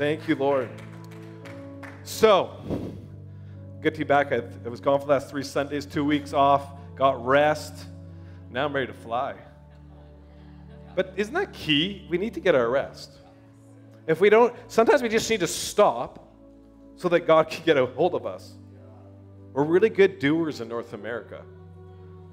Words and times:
Thank 0.00 0.28
you, 0.28 0.34
Lord. 0.34 0.70
So, 2.04 2.56
good 3.82 3.92
to 3.92 3.98
be 3.98 4.04
back. 4.04 4.32
I, 4.32 4.40
I 4.64 4.68
was 4.70 4.80
gone 4.80 4.98
for 4.98 5.04
the 5.04 5.12
last 5.12 5.28
three 5.28 5.42
Sundays, 5.42 5.84
two 5.84 6.06
weeks 6.06 6.32
off, 6.32 6.72
got 6.96 7.22
rest. 7.22 7.74
Now 8.50 8.64
I'm 8.64 8.74
ready 8.74 8.86
to 8.86 8.94
fly. 8.94 9.34
But 10.94 11.12
isn't 11.16 11.34
that 11.34 11.52
key? 11.52 12.06
We 12.08 12.16
need 12.16 12.32
to 12.32 12.40
get 12.40 12.54
our 12.54 12.70
rest. 12.70 13.10
If 14.06 14.22
we 14.22 14.30
don't, 14.30 14.56
sometimes 14.68 15.02
we 15.02 15.10
just 15.10 15.28
need 15.28 15.40
to 15.40 15.46
stop 15.46 16.34
so 16.96 17.10
that 17.10 17.26
God 17.26 17.50
can 17.50 17.62
get 17.66 17.76
a 17.76 17.84
hold 17.84 18.14
of 18.14 18.24
us. 18.24 18.54
We're 19.52 19.64
really 19.64 19.90
good 19.90 20.18
doers 20.18 20.62
in 20.62 20.68
North 20.68 20.94
America. 20.94 21.42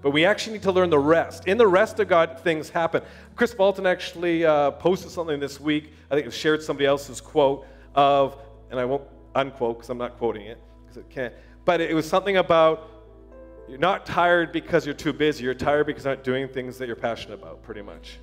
But 0.07 0.13
we 0.13 0.23
actually 0.23 0.53
need 0.53 0.63
to 0.63 0.71
learn 0.71 0.89
the 0.89 0.97
rest. 0.97 1.49
In 1.49 1.57
the 1.57 1.67
rest 1.67 1.99
of 1.99 2.07
God, 2.07 2.39
things 2.39 2.69
happen. 2.69 3.01
Chris 3.35 3.53
Vallotton 3.53 3.85
actually 3.85 4.45
uh, 4.45 4.71
posted 4.71 5.11
something 5.11 5.37
this 5.37 5.59
week. 5.59 5.91
I 6.09 6.15
think 6.15 6.27
it 6.27 6.31
shared 6.31 6.63
somebody 6.63 6.85
else's 6.85 7.19
quote 7.19 7.67
of, 7.93 8.37
and 8.71 8.79
I 8.79 8.85
won't 8.85 9.03
unquote 9.35 9.79
because 9.79 9.89
I'm 9.89 9.97
not 9.97 10.17
quoting 10.17 10.45
it 10.45 10.61
because 10.81 10.95
it 10.95 11.09
can't. 11.09 11.33
But 11.65 11.81
it 11.81 11.93
was 11.93 12.07
something 12.07 12.37
about 12.37 12.89
you're 13.67 13.79
not 13.79 14.05
tired 14.05 14.53
because 14.53 14.85
you're 14.85 14.95
too 14.95 15.11
busy. 15.11 15.43
You're 15.43 15.53
tired 15.53 15.87
because 15.87 16.05
you're 16.05 16.15
not 16.15 16.23
doing 16.23 16.47
things 16.47 16.77
that 16.77 16.87
you're 16.87 16.95
passionate 16.95 17.41
about, 17.41 17.61
pretty 17.61 17.81
much. 17.81 18.19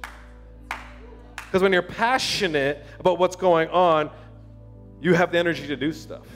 Because 1.36 1.60
when 1.60 1.74
you're 1.74 1.82
passionate 1.82 2.82
about 2.98 3.18
what's 3.18 3.36
going 3.36 3.68
on, 3.68 4.10
you 5.02 5.12
have 5.12 5.32
the 5.32 5.38
energy 5.38 5.66
to 5.66 5.76
do 5.76 5.92
stuff. 5.92 6.26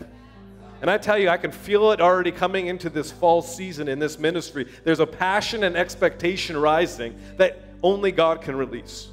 And 0.81 0.91
I 0.91 0.99
tell 0.99 1.19
you, 1.19 1.29
I 1.29 1.37
can 1.37 1.51
feel 1.51 1.91
it 1.91 2.01
already 2.01 2.31
coming 2.31 2.69
into 2.69 2.89
this 2.89 3.11
fall 3.11 3.43
season 3.43 3.89
in 3.89 3.99
this 3.99 4.19
ministry. 4.19 4.69
There's 4.85 5.01
a 5.01 5.07
passion 5.07 5.65
and 5.65 5.77
expectation 5.77 6.57
rising 6.57 7.19
that 7.37 7.65
only 7.83 8.13
God 8.13 8.43
can 8.43 8.55
release. 8.55 9.09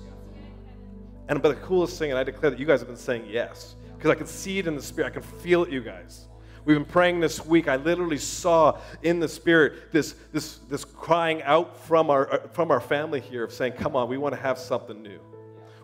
And 1.28 1.42
but 1.42 1.50
the 1.50 1.66
coolest 1.66 1.98
thing, 1.98 2.12
and 2.12 2.20
I 2.20 2.24
declare 2.24 2.52
that 2.52 2.60
you 2.60 2.68
guys 2.68 2.82
have 2.82 2.88
been 2.88 2.98
saying 2.98 3.26
yes, 3.28 3.76
because 3.98 4.12
I 4.12 4.16
can 4.16 4.28
see 4.28 4.60
it 4.60 4.68
in 4.68 4.76
the 4.76 4.82
spirit. 4.82 5.08
I 5.08 5.14
can 5.14 5.24
feel 5.24 5.64
it, 5.64 5.72
you 5.72 5.82
guys. 5.82 6.28
We've 6.66 6.76
been 6.76 6.86
praying 6.86 7.20
this 7.20 7.46
week. 7.46 7.68
I 7.68 7.76
literally 7.76 8.18
saw 8.18 8.80
in 9.04 9.20
the 9.20 9.28
spirit 9.28 9.92
this, 9.92 10.16
this, 10.32 10.58
this 10.70 10.84
crying 10.84 11.42
out 11.44 11.78
from 11.86 12.10
our, 12.10 12.32
uh, 12.32 12.48
from 12.50 12.72
our 12.72 12.82
family 12.82 13.22
here 13.22 13.44
of 13.44 13.54
saying, 13.54 13.74
Come 13.74 13.96
on, 13.96 14.10
we 14.10 14.18
want 14.18 14.36
to 14.36 14.42
have 14.42 14.58
something 14.58 15.02
new. 15.02 15.20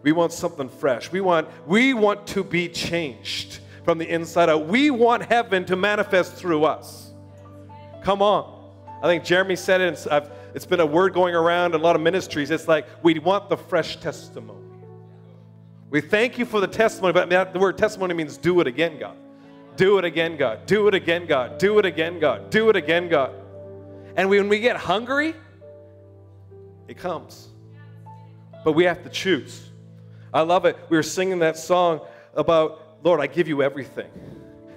We 0.04 0.12
want 0.12 0.32
something 0.32 0.70
fresh. 0.70 1.12
We 1.12 1.22
want, 1.22 1.48
we 1.68 1.94
want 1.94 2.26
to 2.28 2.44
be 2.44 2.68
changed 2.68 3.60
from 3.84 3.98
the 3.98 4.08
inside 4.08 4.50
out. 4.50 4.68
We 4.68 4.92
want 4.92 5.24
heaven 5.24 5.66
to 5.66 5.76
manifest 5.76 6.34
through 6.34 6.66
us. 6.66 7.12
Come 8.04 8.22
on. 8.22 8.60
I 9.02 9.08
think 9.08 9.24
Jeremy 9.24 9.56
said 9.56 9.82
it, 9.82 10.08
and 10.08 10.30
it's 10.54 10.66
been 10.66 10.80
a 10.80 10.86
word 10.86 11.14
going 11.14 11.34
around 11.34 11.74
in 11.74 11.82
a 11.82 11.84
lot 11.84 11.96
of 11.96 12.02
ministries. 12.02 12.52
It's 12.52 12.68
like 12.68 12.86
we 13.04 13.18
want 13.20 13.50
the 13.50 13.58
fresh 13.58 14.00
testimony. 14.00 14.60
We 15.90 16.02
thank 16.02 16.38
you 16.38 16.46
for 16.46 16.60
the 16.60 16.68
testimony, 16.68 17.14
but 17.14 17.54
the 17.54 17.60
word 17.60 17.78
testimony 17.78 18.14
means 18.14 18.38
do 18.38 18.60
it 18.62 18.68
again, 18.68 19.00
God. 19.00 19.18
Do 19.76 19.98
it 19.98 20.06
again, 20.06 20.38
God. 20.38 20.66
Do 20.66 20.88
it 20.88 20.94
again, 20.94 21.26
God. 21.26 21.58
Do 21.58 21.80
it 21.80 21.86
again, 21.86 22.20
God. 22.20 22.50
Do 22.50 22.70
it 22.70 22.76
again, 22.76 23.10
God. 23.10 23.34
And 24.16 24.30
when 24.30 24.50
we 24.50 24.60
get 24.60 24.78
hungry, 24.78 25.34
it 26.88 26.98
comes. 26.98 27.48
But 28.64 28.74
we 28.74 28.84
have 28.84 29.02
to 29.04 29.10
choose. 29.10 29.70
I 30.34 30.42
love 30.42 30.66
it. 30.66 30.78
We 30.90 30.98
were 30.98 31.04
singing 31.04 31.40
that 31.40 31.58
song 31.58 32.02
about, 32.36 32.91
Lord, 33.04 33.20
I 33.20 33.28
give 33.28 33.48
you 33.48 33.62
everything. 33.62 34.10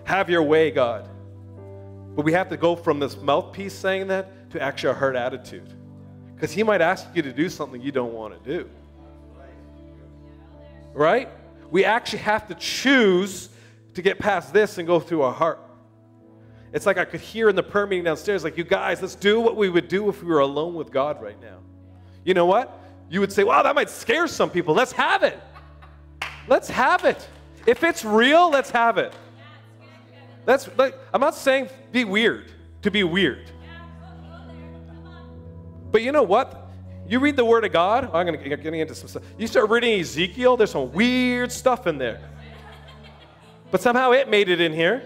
Have 0.05 0.31
your 0.31 0.43
way, 0.43 0.71
God. 0.71 1.09
But 2.15 2.25
we 2.25 2.33
have 2.33 2.49
to 2.51 2.57
go 2.57 2.77
from 2.77 3.01
this 3.01 3.17
mouthpiece 3.17 3.75
saying 3.75 4.09
that 4.09 4.51
to 4.51 4.63
actually 4.63 4.91
a 4.91 4.95
heart 4.95 5.17
attitude. 5.17 5.73
Because 6.35 6.53
He 6.53 6.63
might 6.63 6.81
ask 6.81 7.07
you 7.15 7.23
to 7.23 7.33
do 7.33 7.49
something 7.49 7.81
you 7.81 7.93
don't 7.93 8.13
want 8.13 8.43
to 8.43 8.59
do. 8.59 8.71
Right? 10.93 11.29
We 11.71 11.85
actually 11.85 12.21
have 12.21 12.47
to 12.49 12.55
choose 12.55 13.49
to 13.95 14.03
get 14.03 14.19
past 14.19 14.53
this 14.53 14.79
and 14.79 14.87
go 14.87 15.01
through 15.01 15.23
our 15.23 15.33
heart. 15.33 15.61
It's 16.73 16.87
like 16.87 16.99
I 16.99 17.05
could 17.05 17.21
hear 17.21 17.49
in 17.49 17.57
the 17.57 17.63
prayer 17.63 17.87
meeting 17.87 18.05
downstairs, 18.05 18.43
like, 18.43 18.57
you 18.57 18.65
guys, 18.65 19.01
let's 19.01 19.15
do 19.15 19.41
what 19.41 19.57
we 19.57 19.69
would 19.69 19.89
do 19.89 20.09
if 20.09 20.23
we 20.23 20.29
were 20.29 20.41
alone 20.41 20.75
with 20.75 20.91
God 20.91 21.23
right 21.23 21.41
now. 21.41 21.59
You 22.25 22.35
know 22.35 22.47
what? 22.47 22.81
You 23.09 23.21
would 23.21 23.33
say, 23.33 23.45
wow, 23.45 23.63
that 23.63 23.75
might 23.75 23.91
scare 23.91 24.27
some 24.27 24.51
people. 24.51 24.75
Let's 24.75 24.93
have 24.93 25.23
it. 25.23 25.39
Let's 26.49 26.69
have 26.69 27.05
it. 27.05 27.29
If 27.67 27.83
it's 27.83 28.05
real, 28.05 28.51
let's 28.51 28.71
have 28.71 28.99
it. 28.99 29.15
That's 30.45 30.69
like, 30.77 30.99
I'm 31.13 31.21
not 31.21 31.35
saying 31.35 31.71
be 31.93 32.05
weird 32.05 32.51
to 32.83 32.91
be 32.91 33.03
weird. 33.03 33.51
But 35.91 36.03
you 36.03 36.13
know 36.13 36.23
what? 36.23 36.69
You 37.09 37.19
read 37.19 37.37
the 37.37 37.45
Word 37.45 37.65
of 37.65 37.73
God. 37.73 38.11
Oh, 38.13 38.19
I'm 38.19 38.27
going 38.27 38.39
to 38.39 38.57
get 38.57 38.75
into 38.75 38.95
some 38.95 39.09
stuff. 39.09 39.23
You 39.39 39.47
start 39.47 39.71
reading 39.71 40.01
Ezekiel, 40.01 40.57
there's 40.57 40.73
some 40.73 40.93
weird 40.93 41.51
stuff 41.51 41.87
in 41.87 41.99
there. 41.99 42.21
But 43.71 43.81
somehow 43.81 44.13
it 44.13 44.29
made 44.29 44.49
it 44.49 44.61
in 44.61 44.73
here 44.73 45.03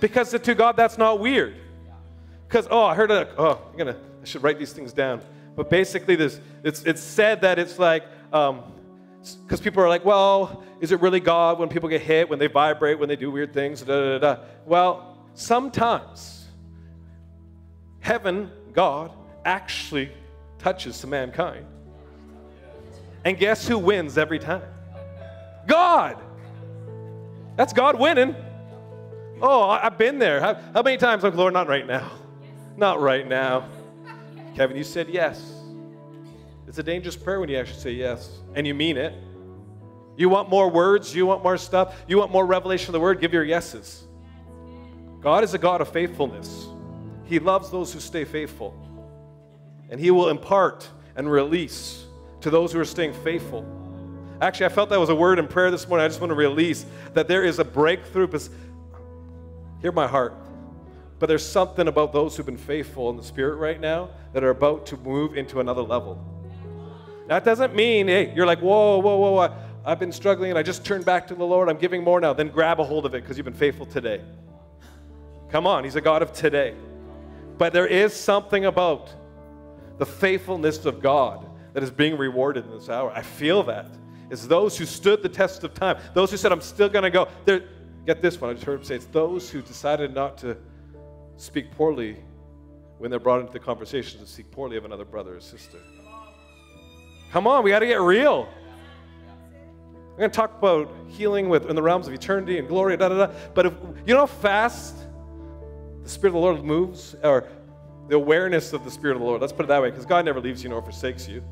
because 0.00 0.30
to 0.30 0.54
God 0.54 0.76
that's 0.76 0.96
not 0.96 1.20
weird. 1.20 1.56
Because, 2.48 2.66
oh, 2.70 2.82
I 2.82 2.94
heard 2.94 3.10
a, 3.10 3.28
oh, 3.38 3.60
I'm 3.70 3.76
to, 3.86 3.96
I 3.96 4.24
should 4.24 4.42
write 4.42 4.58
these 4.58 4.72
things 4.72 4.92
down. 4.92 5.20
But 5.54 5.68
basically, 5.68 6.16
this, 6.16 6.40
it's, 6.64 6.82
it's 6.84 7.02
said 7.02 7.42
that 7.42 7.58
it's 7.58 7.78
like, 7.78 8.04
um, 8.32 8.62
because 9.22 9.60
people 9.60 9.82
are 9.82 9.88
like, 9.88 10.04
well, 10.04 10.64
is 10.80 10.92
it 10.92 11.00
really 11.00 11.20
God 11.20 11.58
when 11.58 11.68
people 11.68 11.88
get 11.88 12.00
hit, 12.00 12.28
when 12.28 12.38
they 12.38 12.46
vibrate, 12.46 12.98
when 12.98 13.08
they 13.08 13.16
do 13.16 13.30
weird 13.30 13.52
things? 13.52 13.82
Da, 13.82 14.18
da, 14.18 14.18
da. 14.18 14.42
Well, 14.66 15.18
sometimes 15.34 16.46
heaven, 18.00 18.50
God, 18.72 19.12
actually 19.44 20.10
touches 20.58 21.00
to 21.00 21.06
mankind. 21.06 21.66
And 23.24 23.36
guess 23.38 23.68
who 23.68 23.78
wins 23.78 24.16
every 24.16 24.38
time? 24.38 24.62
God. 25.66 26.16
That's 27.56 27.72
God 27.72 27.98
winning. 27.98 28.34
Oh, 29.42 29.68
I've 29.68 29.98
been 29.98 30.18
there. 30.18 30.40
How, 30.40 30.54
how 30.74 30.82
many 30.82 30.96
times, 30.96 31.22
like, 31.22 31.34
Lord, 31.34 31.52
not 31.52 31.68
right 31.68 31.86
now. 31.86 32.10
Not 32.76 33.00
right 33.00 33.26
now. 33.26 33.68
Kevin, 34.54 34.76
you 34.76 34.84
said 34.84 35.08
yes. 35.08 35.59
It's 36.70 36.78
a 36.78 36.84
dangerous 36.84 37.16
prayer 37.16 37.40
when 37.40 37.48
you 37.48 37.56
actually 37.56 37.80
say 37.80 37.90
yes 37.90 38.30
and 38.54 38.64
you 38.64 38.74
mean 38.74 38.96
it. 38.96 39.12
You 40.16 40.28
want 40.28 40.48
more 40.48 40.70
words, 40.70 41.12
you 41.12 41.26
want 41.26 41.42
more 41.42 41.58
stuff, 41.58 42.00
you 42.06 42.16
want 42.16 42.30
more 42.30 42.46
revelation 42.46 42.90
of 42.90 42.92
the 42.92 43.00
word, 43.00 43.20
give 43.20 43.32
your 43.32 43.42
yeses. 43.42 44.04
God 45.20 45.42
is 45.42 45.52
a 45.52 45.58
God 45.58 45.80
of 45.80 45.88
faithfulness. 45.88 46.68
He 47.24 47.40
loves 47.40 47.70
those 47.70 47.92
who 47.92 47.98
stay 47.98 48.24
faithful. 48.24 48.72
And 49.90 49.98
He 49.98 50.12
will 50.12 50.28
impart 50.28 50.88
and 51.16 51.28
release 51.28 52.04
to 52.40 52.50
those 52.50 52.72
who 52.72 52.78
are 52.78 52.84
staying 52.84 53.14
faithful. 53.14 53.66
Actually, 54.40 54.66
I 54.66 54.68
felt 54.68 54.90
that 54.90 55.00
was 55.00 55.08
a 55.08 55.14
word 55.14 55.40
in 55.40 55.48
prayer 55.48 55.72
this 55.72 55.88
morning. 55.88 56.04
I 56.04 56.08
just 56.08 56.20
want 56.20 56.30
to 56.30 56.36
release 56.36 56.86
that 57.14 57.26
there 57.26 57.42
is 57.42 57.58
a 57.58 57.64
breakthrough. 57.64 58.28
Because, 58.28 58.48
Hear 59.80 59.90
my 59.90 60.06
heart. 60.06 60.34
But 61.18 61.26
there's 61.26 61.44
something 61.44 61.88
about 61.88 62.12
those 62.12 62.36
who've 62.36 62.46
been 62.46 62.56
faithful 62.56 63.10
in 63.10 63.16
the 63.16 63.24
Spirit 63.24 63.56
right 63.56 63.80
now 63.80 64.10
that 64.34 64.44
are 64.44 64.50
about 64.50 64.86
to 64.86 64.96
move 64.98 65.36
into 65.36 65.58
another 65.58 65.82
level. 65.82 66.39
That 67.30 67.44
doesn't 67.44 67.76
mean, 67.76 68.08
hey, 68.08 68.32
you're 68.34 68.44
like, 68.44 68.58
whoa, 68.58 68.98
whoa, 68.98 69.16
whoa, 69.16 69.30
whoa. 69.30 69.56
I've 69.84 70.00
been 70.00 70.10
struggling 70.10 70.50
and 70.50 70.58
I 70.58 70.64
just 70.64 70.84
turned 70.84 71.04
back 71.04 71.28
to 71.28 71.36
the 71.36 71.44
Lord. 71.44 71.68
I'm 71.68 71.78
giving 71.78 72.02
more 72.02 72.20
now. 72.20 72.32
Then 72.32 72.48
grab 72.48 72.80
a 72.80 72.84
hold 72.84 73.06
of 73.06 73.14
it 73.14 73.22
because 73.22 73.36
you've 73.36 73.44
been 73.44 73.54
faithful 73.54 73.86
today. 73.86 74.20
Come 75.48 75.64
on, 75.64 75.84
He's 75.84 75.94
a 75.94 76.00
God 76.00 76.22
of 76.22 76.32
today. 76.32 76.74
But 77.56 77.72
there 77.72 77.86
is 77.86 78.12
something 78.12 78.64
about 78.64 79.14
the 79.98 80.06
faithfulness 80.06 80.84
of 80.86 81.00
God 81.00 81.46
that 81.72 81.84
is 81.84 81.92
being 81.92 82.18
rewarded 82.18 82.64
in 82.64 82.72
this 82.72 82.88
hour. 82.88 83.12
I 83.14 83.22
feel 83.22 83.62
that. 83.62 83.86
It's 84.28 84.48
those 84.48 84.76
who 84.76 84.84
stood 84.84 85.22
the 85.22 85.28
test 85.28 85.62
of 85.62 85.72
time, 85.72 85.98
those 86.14 86.32
who 86.32 86.36
said, 86.36 86.50
I'm 86.50 86.60
still 86.60 86.88
going 86.88 87.04
to 87.04 87.10
go. 87.10 87.28
They're, 87.44 87.62
get 88.06 88.20
this 88.20 88.40
one. 88.40 88.50
I 88.50 88.54
just 88.54 88.66
heard 88.66 88.80
him 88.80 88.84
say, 88.84 88.96
it's 88.96 89.06
those 89.06 89.48
who 89.48 89.62
decided 89.62 90.12
not 90.12 90.36
to 90.38 90.56
speak 91.36 91.70
poorly 91.70 92.16
when 92.98 93.08
they're 93.08 93.20
brought 93.20 93.38
into 93.38 93.52
the 93.52 93.60
conversation 93.60 94.18
to 94.18 94.26
speak 94.26 94.50
poorly 94.50 94.76
of 94.76 94.84
another 94.84 95.04
brother 95.04 95.36
or 95.36 95.40
sister. 95.40 95.78
Come 97.32 97.46
on, 97.46 97.62
we 97.62 97.70
got 97.70 97.78
to 97.78 97.86
get 97.86 98.00
real. 98.00 98.48
I'm 100.12 100.18
going 100.18 100.30
to 100.30 100.36
talk 100.36 100.58
about 100.58 100.90
healing 101.08 101.48
with, 101.48 101.70
in 101.70 101.76
the 101.76 101.82
realms 101.82 102.08
of 102.08 102.12
eternity 102.12 102.58
and 102.58 102.68
glory, 102.68 102.96
da 102.96 103.08
da 103.08 103.26
da. 103.26 103.32
But 103.54 103.66
if, 103.66 103.72
you 104.04 104.14
know 104.14 104.20
how 104.20 104.26
fast 104.26 104.96
the 106.02 106.08
Spirit 106.08 106.30
of 106.30 106.34
the 106.34 106.40
Lord 106.40 106.64
moves, 106.64 107.14
or 107.22 107.48
the 108.08 108.16
awareness 108.16 108.72
of 108.72 108.84
the 108.84 108.90
Spirit 108.90 109.14
of 109.14 109.20
the 109.20 109.26
Lord, 109.26 109.40
let's 109.40 109.52
put 109.52 109.64
it 109.64 109.68
that 109.68 109.80
way, 109.80 109.90
because 109.90 110.04
God 110.04 110.24
never 110.24 110.40
leaves 110.40 110.62
you 110.62 110.68
nor 110.68 110.82
forsakes 110.82 111.28
you, 111.28 111.42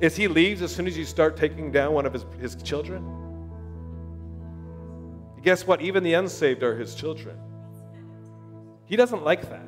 is 0.00 0.16
He 0.16 0.26
leaves 0.26 0.62
as 0.62 0.74
soon 0.74 0.86
as 0.86 0.96
you 0.96 1.04
start 1.04 1.36
taking 1.36 1.70
down 1.70 1.92
one 1.92 2.06
of 2.06 2.12
His, 2.12 2.24
his 2.40 2.56
children. 2.56 3.04
Guess 5.42 5.66
what? 5.66 5.80
Even 5.82 6.02
the 6.02 6.14
unsaved 6.14 6.62
are 6.62 6.74
His 6.74 6.94
children. 6.94 7.36
He 8.86 8.96
doesn't 8.96 9.22
like 9.22 9.48
that. 9.50 9.66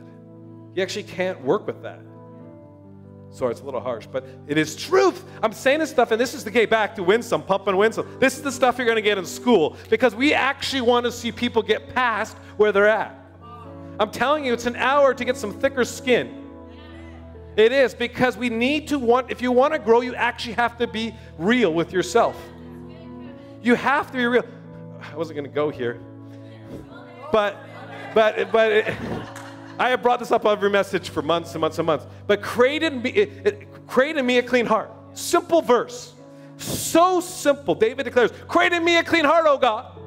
He 0.74 0.82
actually 0.82 1.04
can't 1.04 1.40
work 1.42 1.66
with 1.66 1.82
that. 1.82 2.00
Sorry, 3.34 3.50
it's 3.50 3.62
a 3.62 3.64
little 3.64 3.80
harsh, 3.80 4.06
but 4.06 4.24
it 4.46 4.56
is 4.56 4.76
truth. 4.76 5.24
I'm 5.42 5.52
saying 5.52 5.80
this 5.80 5.90
stuff, 5.90 6.12
and 6.12 6.20
this 6.20 6.34
is 6.34 6.44
the 6.44 6.52
gate 6.52 6.70
back 6.70 6.94
to 6.94 7.02
win 7.02 7.20
some, 7.20 7.42
Pump 7.42 7.66
and 7.66 7.76
win 7.76 7.92
some. 7.92 8.06
This 8.20 8.36
is 8.36 8.44
the 8.44 8.52
stuff 8.52 8.78
you're 8.78 8.86
going 8.86 8.94
to 8.94 9.02
get 9.02 9.18
in 9.18 9.26
school 9.26 9.76
because 9.90 10.14
we 10.14 10.32
actually 10.32 10.82
want 10.82 11.04
to 11.04 11.10
see 11.10 11.32
people 11.32 11.60
get 11.60 11.92
past 11.92 12.36
where 12.58 12.70
they're 12.70 12.86
at. 12.86 13.12
I'm 13.98 14.12
telling 14.12 14.44
you, 14.44 14.52
it's 14.52 14.66
an 14.66 14.76
hour 14.76 15.12
to 15.14 15.24
get 15.24 15.36
some 15.36 15.52
thicker 15.52 15.84
skin. 15.84 16.44
It 17.56 17.72
is 17.72 17.92
because 17.92 18.36
we 18.36 18.50
need 18.50 18.86
to 18.88 19.00
want, 19.00 19.32
if 19.32 19.42
you 19.42 19.50
want 19.50 19.72
to 19.72 19.80
grow, 19.80 20.00
you 20.00 20.14
actually 20.14 20.54
have 20.54 20.78
to 20.78 20.86
be 20.86 21.12
real 21.36 21.74
with 21.74 21.92
yourself. 21.92 22.40
You 23.64 23.74
have 23.74 24.12
to 24.12 24.16
be 24.16 24.26
real. 24.26 24.44
I 25.12 25.16
wasn't 25.16 25.38
going 25.38 25.50
to 25.50 25.54
go 25.54 25.70
here. 25.70 25.98
But, 27.32 27.56
but, 28.14 28.52
but 28.52 28.70
it, 28.70 28.86
I 29.78 29.90
have 29.90 30.02
brought 30.02 30.20
this 30.20 30.30
up 30.30 30.44
every 30.46 30.70
message 30.70 31.10
for 31.10 31.22
months 31.22 31.52
and 31.52 31.60
months 31.60 31.78
and 31.78 31.86
months. 31.86 32.06
But 32.26 32.42
create 32.42 32.82
in 32.82 33.02
me, 33.02 33.10
it, 33.10 33.46
it, 33.46 34.24
me 34.24 34.38
a 34.38 34.42
clean 34.42 34.66
heart. 34.66 34.90
Simple 35.14 35.62
verse. 35.62 36.12
So 36.56 37.20
simple. 37.20 37.74
David 37.74 38.04
declares, 38.04 38.30
Create 38.48 38.72
in 38.72 38.84
me 38.84 38.96
a 38.98 39.04
clean 39.04 39.24
heart, 39.24 39.44
oh 39.48 39.58
God. 39.58 39.98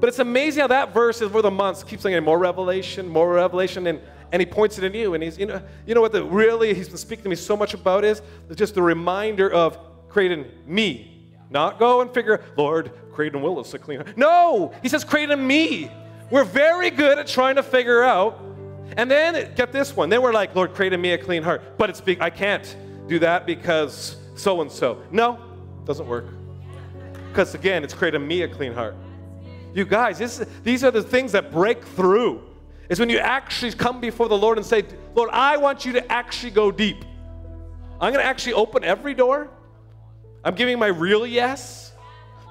But 0.00 0.08
it's 0.08 0.18
amazing 0.18 0.60
how 0.60 0.68
that 0.68 0.94
verse 0.94 1.20
is 1.20 1.30
for 1.30 1.42
the 1.42 1.50
months 1.50 1.82
keeps 1.82 2.02
saying 2.02 2.22
more 2.22 2.38
revelation, 2.38 3.08
more 3.08 3.32
revelation, 3.32 3.86
and, 3.86 4.00
and 4.32 4.40
he 4.40 4.46
points 4.46 4.78
it 4.78 4.84
in 4.84 4.94
you. 4.94 5.14
And 5.14 5.22
he's, 5.22 5.38
you 5.38 5.46
know, 5.46 5.60
you 5.86 5.94
know 5.94 6.00
what 6.00 6.12
the 6.12 6.24
really 6.24 6.72
he's 6.72 6.88
been 6.88 6.98
speaking 6.98 7.24
to 7.24 7.28
me 7.28 7.36
so 7.36 7.56
much 7.56 7.74
about 7.74 8.04
is 8.04 8.22
just 8.54 8.74
the 8.74 8.82
reminder 8.82 9.50
of 9.50 9.78
creating 10.08 10.46
me. 10.66 11.14
Not 11.50 11.78
go 11.78 12.00
and 12.00 12.12
figure, 12.12 12.44
Lord, 12.56 12.92
create 13.12 13.34
in 13.34 13.42
Willis 13.42 13.74
a 13.74 13.78
clean 13.78 14.00
heart. 14.00 14.16
No, 14.16 14.72
he 14.82 14.88
says 14.88 15.04
create 15.04 15.30
in 15.30 15.44
me. 15.44 15.90
We're 16.30 16.44
very 16.44 16.90
good 16.90 17.18
at 17.18 17.26
trying 17.26 17.56
to 17.56 17.62
figure 17.62 18.02
out. 18.02 18.47
And 18.96 19.10
then 19.10 19.54
get 19.54 19.72
this 19.72 19.94
one. 19.94 20.08
Then 20.08 20.22
we're 20.22 20.32
like, 20.32 20.54
Lord, 20.54 20.74
create 20.74 20.92
in 20.92 21.00
me 21.00 21.12
a 21.12 21.18
clean 21.18 21.42
heart. 21.42 21.78
But 21.78 21.90
it's 21.90 22.02
I 22.20 22.30
can't 22.30 22.76
do 23.06 23.18
that 23.20 23.46
because 23.46 24.16
so 24.34 24.60
and 24.60 24.70
so. 24.70 25.02
No, 25.10 25.38
doesn't 25.84 26.06
work. 26.06 26.26
Because 27.28 27.54
again, 27.54 27.84
it's 27.84 27.94
creating 27.94 28.26
me 28.26 28.42
a 28.42 28.48
clean 28.48 28.72
heart. 28.72 28.96
You 29.74 29.84
guys, 29.84 30.18
this, 30.18 30.44
these 30.62 30.82
are 30.82 30.90
the 30.90 31.02
things 31.02 31.32
that 31.32 31.52
break 31.52 31.84
through. 31.84 32.42
Is 32.88 32.98
when 32.98 33.10
you 33.10 33.18
actually 33.18 33.72
come 33.72 34.00
before 34.00 34.28
the 34.28 34.36
Lord 34.36 34.56
and 34.56 34.66
say, 34.66 34.84
Lord, 35.14 35.28
I 35.30 35.58
want 35.58 35.84
you 35.84 35.92
to 35.92 36.12
actually 36.12 36.52
go 36.52 36.70
deep. 36.72 37.04
I'm 38.00 38.12
going 38.12 38.24
to 38.24 38.28
actually 38.28 38.54
open 38.54 38.82
every 38.82 39.12
door. 39.12 39.50
I'm 40.42 40.54
giving 40.54 40.78
my 40.78 40.86
real 40.86 41.26
yes, 41.26 41.92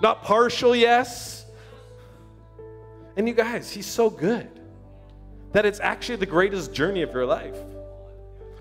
not 0.01 0.24
partial 0.24 0.75
yes. 0.75 1.45
And 3.16 3.28
you 3.28 3.34
guys, 3.34 3.72
He's 3.72 3.88
so 3.88 4.12
good 4.12 4.56
that 5.53 5.65
it's 5.65 5.79
actually 5.79 6.17
the 6.17 6.25
greatest 6.25 6.73
journey 6.73 7.01
of 7.01 7.13
your 7.13 7.25
life. 7.25 7.55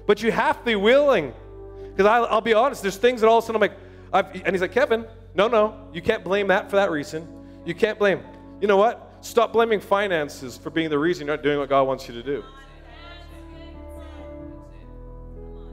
But 0.06 0.22
you 0.22 0.30
have 0.32 0.58
to 0.58 0.64
be 0.64 0.76
willing. 0.76 1.34
Because 1.90 2.06
I'll, 2.06 2.26
I'll, 2.26 2.40
be 2.40 2.54
honest, 2.54 2.82
there's 2.82 2.96
things 2.96 3.20
that 3.20 3.28
all 3.28 3.38
of 3.38 3.44
a 3.44 3.46
sudden 3.46 3.56
I'm 3.56 3.68
like, 3.68 3.78
I've, 4.12 4.42
and 4.44 4.54
he's 4.54 4.60
like, 4.60 4.72
Kevin, 4.72 5.06
no, 5.34 5.48
no, 5.48 5.88
you 5.92 6.00
can't 6.00 6.22
blame 6.22 6.48
that 6.48 6.70
for 6.70 6.76
that 6.76 6.90
reason. 6.90 7.26
You 7.64 7.74
can't 7.74 7.98
blame. 7.98 8.20
You 8.60 8.68
know 8.68 8.76
what? 8.76 9.18
Stop 9.20 9.52
blaming 9.52 9.80
finances 9.80 10.56
for 10.56 10.70
being 10.70 10.88
the 10.88 10.98
reason 10.98 11.26
you're 11.26 11.36
not 11.36 11.42
doing 11.42 11.58
what 11.58 11.68
God 11.68 11.82
wants 11.86 12.06
you 12.08 12.14
to 12.14 12.22
do. 12.22 12.44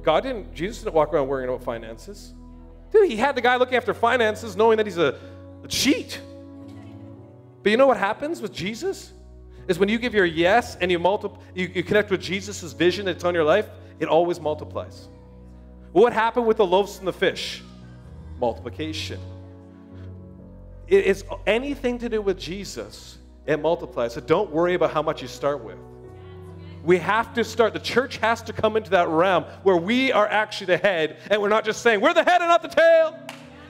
God 0.02 0.24
didn't, 0.24 0.54
Jesus 0.54 0.80
didn't 0.80 0.96
walk 0.96 1.14
around 1.14 1.28
worrying 1.28 1.50
about 1.50 1.64
finances. 1.64 2.34
Dude, 2.92 3.10
he 3.10 3.16
had 3.16 3.36
the 3.36 3.42
guy 3.42 3.56
looking 3.56 3.76
after 3.76 3.94
finances 3.94 4.56
knowing 4.56 4.78
that 4.78 4.86
he's 4.86 4.98
a, 4.98 5.20
a 5.64 5.68
cheat. 5.68 6.20
But 7.64 7.72
you 7.72 7.78
know 7.78 7.88
what 7.88 7.98
happens 7.98 8.42
with 8.42 8.52
Jesus? 8.52 9.13
Is 9.68 9.80
when 9.80 9.90
you 9.90 9.98
give 9.98 10.14
your 10.14 10.26
yes 10.26 10.76
and 10.82 10.92
you, 10.92 11.00
multiply, 11.00 11.40
you, 11.56 11.72
you 11.74 11.84
connect 11.84 12.12
with 12.12 12.22
Jesus' 12.22 12.74
vision 12.74 13.06
that's 13.06 13.24
on 13.24 13.34
your 13.34 13.46
life, 13.46 13.68
it 14.00 14.08
always 14.08 14.40
multiplies. 14.40 15.08
What 15.94 16.12
happened 16.12 16.48
with 16.48 16.58
the 16.58 16.66
loaves 16.66 16.98
and 16.98 17.08
the 17.08 17.14
fish? 17.14 17.64
Multiplication. 18.40 19.20
It 20.88 21.06
is 21.06 21.24
anything 21.48 21.98
to 22.00 22.10
do 22.10 22.22
with 22.22 22.38
Jesus, 22.38 23.18
it 23.46 23.58
multiplies. 23.58 24.14
So 24.14 24.22
don't 24.22 24.52
worry 24.52 24.74
about 24.74 24.92
how 24.92 25.02
much 25.02 25.22
you 25.22 25.28
start 25.28 25.64
with. 25.64 25.78
We 26.84 26.98
have 26.98 27.34
to 27.36 27.46
start, 27.46 27.74
the 27.74 27.80
church 27.80 28.18
has 28.18 28.42
to 28.44 28.54
come 28.54 28.76
into 28.76 28.90
that 28.90 29.08
realm 29.08 29.46
where 29.64 29.78
we 29.78 30.12
are 30.12 30.28
actually 30.28 30.68
the 30.68 30.78
head 30.78 31.18
and 31.32 31.42
we're 31.42 31.48
not 31.48 31.64
just 31.64 31.82
saying, 31.82 32.02
we're 32.02 32.14
the 32.14 32.26
head 32.26 32.42
and 32.42 32.50
not 32.50 32.62
the 32.62 32.68
tail, 32.68 33.18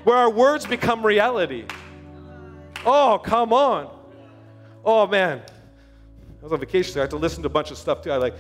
where 0.04 0.18
our 0.18 0.31
words 0.31 0.66
become 0.66 1.06
reality. 1.06 1.66
Oh, 2.86 3.22
come 3.24 3.54
on. 3.54 3.96
Oh, 4.84 5.06
man. 5.06 5.44
I 6.44 6.45
was 6.45 6.51
on 6.51 6.60
vacation, 6.60 6.92
so 6.92 7.00
I 7.00 7.04
had 7.04 7.10
to 7.12 7.16
listen 7.16 7.42
to 7.44 7.48
a 7.48 7.50
bunch 7.50 7.72
of 7.72 7.78
stuff 7.78 8.01
too. 8.01 8.12
I 8.12 8.18
like 8.18 8.36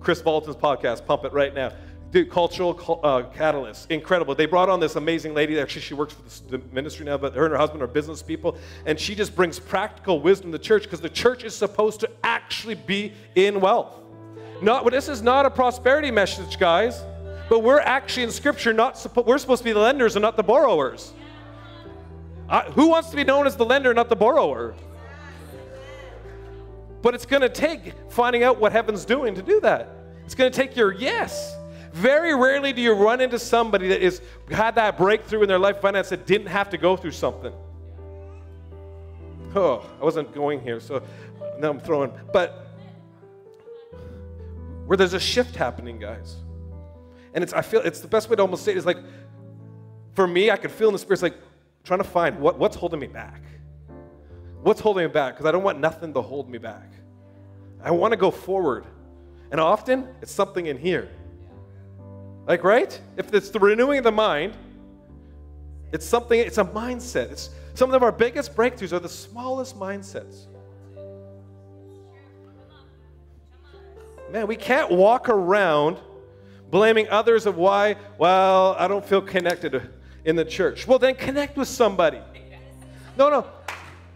Chris 0.00 0.22
Vallotton's 0.22 0.56
podcast, 0.56 1.04
Pump 1.04 1.26
It 1.26 1.34
Right 1.34 1.52
Now. 1.52 1.70
Dude, 2.10 2.30
cultural 2.30 3.00
uh, 3.04 3.24
catalyst, 3.24 3.90
incredible. 3.90 4.34
They 4.34 4.46
brought 4.46 4.70
on 4.70 4.80
this 4.80 4.96
amazing 4.96 5.34
lady. 5.34 5.60
Actually, 5.60 5.82
she 5.82 5.92
works 5.92 6.14
for 6.14 6.50
the, 6.50 6.62
ministry 6.72 7.04
now, 7.04 7.18
but 7.18 7.34
her 7.34 7.44
and 7.44 7.52
her 7.52 7.58
husband 7.58 7.82
are 7.82 7.86
business 7.86 8.22
people, 8.22 8.56
and 8.86 8.98
she 8.98 9.14
just 9.14 9.36
brings 9.36 9.58
practical 9.58 10.22
wisdom 10.22 10.50
to 10.50 10.56
the 10.56 10.64
church 10.64 10.84
because 10.84 11.02
the 11.02 11.10
church 11.10 11.44
is 11.44 11.54
supposed 11.54 12.00
to 12.00 12.10
actually 12.24 12.74
be 12.74 13.12
in 13.34 13.60
wealth. 13.60 13.98
Not, 14.62 14.84
well, 14.84 14.90
this 14.90 15.10
is 15.10 15.20
not 15.20 15.44
a 15.44 15.50
prosperity 15.50 16.10
message, 16.10 16.58
guys, 16.58 17.02
but 17.50 17.58
we're 17.58 17.80
actually 17.80 18.22
in 18.22 18.30
Scripture 18.30 18.72
not 18.72 18.94
we're 19.26 19.36
supposed 19.36 19.60
to 19.60 19.64
be 19.64 19.72
the 19.72 19.78
lenders 19.78 20.16
and 20.16 20.22
not 20.22 20.38
the 20.38 20.42
borrowers. 20.42 21.12
Uh, 22.48 22.62
who 22.72 22.88
wants 22.88 23.10
to 23.10 23.16
be 23.16 23.24
known 23.24 23.46
as 23.46 23.56
the 23.56 23.64
lender, 23.64 23.92
not 23.92 24.08
the 24.08 24.16
borrower? 24.16 24.74
But 27.02 27.14
it's 27.14 27.26
going 27.26 27.42
to 27.42 27.48
take 27.48 27.92
finding 28.08 28.42
out 28.42 28.58
what 28.58 28.72
heaven's 28.72 29.04
doing 29.04 29.34
to 29.34 29.42
do 29.42 29.60
that. 29.60 29.88
It's 30.24 30.34
going 30.34 30.50
to 30.50 30.56
take 30.56 30.76
your 30.76 30.92
yes. 30.92 31.56
Very 31.92 32.34
rarely 32.34 32.72
do 32.72 32.80
you 32.80 32.92
run 32.92 33.20
into 33.20 33.38
somebody 33.38 33.88
that 33.88 34.00
is 34.00 34.22
had 34.50 34.76
that 34.76 34.96
breakthrough 34.96 35.42
in 35.42 35.48
their 35.48 35.58
life 35.58 35.80
finance 35.80 36.08
that 36.08 36.26
didn't 36.26 36.46
have 36.46 36.70
to 36.70 36.78
go 36.78 36.96
through 36.96 37.10
something. 37.10 37.52
Oh, 39.54 39.84
I 40.00 40.04
wasn't 40.04 40.32
going 40.32 40.60
here, 40.60 40.80
so 40.80 41.02
now 41.58 41.68
I'm 41.68 41.80
throwing. 41.80 42.12
But 42.32 42.66
where 44.86 44.96
there's 44.96 45.12
a 45.12 45.20
shift 45.20 45.54
happening, 45.54 45.98
guys. 45.98 46.36
And 47.34 47.44
it's 47.44 47.52
I 47.52 47.60
feel 47.60 47.80
it's 47.80 48.00
the 48.00 48.08
best 48.08 48.30
way 48.30 48.36
to 48.36 48.42
almost 48.42 48.64
say 48.64 48.72
it 48.72 48.78
is 48.78 48.86
like 48.86 48.98
for 50.14 50.26
me, 50.26 50.50
I 50.50 50.56
could 50.56 50.70
feel 50.70 50.88
in 50.88 50.92
the 50.92 50.98
spirit, 50.98 51.14
it's 51.14 51.22
like 51.22 51.36
trying 51.84 52.00
to 52.00 52.04
find 52.04 52.38
what, 52.38 52.58
what's 52.58 52.76
holding 52.76 53.00
me 53.00 53.06
back. 53.06 53.42
What's 54.62 54.80
holding 54.80 55.04
me 55.04 55.10
back? 55.10 55.34
Because 55.34 55.46
I 55.46 55.52
don't 55.52 55.64
want 55.64 55.80
nothing 55.80 56.14
to 56.14 56.22
hold 56.22 56.48
me 56.48 56.58
back. 56.58 56.88
I 57.82 57.90
want 57.90 58.12
to 58.12 58.16
go 58.16 58.30
forward. 58.30 58.84
And 59.50 59.60
often 59.60 60.08
it's 60.22 60.32
something 60.32 60.66
in 60.66 60.78
here. 60.78 61.10
Like, 62.46 62.62
right? 62.64 62.98
If 63.16 63.34
it's 63.34 63.50
the 63.50 63.58
renewing 63.58 63.98
of 63.98 64.04
the 64.04 64.12
mind, 64.12 64.56
it's 65.92 66.06
something, 66.06 66.38
it's 66.38 66.58
a 66.58 66.64
mindset. 66.64 67.32
It's 67.32 67.50
some 67.74 67.92
of 67.92 68.02
our 68.02 68.12
biggest 68.12 68.54
breakthroughs 68.54 68.92
are 68.92 68.98
the 68.98 69.08
smallest 69.08 69.78
mindsets. 69.78 70.46
Man, 74.30 74.46
we 74.46 74.56
can't 74.56 74.90
walk 74.90 75.28
around 75.28 75.98
blaming 76.70 77.08
others 77.10 77.46
of 77.46 77.56
why, 77.56 77.96
well, 78.16 78.74
I 78.78 78.88
don't 78.88 79.04
feel 79.04 79.20
connected 79.20 79.90
in 80.24 80.36
the 80.36 80.44
church. 80.44 80.86
Well, 80.86 80.98
then 80.98 81.14
connect 81.14 81.56
with 81.56 81.68
somebody. 81.68 82.20
No, 83.18 83.28
no. 83.28 83.46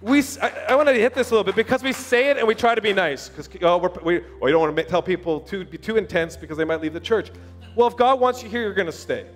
We, 0.03 0.23
I, 0.43 0.49
I 0.69 0.75
want 0.75 0.89
to 0.89 0.95
hit 0.95 1.15
this 1.15 1.31
a 1.31 1.31
little 1.31 1.45
bit 1.45 1.57
because 1.57 1.83
we 1.83 1.93
say 1.93 2.31
it 2.31 2.37
and 2.37 2.47
we 2.47 2.55
try 2.55 2.75
to 2.75 2.83
be 2.83 2.93
nice 2.93 3.29
because 3.29 3.49
oh, 3.63 3.79
we, 4.05 4.21
we 4.43 4.51
don't 4.51 4.61
want 4.61 4.77
to 4.77 4.85
tell 4.85 5.03
people 5.03 5.41
to 5.41 5.65
be 5.65 5.79
too 5.79 5.97
intense 5.97 6.37
because 6.37 6.59
they 6.59 6.65
might 6.65 6.83
leave 6.83 6.93
the 6.93 7.01
church. 7.01 7.31
Well, 7.75 7.89
if 7.89 7.97
God 7.97 8.21
wants 8.21 8.43
you 8.43 8.49
here, 8.49 8.63
you're 8.63 8.75
going 8.75 8.87
to 8.87 8.93
stay. 8.93 9.27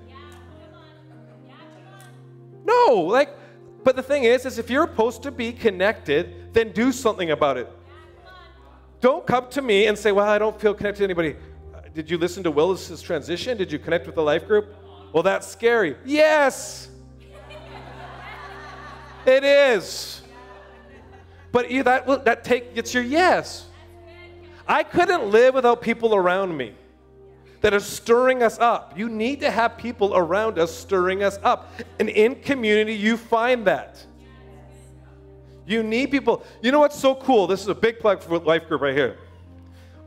No, 2.64 3.06
like, 3.08 3.30
but 3.84 3.96
the 3.96 4.02
thing 4.02 4.24
is, 4.24 4.44
is 4.44 4.58
if 4.58 4.68
you're 4.68 4.86
supposed 4.86 5.22
to 5.22 5.30
be 5.30 5.52
connected, 5.52 6.52
then 6.52 6.72
do 6.72 6.92
something 6.92 7.30
about 7.30 7.56
it. 7.56 7.70
Don't 9.00 9.26
come 9.26 9.48
to 9.50 9.62
me 9.62 9.86
and 9.86 9.96
say, 9.98 10.12
well, 10.12 10.28
I 10.28 10.38
don't 10.38 10.60
feel 10.60 10.74
connected 10.74 10.98
to 10.98 11.04
anybody. 11.04 11.36
Uh, 11.74 11.80
did 11.94 12.10
you 12.10 12.18
listen 12.18 12.42
to 12.42 12.50
Willis's 12.50 13.00
transition? 13.00 13.56
Did 13.56 13.72
you 13.72 13.78
connect 13.78 14.04
with 14.04 14.14
the 14.14 14.22
life 14.22 14.46
group? 14.46 14.76
Well, 15.12 15.22
that's 15.22 15.46
scary. 15.46 15.96
Yes. 16.04 16.90
it 19.26 19.42
is. 19.42 20.19
But 21.52 21.68
that, 21.68 22.24
that 22.24 22.44
take, 22.44 22.70
it's 22.74 22.94
your 22.94 23.02
yes. 23.02 23.66
I 24.66 24.82
couldn't 24.82 25.30
live 25.30 25.54
without 25.54 25.82
people 25.82 26.14
around 26.14 26.56
me 26.56 26.74
that 27.60 27.74
are 27.74 27.80
stirring 27.80 28.42
us 28.42 28.58
up. 28.58 28.96
You 28.96 29.08
need 29.08 29.40
to 29.40 29.50
have 29.50 29.76
people 29.76 30.16
around 30.16 30.58
us 30.58 30.74
stirring 30.74 31.22
us 31.22 31.38
up. 31.42 31.72
And 31.98 32.08
in 32.08 32.36
community, 32.36 32.94
you 32.94 33.16
find 33.16 33.66
that. 33.66 34.04
You 35.66 35.82
need 35.82 36.10
people. 36.10 36.44
You 36.62 36.72
know 36.72 36.80
what's 36.80 36.98
so 36.98 37.14
cool? 37.14 37.46
This 37.46 37.60
is 37.60 37.68
a 37.68 37.74
big 37.74 38.00
plug 38.00 38.22
for 38.22 38.38
Life 38.38 38.66
Group 38.66 38.80
right 38.80 38.94
here. 38.94 39.18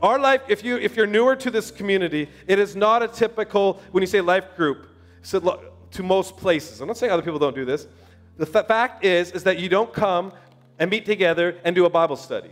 Our 0.02 0.18
life, 0.18 0.42
if 0.48 0.62
you 0.62 0.76
if 0.76 0.96
you're 0.96 1.06
newer 1.06 1.34
to 1.36 1.50
this 1.50 1.70
community, 1.70 2.28
it 2.46 2.58
is 2.58 2.76
not 2.76 3.02
a 3.02 3.08
typical 3.08 3.80
when 3.90 4.02
you 4.02 4.06
say 4.06 4.20
life 4.20 4.44
group. 4.56 4.88
So 5.22 5.62
to 5.92 6.02
most 6.02 6.36
places, 6.36 6.82
I'm 6.82 6.88
not 6.88 6.98
saying 6.98 7.10
other 7.10 7.22
people 7.22 7.38
don't 7.38 7.54
do 7.54 7.64
this. 7.64 7.86
The 8.36 8.44
fact 8.44 9.04
is, 9.04 9.30
is 9.30 9.44
that 9.44 9.58
you 9.58 9.68
don't 9.68 9.92
come 9.92 10.32
and 10.78 10.90
meet 10.90 11.04
together 11.04 11.56
and 11.64 11.74
do 11.74 11.86
a 11.86 11.90
Bible 11.90 12.16
study. 12.16 12.50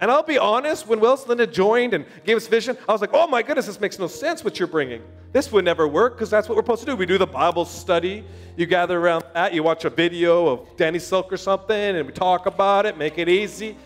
And 0.00 0.10
I'll 0.12 0.22
be 0.22 0.38
honest, 0.38 0.86
when 0.86 1.00
Wells 1.00 1.26
Linda 1.26 1.46
joined 1.46 1.92
and 1.92 2.06
gave 2.24 2.36
us 2.36 2.46
vision, 2.46 2.78
I 2.88 2.92
was 2.92 3.00
like, 3.00 3.10
oh 3.12 3.26
my 3.26 3.42
goodness, 3.42 3.66
this 3.66 3.80
makes 3.80 3.98
no 3.98 4.06
sense 4.06 4.44
what 4.44 4.58
you're 4.58 4.68
bringing. 4.68 5.02
This 5.32 5.50
would 5.50 5.64
never 5.64 5.88
work 5.88 6.14
because 6.14 6.30
that's 6.30 6.48
what 6.48 6.54
we're 6.54 6.62
supposed 6.62 6.80
to 6.82 6.86
do. 6.86 6.94
We 6.96 7.04
do 7.04 7.18
the 7.18 7.26
Bible 7.26 7.64
study. 7.64 8.24
You 8.56 8.66
gather 8.66 8.98
around 8.98 9.24
that, 9.34 9.52
you 9.52 9.64
watch 9.64 9.84
a 9.84 9.90
video 9.90 10.46
of 10.46 10.76
Danny 10.76 11.00
Silk 11.00 11.32
or 11.32 11.36
something, 11.36 11.76
and 11.76 12.06
we 12.06 12.12
talk 12.12 12.46
about 12.46 12.86
it, 12.86 12.96
make 12.96 13.18
it 13.18 13.28
easy. 13.28 13.76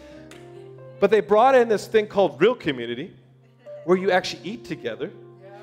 But 1.01 1.11
they 1.11 1.21
brought 1.21 1.55
in 1.55 1.69
this 1.69 1.87
thing 1.87 2.07
called 2.07 2.41
real 2.41 2.55
community 2.55 3.17
where 3.85 3.97
you 3.97 4.11
actually 4.11 4.43
eat 4.45 4.65
together, 4.65 5.11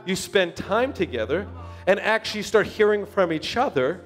you 0.06 0.16
spend 0.16 0.56
time 0.56 0.94
together, 0.94 1.48
and 1.86 2.00
actually 2.00 2.42
start 2.42 2.66
hearing 2.66 3.06
from 3.06 3.32
each 3.32 3.56
other 3.56 4.02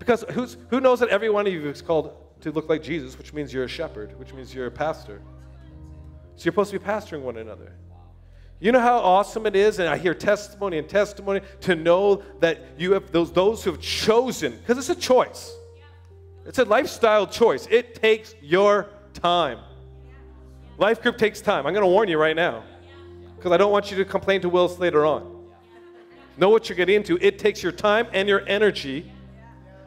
Because 0.00 0.24
who's, 0.30 0.56
who 0.70 0.80
knows 0.80 0.98
that 0.98 1.10
every 1.10 1.30
one 1.30 1.46
of 1.46 1.52
you 1.52 1.68
is 1.68 1.80
called 1.80 2.16
to 2.40 2.50
look 2.50 2.68
like 2.68 2.82
Jesus, 2.82 3.16
which 3.16 3.32
means 3.32 3.52
you're 3.52 3.64
a 3.64 3.68
shepherd, 3.68 4.18
which 4.18 4.32
means 4.32 4.52
you're 4.52 4.66
a 4.66 4.70
pastor. 4.70 5.20
So 6.36 6.44
you're 6.46 6.52
supposed 6.52 6.72
to 6.72 6.78
be 6.80 6.84
pastoring 6.84 7.20
one 7.20 7.36
another. 7.36 7.74
You 8.60 8.72
know 8.72 8.80
how 8.80 8.98
awesome 8.98 9.46
it 9.46 9.54
is, 9.54 9.78
and 9.78 9.88
I 9.88 9.96
hear 9.96 10.14
testimony 10.14 10.78
and 10.78 10.88
testimony 10.88 11.42
to 11.60 11.76
know 11.76 12.22
that 12.40 12.60
you 12.78 12.92
have 12.92 13.12
those, 13.12 13.30
those 13.30 13.62
who 13.62 13.72
have 13.72 13.80
chosen, 13.80 14.56
because 14.56 14.78
it's 14.78 14.88
a 14.88 15.00
choice. 15.00 15.54
It's 16.46 16.58
a 16.58 16.64
lifestyle 16.64 17.26
choice. 17.26 17.66
It 17.70 17.94
takes 17.94 18.34
your 18.40 18.88
time. 19.12 19.58
Life 20.78 21.02
group 21.02 21.18
takes 21.18 21.42
time. 21.42 21.66
I'm 21.66 21.74
going 21.74 21.84
to 21.84 21.90
warn 21.90 22.08
you 22.08 22.18
right 22.18 22.36
now, 22.36 22.64
because 23.36 23.52
I 23.52 23.58
don't 23.58 23.70
want 23.70 23.90
you 23.90 23.98
to 23.98 24.04
complain 24.04 24.40
to 24.40 24.48
Willis 24.48 24.78
later 24.78 25.04
on. 25.04 25.44
Know 26.38 26.48
what 26.48 26.70
you're 26.70 26.76
getting 26.76 26.96
into. 26.96 27.18
It 27.20 27.38
takes 27.38 27.62
your 27.62 27.72
time 27.72 28.06
and 28.14 28.26
your 28.26 28.46
energy, 28.46 29.12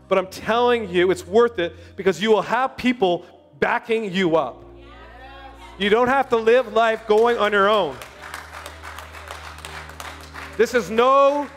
but 0.07 0.17
I'm 0.17 0.27
telling 0.27 0.89
you, 0.89 1.11
it's 1.11 1.25
worth 1.25 1.59
it 1.59 1.75
because 1.95 2.21
you 2.21 2.31
will 2.31 2.41
have 2.41 2.77
people 2.77 3.25
backing 3.59 4.11
you 4.11 4.35
up. 4.35 4.63
You 5.77 5.89
don't 5.89 6.07
have 6.07 6.29
to 6.29 6.37
live 6.37 6.73
life 6.73 7.07
going 7.07 7.37
on 7.37 7.51
your 7.51 7.69
own. 7.69 7.97
This 10.57 10.73
is 10.73 10.91
no 10.91 11.47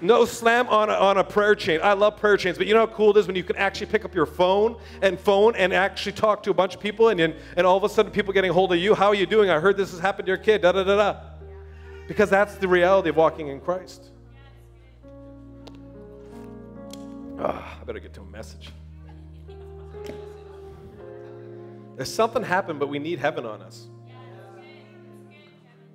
no 0.00 0.26
slam 0.26 0.68
on 0.68 0.90
a, 0.90 0.92
on 0.92 1.18
a 1.18 1.24
prayer 1.24 1.54
chain. 1.54 1.80
I 1.82 1.94
love 1.94 2.18
prayer 2.18 2.36
chains, 2.36 2.58
but 2.58 2.66
you 2.66 2.74
know 2.74 2.80
how 2.80 2.92
cool 2.92 3.16
it 3.16 3.20
is 3.20 3.26
when 3.26 3.36
you 3.36 3.44
can 3.44 3.56
actually 3.56 3.86
pick 3.86 4.04
up 4.04 4.14
your 4.14 4.26
phone 4.26 4.76
and 5.00 5.18
phone 5.18 5.56
and 5.56 5.72
actually 5.72 6.12
talk 6.12 6.42
to 6.42 6.50
a 6.50 6.54
bunch 6.54 6.74
of 6.74 6.80
people, 6.80 7.08
and, 7.08 7.20
and 7.20 7.66
all 7.66 7.76
of 7.76 7.84
a 7.84 7.88
sudden 7.88 8.12
people 8.12 8.34
getting 8.34 8.52
hold 8.52 8.72
of 8.72 8.78
you. 8.78 8.94
How 8.94 9.06
are 9.06 9.14
you 9.14 9.26
doing? 9.26 9.48
I 9.48 9.58
heard 9.58 9.76
this 9.76 9.92
has 9.92 10.00
happened 10.00 10.26
to 10.26 10.30
your 10.30 10.38
kid. 10.38 10.62
Da 10.62 10.72
da 10.72 10.84
da 10.84 10.96
da. 10.96 11.20
Because 12.08 12.28
that's 12.28 12.56
the 12.56 12.68
reality 12.68 13.08
of 13.08 13.16
walking 13.16 13.48
in 13.48 13.60
Christ. 13.60 14.10
Oh, 17.38 17.78
I 17.80 17.84
better 17.84 18.00
get 18.00 18.14
to 18.14 18.22
a 18.22 18.26
message. 18.26 18.70
There's 21.96 22.12
something 22.12 22.42
happened, 22.42 22.78
but 22.78 22.88
we 22.88 22.98
need 22.98 23.18
heaven 23.18 23.46
on 23.46 23.62
us. 23.62 23.86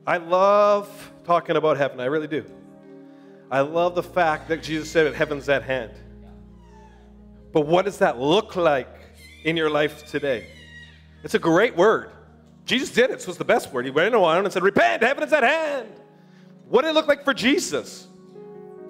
I 0.05 0.17
love 0.17 1.11
talking 1.25 1.55
about 1.55 1.77
heaven. 1.77 1.99
I 1.99 2.05
really 2.05 2.27
do. 2.27 2.43
I 3.51 3.61
love 3.61 3.95
the 3.95 4.03
fact 4.03 4.47
that 4.49 4.63
Jesus 4.63 4.89
said 4.89 5.05
that 5.05 5.13
heaven's 5.13 5.47
at 5.49 5.63
hand. 5.63 5.91
But 7.51 7.61
what 7.61 7.85
does 7.85 7.97
that 7.99 8.19
look 8.19 8.55
like 8.55 8.87
in 9.43 9.57
your 9.57 9.69
life 9.69 10.07
today? 10.07 10.47
It's 11.23 11.33
a 11.33 11.39
great 11.39 11.75
word. 11.75 12.11
Jesus 12.65 12.91
did 12.91 13.11
it, 13.11 13.21
so 13.21 13.29
it's 13.29 13.37
the 13.37 13.45
best 13.45 13.73
word. 13.73 13.85
He 13.85 13.91
went 13.91 14.15
around 14.15 14.45
and 14.45 14.53
said, 14.53 14.63
Repent, 14.63 15.03
heaven 15.03 15.23
is 15.23 15.33
at 15.33 15.43
hand. 15.43 15.89
What 16.67 16.83
did 16.83 16.89
it 16.89 16.93
look 16.93 17.07
like 17.07 17.25
for 17.25 17.33
Jesus? 17.33 18.07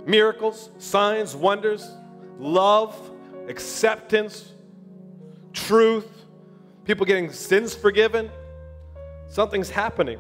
Miracles, 0.05 0.70
signs, 0.77 1.36
wonders, 1.36 1.89
love, 2.42 3.12
acceptance, 3.48 4.52
truth, 5.54 6.10
people 6.84 7.06
getting 7.06 7.32
sins 7.32 7.74
forgiven. 7.76 8.30
Something's 9.30 9.70
happening. 9.70 10.20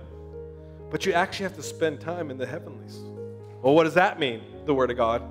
But 0.89 1.05
you 1.05 1.13
actually 1.13 1.43
have 1.43 1.55
to 1.55 1.63
spend 1.63 1.99
time 1.99 2.31
in 2.31 2.37
the 2.37 2.45
heavenlies. 2.45 2.99
Well, 3.61 3.73
what 3.73 3.85
does 3.85 3.95
that 3.95 4.19
mean? 4.19 4.41
The 4.65 4.73
Word 4.73 4.91
of 4.91 4.97
God. 4.97 5.23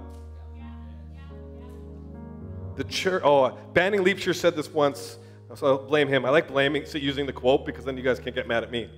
The 2.77 2.85
church, 2.85 3.23
oh, 3.25 3.59
Banning 3.73 4.01
Liebscher 4.01 4.35
said 4.35 4.57
this 4.57 4.71
once, 4.71 5.19
so 5.55 5.67
I'll 5.67 5.79
blame 5.79 6.09
him. 6.09 6.25
I 6.25 6.31
like 6.31 6.49
blaming, 6.49 6.87
so 6.87 6.99
using 6.99 7.27
the 7.27 7.33
quote 7.33 7.67
because 7.67 7.85
then 7.85 7.97
you 7.97 8.03
guys 8.03 8.19
can't 8.19 8.35
get 8.35 8.49
mad 8.49 8.63
at 8.63 8.71
me. 8.71 8.89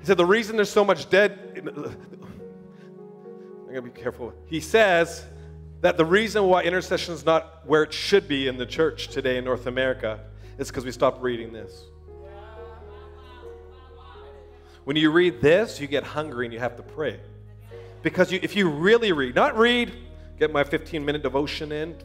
He 0.00 0.06
said, 0.06 0.16
The 0.16 0.24
reason 0.24 0.56
there's 0.56 0.70
so 0.70 0.84
much 0.84 1.10
dead, 1.10 1.38
I'm 1.56 1.64
going 3.66 3.74
to 3.74 3.82
be 3.82 3.90
careful. 3.90 4.32
He 4.46 4.60
says 4.60 5.26
that 5.80 5.96
the 5.96 6.04
reason 6.04 6.44
why 6.44 6.62
intercession 6.62 7.14
is 7.14 7.24
not 7.24 7.66
where 7.66 7.82
it 7.82 7.92
should 7.92 8.28
be 8.28 8.48
in 8.48 8.56
the 8.56 8.66
church 8.66 9.08
today 9.08 9.36
in 9.38 9.44
North 9.44 9.66
America 9.66 10.20
is 10.58 10.68
because 10.68 10.84
we 10.84 10.92
stopped 10.92 11.22
reading 11.22 11.52
this. 11.52 11.84
When 14.84 14.96
you 14.96 15.10
read 15.10 15.40
this, 15.40 15.80
you 15.80 15.86
get 15.86 16.04
hungry 16.04 16.46
and 16.46 16.52
you 16.52 16.60
have 16.60 16.76
to 16.76 16.82
pray. 16.82 17.20
Because 18.02 18.30
you, 18.30 18.38
if 18.42 18.54
you 18.54 18.70
really 18.70 19.10
read, 19.12 19.34
not 19.34 19.58
read, 19.58 19.92
get 20.38 20.52
my 20.52 20.62
15 20.62 21.04
minute 21.04 21.22
devotion 21.22 21.72
in. 21.72 21.96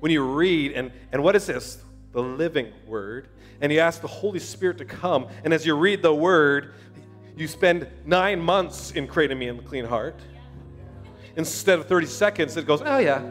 When 0.00 0.12
you 0.12 0.22
read, 0.22 0.72
and, 0.72 0.92
and 1.12 1.22
what 1.22 1.34
is 1.34 1.46
this? 1.46 1.82
The 2.12 2.22
living 2.22 2.72
word. 2.86 3.28
And 3.60 3.72
you 3.72 3.80
ask 3.80 4.02
the 4.02 4.08
Holy 4.08 4.38
Spirit 4.38 4.76
to 4.78 4.84
come. 4.84 5.28
And 5.44 5.54
as 5.54 5.64
you 5.64 5.74
read 5.74 6.02
the 6.02 6.14
word, 6.14 6.74
you 7.36 7.48
spend 7.48 7.88
nine 8.04 8.38
months 8.38 8.90
in 8.90 9.06
creating 9.06 9.38
me 9.38 9.48
a 9.48 9.54
clean 9.54 9.86
heart. 9.86 10.20
Instead 11.36 11.78
of 11.78 11.86
30 11.86 12.06
seconds, 12.06 12.56
it 12.56 12.66
goes, 12.66 12.82
oh 12.84 12.98
yeah. 12.98 13.22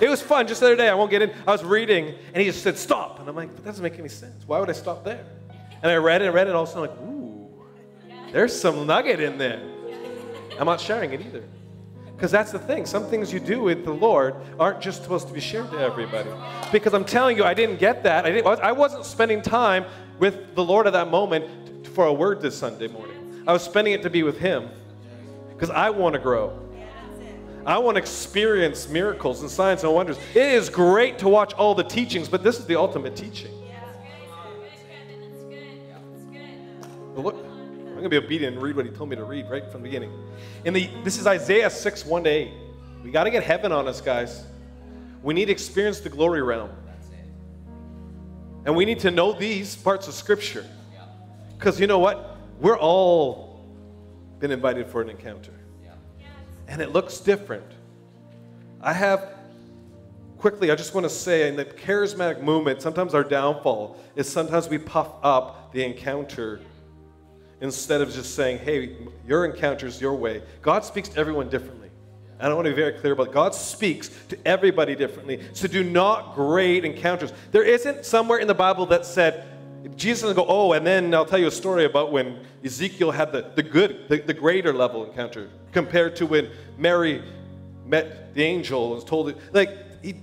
It 0.00 0.08
was 0.08 0.22
fun 0.22 0.46
just 0.46 0.60
the 0.60 0.66
other 0.66 0.76
day. 0.76 0.88
I 0.88 0.94
won't 0.94 1.10
get 1.10 1.22
in. 1.22 1.32
I 1.46 1.52
was 1.52 1.64
reading, 1.64 2.14
and 2.32 2.36
he 2.36 2.44
just 2.44 2.62
said, 2.62 2.76
stop. 2.76 3.20
And 3.20 3.28
I'm 3.28 3.34
like, 3.34 3.54
that 3.56 3.64
doesn't 3.64 3.82
make 3.82 3.98
any 3.98 4.08
sense. 4.08 4.46
Why 4.46 4.60
would 4.60 4.70
I 4.70 4.74
stop 4.74 5.04
there? 5.04 5.24
And 5.82 5.90
I 5.90 5.96
read 5.96 6.22
it 6.22 6.26
and 6.26 6.34
read 6.34 6.46
it, 6.46 6.50
and 6.50 6.56
all 6.56 6.64
of 6.64 6.68
a 6.68 6.72
sudden, 6.72 6.90
like, 6.90 7.00
ooh, 7.00 7.48
there's 8.32 8.58
some 8.58 8.86
nugget 8.86 9.20
in 9.20 9.38
there. 9.38 9.60
I'm 10.58 10.66
not 10.66 10.80
sharing 10.80 11.12
it 11.12 11.20
either. 11.20 11.44
Because 12.14 12.32
that's 12.32 12.50
the 12.50 12.58
thing. 12.58 12.84
Some 12.84 13.06
things 13.06 13.32
you 13.32 13.38
do 13.38 13.62
with 13.62 13.84
the 13.84 13.92
Lord 13.92 14.34
aren't 14.58 14.80
just 14.80 15.04
supposed 15.04 15.28
to 15.28 15.32
be 15.32 15.40
shared 15.40 15.70
to 15.70 15.78
everybody. 15.78 16.28
Because 16.72 16.92
I'm 16.92 17.04
telling 17.04 17.36
you, 17.36 17.44
I 17.44 17.54
didn't 17.54 17.78
get 17.78 18.02
that. 18.02 18.26
I, 18.26 18.32
didn't, 18.32 18.60
I 18.60 18.72
wasn't 18.72 19.04
spending 19.04 19.40
time 19.40 19.84
with 20.18 20.56
the 20.56 20.64
Lord 20.64 20.88
at 20.88 20.94
that 20.94 21.10
moment 21.10 21.86
for 21.86 22.06
a 22.06 22.12
word 22.12 22.40
this 22.40 22.58
Sunday 22.58 22.88
morning. 22.88 23.44
I 23.46 23.52
was 23.52 23.62
spending 23.62 23.94
it 23.94 24.02
to 24.02 24.10
be 24.10 24.24
with 24.24 24.36
Him. 24.38 24.68
Because 25.50 25.70
I 25.70 25.90
want 25.90 26.14
to 26.14 26.18
grow. 26.18 26.67
I 27.66 27.78
want 27.78 27.96
to 27.96 28.00
experience 28.00 28.88
miracles 28.88 29.42
and 29.42 29.50
signs 29.50 29.84
and 29.84 29.92
wonders. 29.92 30.18
It 30.34 30.52
is 30.54 30.70
great 30.70 31.18
to 31.18 31.28
watch 31.28 31.52
all 31.54 31.74
the 31.74 31.84
teachings, 31.84 32.28
but 32.28 32.42
this 32.42 32.58
is 32.58 32.66
the 32.66 32.76
ultimate 32.76 33.14
teaching. 33.14 33.52
But 37.14 37.24
look, 37.24 37.34
I'm 37.34 37.84
going 37.94 38.04
to 38.04 38.08
be 38.10 38.16
obedient 38.16 38.54
and 38.54 38.62
read 38.62 38.76
what 38.76 38.86
he 38.86 38.92
told 38.92 39.10
me 39.10 39.16
to 39.16 39.24
read 39.24 39.50
right 39.50 39.64
from 39.70 39.82
the 39.82 39.88
beginning. 39.88 40.12
In 40.64 40.72
the, 40.72 40.88
this 41.02 41.18
is 41.18 41.26
Isaiah 41.26 41.68
6, 41.68 42.06
1 42.06 42.24
to 42.24 42.30
8. 42.30 42.52
We 43.02 43.10
got 43.10 43.24
to 43.24 43.30
get 43.30 43.42
heaven 43.42 43.72
on 43.72 43.88
us, 43.88 44.00
guys. 44.00 44.44
We 45.22 45.34
need 45.34 45.46
to 45.46 45.52
experience 45.52 46.00
the 46.00 46.08
glory 46.08 46.42
realm. 46.42 46.70
And 48.64 48.76
we 48.76 48.84
need 48.84 49.00
to 49.00 49.10
know 49.10 49.32
these 49.32 49.74
parts 49.74 50.08
of 50.08 50.14
Scripture. 50.14 50.64
Because 51.56 51.80
you 51.80 51.86
know 51.86 51.98
what? 51.98 52.36
We're 52.60 52.78
all 52.78 53.64
been 54.38 54.50
invited 54.50 54.86
for 54.88 55.02
an 55.02 55.10
encounter. 55.10 55.57
And 56.68 56.80
it 56.80 56.92
looks 56.92 57.18
different. 57.18 57.64
I 58.80 58.92
have, 58.92 59.34
quickly, 60.38 60.70
I 60.70 60.76
just 60.76 60.94
want 60.94 61.04
to 61.04 61.10
say 61.10 61.48
in 61.48 61.56
the 61.56 61.64
charismatic 61.64 62.42
movement, 62.42 62.80
sometimes 62.80 63.14
our 63.14 63.24
downfall 63.24 63.96
is 64.14 64.28
sometimes 64.30 64.68
we 64.68 64.78
puff 64.78 65.08
up 65.22 65.72
the 65.72 65.82
encounter 65.82 66.60
instead 67.60 68.00
of 68.00 68.12
just 68.12 68.36
saying, 68.36 68.58
hey, 68.58 68.96
your 69.26 69.44
encounter 69.44 69.86
is 69.86 70.00
your 70.00 70.14
way. 70.14 70.42
God 70.62 70.84
speaks 70.84 71.08
to 71.08 71.18
everyone 71.18 71.48
differently. 71.48 71.90
And 72.38 72.52
I 72.52 72.54
want 72.54 72.66
to 72.66 72.70
be 72.70 72.76
very 72.76 72.92
clear 72.92 73.14
about 73.14 73.28
it. 73.28 73.32
God 73.32 73.52
speaks 73.52 74.10
to 74.28 74.38
everybody 74.46 74.94
differently. 74.94 75.40
So 75.54 75.66
do 75.66 75.82
not 75.82 76.36
grade 76.36 76.84
encounters. 76.84 77.32
There 77.50 77.64
isn't 77.64 78.04
somewhere 78.04 78.38
in 78.38 78.46
the 78.46 78.54
Bible 78.54 78.86
that 78.86 79.04
said, 79.04 79.44
Jesus 79.96 80.22
doesn't 80.22 80.36
go, 80.36 80.46
oh, 80.48 80.72
and 80.72 80.86
then 80.86 81.14
I'll 81.14 81.24
tell 81.24 81.38
you 81.38 81.46
a 81.46 81.52
story 81.52 81.84
about 81.84 82.12
when 82.12 82.44
Ezekiel 82.64 83.10
had 83.10 83.32
the, 83.32 83.50
the 83.54 83.62
good, 83.62 84.08
the, 84.08 84.18
the 84.18 84.34
greater 84.34 84.72
level 84.72 85.04
encounter 85.04 85.50
compared 85.72 86.16
to 86.16 86.26
when 86.26 86.50
Mary 86.76 87.22
met 87.86 88.34
the 88.34 88.42
angel 88.42 88.86
and 88.86 88.94
was 88.96 89.04
told 89.04 89.28
it. 89.28 89.36
Like, 89.52 90.02
he, 90.02 90.16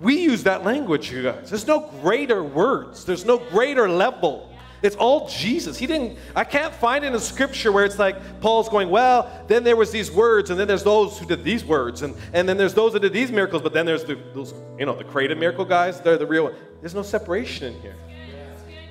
we 0.00 0.22
use 0.22 0.42
that 0.44 0.64
language, 0.64 1.10
you 1.10 1.22
guys. 1.22 1.50
There's 1.50 1.66
no 1.66 1.90
greater 2.02 2.42
words, 2.42 3.04
there's 3.04 3.24
no 3.24 3.38
greater 3.38 3.88
level. 3.88 4.46
It's 4.82 4.96
all 4.96 5.28
Jesus. 5.28 5.76
He 5.76 5.86
didn't, 5.86 6.18
I 6.34 6.42
can't 6.42 6.74
find 6.74 7.04
in 7.04 7.12
the 7.12 7.20
scripture 7.20 7.70
where 7.70 7.84
it's 7.84 7.98
like 7.98 8.40
Paul's 8.40 8.70
going, 8.70 8.88
well, 8.88 9.30
then 9.46 9.62
there 9.62 9.76
was 9.76 9.90
these 9.90 10.10
words, 10.10 10.48
and 10.48 10.58
then 10.58 10.66
there's 10.66 10.84
those 10.84 11.18
who 11.18 11.26
did 11.26 11.44
these 11.44 11.64
words, 11.66 12.00
and, 12.00 12.14
and 12.32 12.48
then 12.48 12.56
there's 12.56 12.72
those 12.72 12.94
that 12.94 13.00
did 13.00 13.12
these 13.12 13.30
miracles, 13.30 13.60
but 13.60 13.74
then 13.74 13.84
there's 13.84 14.04
the, 14.04 14.18
those, 14.32 14.54
you 14.78 14.86
know, 14.86 14.94
the 14.94 15.04
creative 15.04 15.36
miracle 15.36 15.66
guys, 15.66 16.00
they're 16.00 16.16
the 16.16 16.26
real 16.26 16.54
There's 16.80 16.94
no 16.94 17.02
separation 17.02 17.74
in 17.74 17.80
here. 17.82 17.96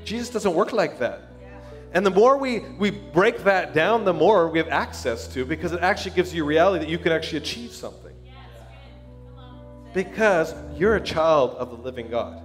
Jesus 0.09 0.31
doesn't 0.31 0.55
work 0.55 0.73
like 0.73 0.97
that. 0.97 1.21
And 1.93 2.03
the 2.03 2.09
more 2.09 2.35
we, 2.37 2.59
we 2.79 2.89
break 2.89 3.43
that 3.43 3.75
down, 3.75 4.05
the 4.05 4.13
more 4.13 4.49
we 4.49 4.57
have 4.57 4.67
access 4.69 5.27
to, 5.27 5.45
because 5.45 5.71
it 5.71 5.81
actually 5.81 6.15
gives 6.15 6.33
you 6.33 6.45
reality 6.45 6.83
that 6.83 6.89
you 6.89 6.97
can 6.97 7.11
actually 7.11 7.37
achieve 7.37 7.71
something. 7.71 8.15
Because 9.93 10.55
you're 10.75 10.95
a 10.95 11.01
child 11.01 11.51
of 11.57 11.69
the 11.69 11.77
living 11.77 12.09
God. 12.09 12.41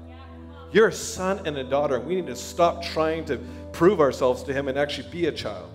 You're 0.72 0.88
a 0.88 0.92
son 0.92 1.46
and 1.46 1.56
a 1.56 1.64
daughter, 1.64 1.96
and 1.96 2.06
we 2.06 2.16
need 2.16 2.26
to 2.26 2.36
stop 2.36 2.82
trying 2.82 3.24
to 3.26 3.38
prove 3.72 3.98
ourselves 3.98 4.42
to 4.42 4.52
him 4.52 4.68
and 4.68 4.78
actually 4.78 5.08
be 5.08 5.26
a 5.26 5.32
child. 5.32 5.70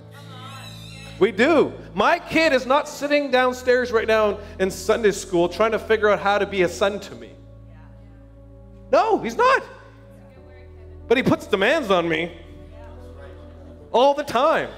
We 1.17 1.31
do. 1.31 1.73
My 1.95 2.19
kid 2.19 2.53
is 2.53 2.67
not 2.67 2.87
sitting 2.87 3.31
downstairs 3.31 3.91
right 3.91 4.07
now 4.07 4.39
in 4.59 4.69
Sunday 4.69 5.11
school 5.11 5.49
trying 5.49 5.71
to 5.71 5.79
figure 5.79 6.07
out 6.09 6.19
how 6.19 6.37
to 6.37 6.45
be 6.45 6.61
a 6.61 6.69
son 6.69 6.99
to 6.99 7.15
me. 7.15 7.31
No, 8.91 9.19
he's 9.19 9.35
not. 9.35 9.63
But 11.09 11.17
he 11.17 11.23
puts 11.23 11.47
demands 11.47 11.91
on 11.91 12.07
me 12.07 12.31
all 13.91 14.13
the 14.13 14.23
time. 14.23 14.69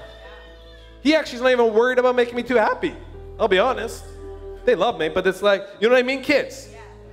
He 1.02 1.14
actually 1.14 1.36
is 1.36 1.42
not 1.42 1.52
even 1.52 1.72
worried 1.74 1.98
about 1.98 2.16
making 2.16 2.34
me 2.34 2.42
too 2.42 2.56
happy. 2.56 2.94
I'll 3.38 3.48
be 3.48 3.58
honest. 3.58 4.04
They 4.64 4.74
love 4.74 4.98
me, 4.98 5.08
but 5.08 5.26
it's 5.26 5.42
like, 5.42 5.62
you 5.80 5.88
know 5.88 5.94
what 5.94 6.00
I 6.00 6.06
mean, 6.06 6.22
kids? 6.22 6.70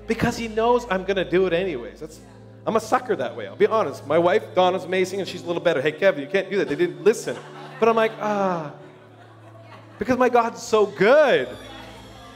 Because 0.08 0.38
he 0.38 0.48
knows 0.48 0.86
I'm 0.90 1.04
going 1.04 1.18
to 1.18 1.30
do 1.30 1.48
it 1.48 1.54
anyways. 1.54 2.00
That's, 2.00 2.20
I'm 2.66 2.76
a 2.76 2.80
sucker 2.80 3.16
that 3.16 3.36
way. 3.36 3.48
I'll 3.48 3.56
be 3.56 3.68
honest. 3.68 4.08
My 4.08 4.18
wife, 4.18 4.44
Donna's 4.56 4.86
amazing, 4.86 5.20
and 5.20 5.28
she's 5.28 5.44
a 5.44 5.48
little 5.48 5.62
better. 5.62 5.82
Hey, 5.82 5.92
Kevin, 5.92 6.22
you 6.22 6.30
can't 6.30 6.50
do 6.50 6.58
that. 6.58 6.70
They 6.70 6.76
didn't 6.76 7.04
listen. 7.04 7.36
But 7.80 7.90
I'm 7.90 7.96
like, 7.96 8.12
ah. 8.22 8.72
Because 9.98 10.18
my 10.18 10.30
God's 10.30 10.64
so 10.64 10.86
good. 10.86 11.50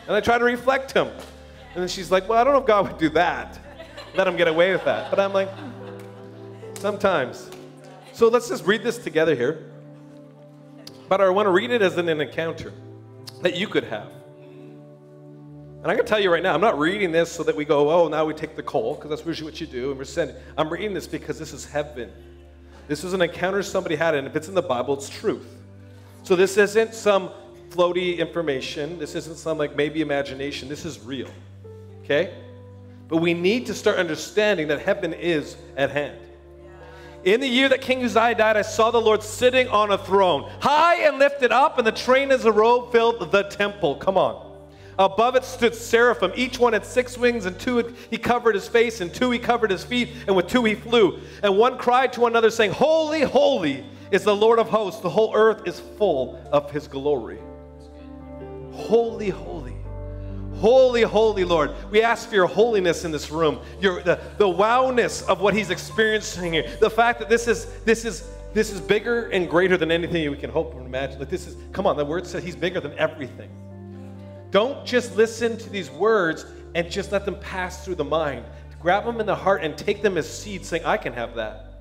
And 0.07 0.15
I 0.15 0.19
try 0.19 0.37
to 0.37 0.43
reflect 0.43 0.91
him. 0.91 1.07
And 1.07 1.81
then 1.81 1.87
she's 1.87 2.11
like, 2.11 2.27
well, 2.27 2.39
I 2.39 2.43
don't 2.43 2.53
know 2.53 2.59
if 2.59 2.67
God 2.67 2.87
would 2.87 2.97
do 2.97 3.09
that. 3.09 3.57
Let 4.15 4.27
him 4.27 4.35
get 4.35 4.47
away 4.47 4.71
with 4.71 4.83
that. 4.85 5.09
But 5.09 5.19
I'm 5.19 5.33
like, 5.33 5.49
sometimes. 6.83 7.49
So 8.11 8.27
let's 8.27 8.49
just 8.49 8.65
read 8.65 8.83
this 8.83 8.97
together 8.97 9.35
here. 9.35 9.71
But 11.07 11.21
I 11.21 11.29
want 11.29 11.45
to 11.45 11.51
read 11.51 11.71
it 11.71 11.81
as 11.81 11.97
an 11.97 12.09
encounter 12.09 12.73
that 13.41 13.55
you 13.55 13.67
could 13.69 13.85
have. 13.85 14.11
And 15.81 15.85
I'm 15.89 15.95
going 15.95 15.99
to 15.99 16.03
tell 16.03 16.19
you 16.19 16.29
right 16.29 16.43
now, 16.43 16.53
I'm 16.53 16.59
not 16.59 16.77
reading 16.77 17.13
this 17.13 17.31
so 17.31 17.41
that 17.43 17.55
we 17.55 17.63
go, 17.63 17.89
oh, 17.89 18.09
now 18.09 18.25
we 18.25 18.33
take 18.33 18.57
the 18.57 18.63
coal, 18.63 18.95
because 18.95 19.09
that's 19.09 19.25
usually 19.25 19.49
what 19.49 19.61
you 19.61 19.67
do, 19.67 19.91
and 19.91 19.97
we're 19.97 20.03
sending. 20.03 20.35
I'm 20.57 20.69
reading 20.69 20.93
this 20.93 21.07
because 21.07 21.39
this 21.39 21.53
is 21.53 21.63
heaven. 21.63 22.11
This 22.89 23.05
is 23.05 23.13
an 23.13 23.21
encounter 23.21 23.63
somebody 23.63 23.95
had, 23.95 24.13
and 24.13 24.27
if 24.27 24.35
it's 24.35 24.49
in 24.49 24.53
the 24.53 24.61
Bible, 24.61 24.93
it's 24.95 25.07
truth. 25.07 25.47
So 26.23 26.35
this 26.35 26.57
isn't 26.57 26.93
some 26.93 27.29
floaty 27.69 28.17
information. 28.17 28.99
This 28.99 29.15
isn't 29.15 29.37
some 29.37 29.57
like 29.57 29.77
maybe 29.77 30.01
imagination. 30.01 30.67
This 30.67 30.83
is 30.83 30.99
real. 30.99 31.29
Okay? 32.03 32.33
But 33.07 33.17
we 33.17 33.33
need 33.33 33.67
to 33.67 33.73
start 33.73 33.99
understanding 33.99 34.67
that 34.67 34.81
heaven 34.81 35.13
is 35.13 35.55
at 35.77 35.89
hand. 35.89 36.19
In 37.23 37.39
the 37.39 37.47
year 37.47 37.69
that 37.69 37.81
King 37.81 38.03
Uzziah 38.03 38.35
died, 38.35 38.57
I 38.57 38.63
saw 38.63 38.91
the 38.91 38.99
Lord 38.99 39.23
sitting 39.23 39.69
on 39.69 39.91
a 39.91 39.97
throne, 39.97 40.49
high 40.59 41.07
and 41.07 41.19
lifted 41.19 41.53
up, 41.53 41.77
and 41.77 41.87
the 41.87 41.91
train 41.91 42.31
as 42.31 42.43
a 42.43 42.51
robe 42.51 42.91
filled 42.91 43.31
the 43.31 43.43
temple. 43.43 43.95
Come 43.95 44.17
on. 44.17 44.51
Above 44.99 45.35
it 45.35 45.45
stood 45.45 45.73
seraphim. 45.73 46.31
Each 46.35 46.59
one 46.59 46.73
had 46.73 46.85
six 46.85 47.17
wings, 47.17 47.45
and 47.45 47.57
two 47.57 47.95
he 48.11 48.17
covered 48.17 48.55
his 48.55 48.67
face, 48.67 48.99
and 48.99 49.13
two 49.13 49.31
he 49.31 49.39
covered 49.39 49.71
his 49.71 49.83
feet, 49.85 50.09
and 50.27 50.35
with 50.35 50.47
two 50.47 50.65
he 50.65 50.75
flew. 50.75 51.19
And 51.41 51.57
one 51.57 51.77
cried 51.77 52.11
to 52.13 52.25
another, 52.25 52.51
saying, 52.51 52.71
Holy, 52.71 53.21
holy 53.21 53.85
is 54.11 54.23
the 54.23 54.35
Lord 54.35 54.59
of 54.59 54.69
hosts. 54.69 55.01
The 55.01 55.09
whole 55.09 55.33
earth 55.33 55.65
is 55.65 55.79
full 55.79 56.39
of 56.51 56.71
his 56.71 56.87
glory. 56.87 57.39
Holy, 58.73 59.29
holy. 59.29 59.72
Holy, 60.63 61.01
holy 61.01 61.43
Lord. 61.43 61.71
We 61.91 62.03
ask 62.03 62.29
for 62.29 62.35
your 62.35 62.47
holiness 62.47 63.03
in 63.03 63.11
this 63.11 63.29
room. 63.29 63.59
Your 63.81 64.01
the, 64.01 64.17
the 64.37 64.47
wowness 64.47 65.21
of 65.27 65.41
what 65.41 65.53
he's 65.53 65.69
experiencing 65.69 66.53
here. 66.53 66.77
The 66.79 66.89
fact 66.89 67.19
that 67.19 67.27
this 67.27 67.49
is 67.49 67.65
this 67.81 68.05
is 68.05 68.29
this 68.53 68.71
is 68.71 68.79
bigger 68.79 69.27
and 69.31 69.49
greater 69.49 69.75
than 69.75 69.91
anything 69.91 70.31
we 70.31 70.37
can 70.37 70.49
hope 70.49 70.73
or 70.73 70.79
imagine. 70.79 71.19
Like 71.19 71.29
this 71.29 71.47
is, 71.47 71.57
come 71.73 71.85
on, 71.85 71.97
the 71.97 72.05
word 72.05 72.25
says 72.25 72.45
he's 72.45 72.55
bigger 72.55 72.79
than 72.79 72.97
everything. 72.97 73.49
Don't 74.51 74.85
just 74.85 75.17
listen 75.17 75.57
to 75.57 75.69
these 75.69 75.91
words 75.91 76.45
and 76.75 76.89
just 76.89 77.11
let 77.11 77.25
them 77.25 77.37
pass 77.41 77.83
through 77.83 77.95
the 77.95 78.05
mind. 78.05 78.45
Grab 78.81 79.03
them 79.03 79.19
in 79.19 79.25
the 79.25 79.35
heart 79.35 79.65
and 79.65 79.77
take 79.77 80.01
them 80.01 80.17
as 80.17 80.29
seeds, 80.29 80.69
saying, 80.69 80.85
I 80.85 80.95
can 80.95 81.11
have 81.11 81.35
that. 81.35 81.73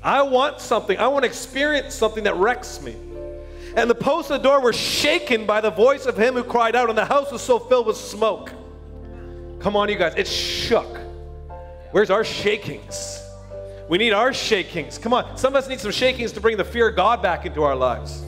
I 0.00 0.22
want 0.22 0.60
something. 0.60 0.96
I 0.96 1.08
want 1.08 1.24
to 1.24 1.28
experience 1.28 1.92
something 1.92 2.22
that 2.22 2.36
wrecks 2.36 2.80
me. 2.82 2.94
And 3.74 3.88
the 3.88 3.94
posts 3.94 4.30
of 4.30 4.42
the 4.42 4.48
door 4.48 4.60
were 4.60 4.72
shaken 4.72 5.46
by 5.46 5.60
the 5.60 5.70
voice 5.70 6.06
of 6.06 6.16
him 6.16 6.34
who 6.34 6.44
cried 6.44 6.76
out, 6.76 6.88
and 6.88 6.98
the 6.98 7.04
house 7.04 7.32
was 7.32 7.40
so 7.40 7.58
filled 7.58 7.86
with 7.86 7.96
smoke. 7.96 8.52
Come 9.60 9.76
on, 9.76 9.88
you 9.88 9.96
guys, 9.96 10.14
it 10.16 10.26
shook. 10.26 10.98
Where's 11.92 12.10
our 12.10 12.24
shakings? 12.24 13.22
We 13.88 13.98
need 13.98 14.12
our 14.12 14.32
shakings. 14.32 14.98
Come 14.98 15.14
on, 15.14 15.36
some 15.36 15.54
of 15.54 15.62
us 15.62 15.68
need 15.68 15.80
some 15.80 15.90
shakings 15.90 16.32
to 16.32 16.40
bring 16.40 16.56
the 16.56 16.64
fear 16.64 16.88
of 16.88 16.96
God 16.96 17.22
back 17.22 17.46
into 17.46 17.62
our 17.62 17.76
lives. 17.76 18.24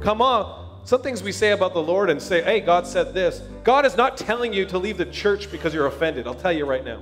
Come 0.00 0.20
on, 0.20 0.80
some 0.84 1.02
things 1.02 1.22
we 1.22 1.32
say 1.32 1.52
about 1.52 1.72
the 1.72 1.82
Lord 1.82 2.10
and 2.10 2.20
say, 2.20 2.42
hey, 2.42 2.60
God 2.60 2.86
said 2.86 3.14
this. 3.14 3.42
God 3.64 3.86
is 3.86 3.96
not 3.96 4.16
telling 4.16 4.52
you 4.52 4.64
to 4.66 4.78
leave 4.78 4.98
the 4.98 5.06
church 5.06 5.50
because 5.50 5.74
you're 5.74 5.86
offended. 5.86 6.26
I'll 6.26 6.34
tell 6.34 6.52
you 6.52 6.64
right 6.66 6.84
now. 6.84 7.00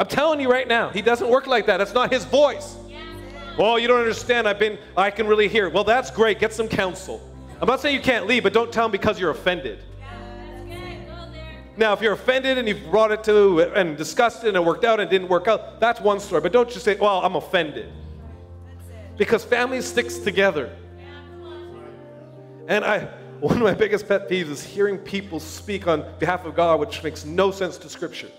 I'm 0.00 0.06
telling 0.06 0.40
you 0.40 0.50
right 0.50 0.68
now, 0.68 0.90
He 0.90 1.02
doesn't 1.02 1.28
work 1.28 1.46
like 1.46 1.66
that. 1.66 1.78
That's 1.78 1.92
not 1.92 2.12
His 2.12 2.24
voice. 2.24 2.76
Oh, 3.58 3.76
you 3.76 3.88
don't 3.88 4.00
understand. 4.00 4.46
I've 4.46 4.58
been, 4.58 4.78
I 4.96 5.10
can 5.10 5.26
really 5.26 5.48
hear. 5.48 5.68
Well, 5.68 5.84
that's 5.84 6.10
great. 6.10 6.38
Get 6.38 6.52
some 6.52 6.68
counsel. 6.68 7.20
I'm 7.60 7.66
not 7.66 7.80
saying 7.80 7.96
you 7.96 8.00
can't 8.00 8.26
leave, 8.26 8.44
but 8.44 8.52
don't 8.52 8.72
tell 8.72 8.84
them 8.84 8.92
because 8.92 9.18
you're 9.18 9.30
offended. 9.30 9.82
Now, 11.76 11.92
if 11.92 12.00
you're 12.00 12.12
offended 12.12 12.58
and 12.58 12.66
you've 12.66 12.90
brought 12.90 13.12
it 13.12 13.22
to 13.24 13.60
and 13.60 13.96
discussed 13.96 14.42
it 14.42 14.48
and 14.48 14.56
it 14.56 14.64
worked 14.64 14.84
out 14.84 14.98
and 14.98 15.08
didn't 15.08 15.28
work 15.28 15.46
out, 15.46 15.78
that's 15.78 16.00
one 16.00 16.18
story. 16.18 16.40
But 16.40 16.52
don't 16.52 16.68
just 16.68 16.84
say, 16.84 16.96
well, 16.96 17.20
I'm 17.24 17.36
offended. 17.36 17.92
Because 19.16 19.44
family 19.44 19.80
sticks 19.80 20.18
together. 20.18 20.74
And 22.66 22.84
I, 22.84 23.04
one 23.40 23.56
of 23.56 23.62
my 23.62 23.74
biggest 23.74 24.08
pet 24.08 24.28
peeves 24.28 24.50
is 24.50 24.62
hearing 24.62 24.98
people 24.98 25.38
speak 25.38 25.86
on 25.86 26.04
behalf 26.18 26.44
of 26.44 26.56
God, 26.56 26.80
which 26.80 27.02
makes 27.04 27.24
no 27.24 27.50
sense 27.52 27.78
to 27.78 27.88
Scripture. 27.88 28.30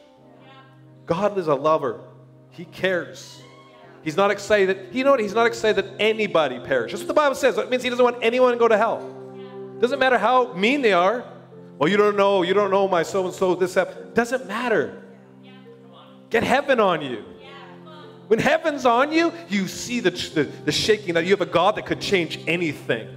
God 1.06 1.38
is 1.38 1.48
a 1.48 1.56
lover. 1.56 2.02
He 2.52 2.66
cares. 2.66 3.39
He's 4.04 4.18
not 4.18 4.32
excited. 4.32 4.90
You 4.94 5.04
know 5.04 5.12
what? 5.12 5.20
He's 5.20 5.34
not 5.34 5.48
excited 5.48 5.84
that 5.84 5.94
anybody 6.00 6.60
perish. 6.60 6.92
That's 6.92 7.02
what 7.04 7.08
the 7.08 7.14
Bible 7.14 7.36
says. 7.36 7.56
That 7.56 7.70
means 7.70 7.84
he 7.84 7.90
doesn't 7.90 8.04
want 8.04 8.18
anyone 8.22 8.54
to 8.54 8.58
go 8.58 8.68
to 8.68 8.78
hell. 8.78 9.16
Doesn't 9.80 10.00
matter 10.00 10.18
how 10.18 10.54
mean 10.54 10.82
they 10.82 10.94
are. 10.94 11.24
Well, 11.78 11.90
you 11.90 11.98
don't 11.98 12.18
know. 12.18 12.44
You 12.44 12.54
don't 12.54 12.72
know 12.72 12.88
my 12.88 13.04
so 13.04 13.26
and 13.26 13.34
so. 13.34 13.56
This 13.56 13.74
that 13.76 14.14
doesn't 14.16 14.48
matter. 14.48 15.04
Get 16.30 16.44
heaven 16.44 16.80
on 16.80 17.02
you. 17.02 17.24
When 18.28 18.40
heaven's 18.40 18.86
on 18.86 19.12
you, 19.12 19.34
you 19.50 19.68
see 19.68 20.02
the, 20.02 20.12
the, 20.12 20.44
the 20.44 20.72
shaking 20.72 21.16
that 21.16 21.26
you 21.26 21.32
have 21.32 21.42
a 21.42 21.48
God 21.48 21.76
that 21.76 21.88
could 21.88 22.00
change 22.00 22.40
anything 22.46 23.10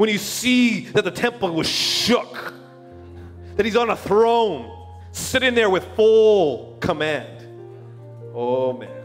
when 0.00 0.08
you 0.08 0.16
see 0.16 0.86
that 0.86 1.04
the 1.04 1.10
temple 1.10 1.50
was 1.54 1.68
shook, 1.68 2.54
that 3.56 3.66
he's 3.66 3.76
on 3.76 3.90
a 3.90 3.96
throne, 3.96 4.74
sitting 5.12 5.54
there 5.54 5.68
with 5.68 5.84
full 5.94 6.78
command. 6.80 7.46
Oh 8.34 8.72
man. 8.72 8.99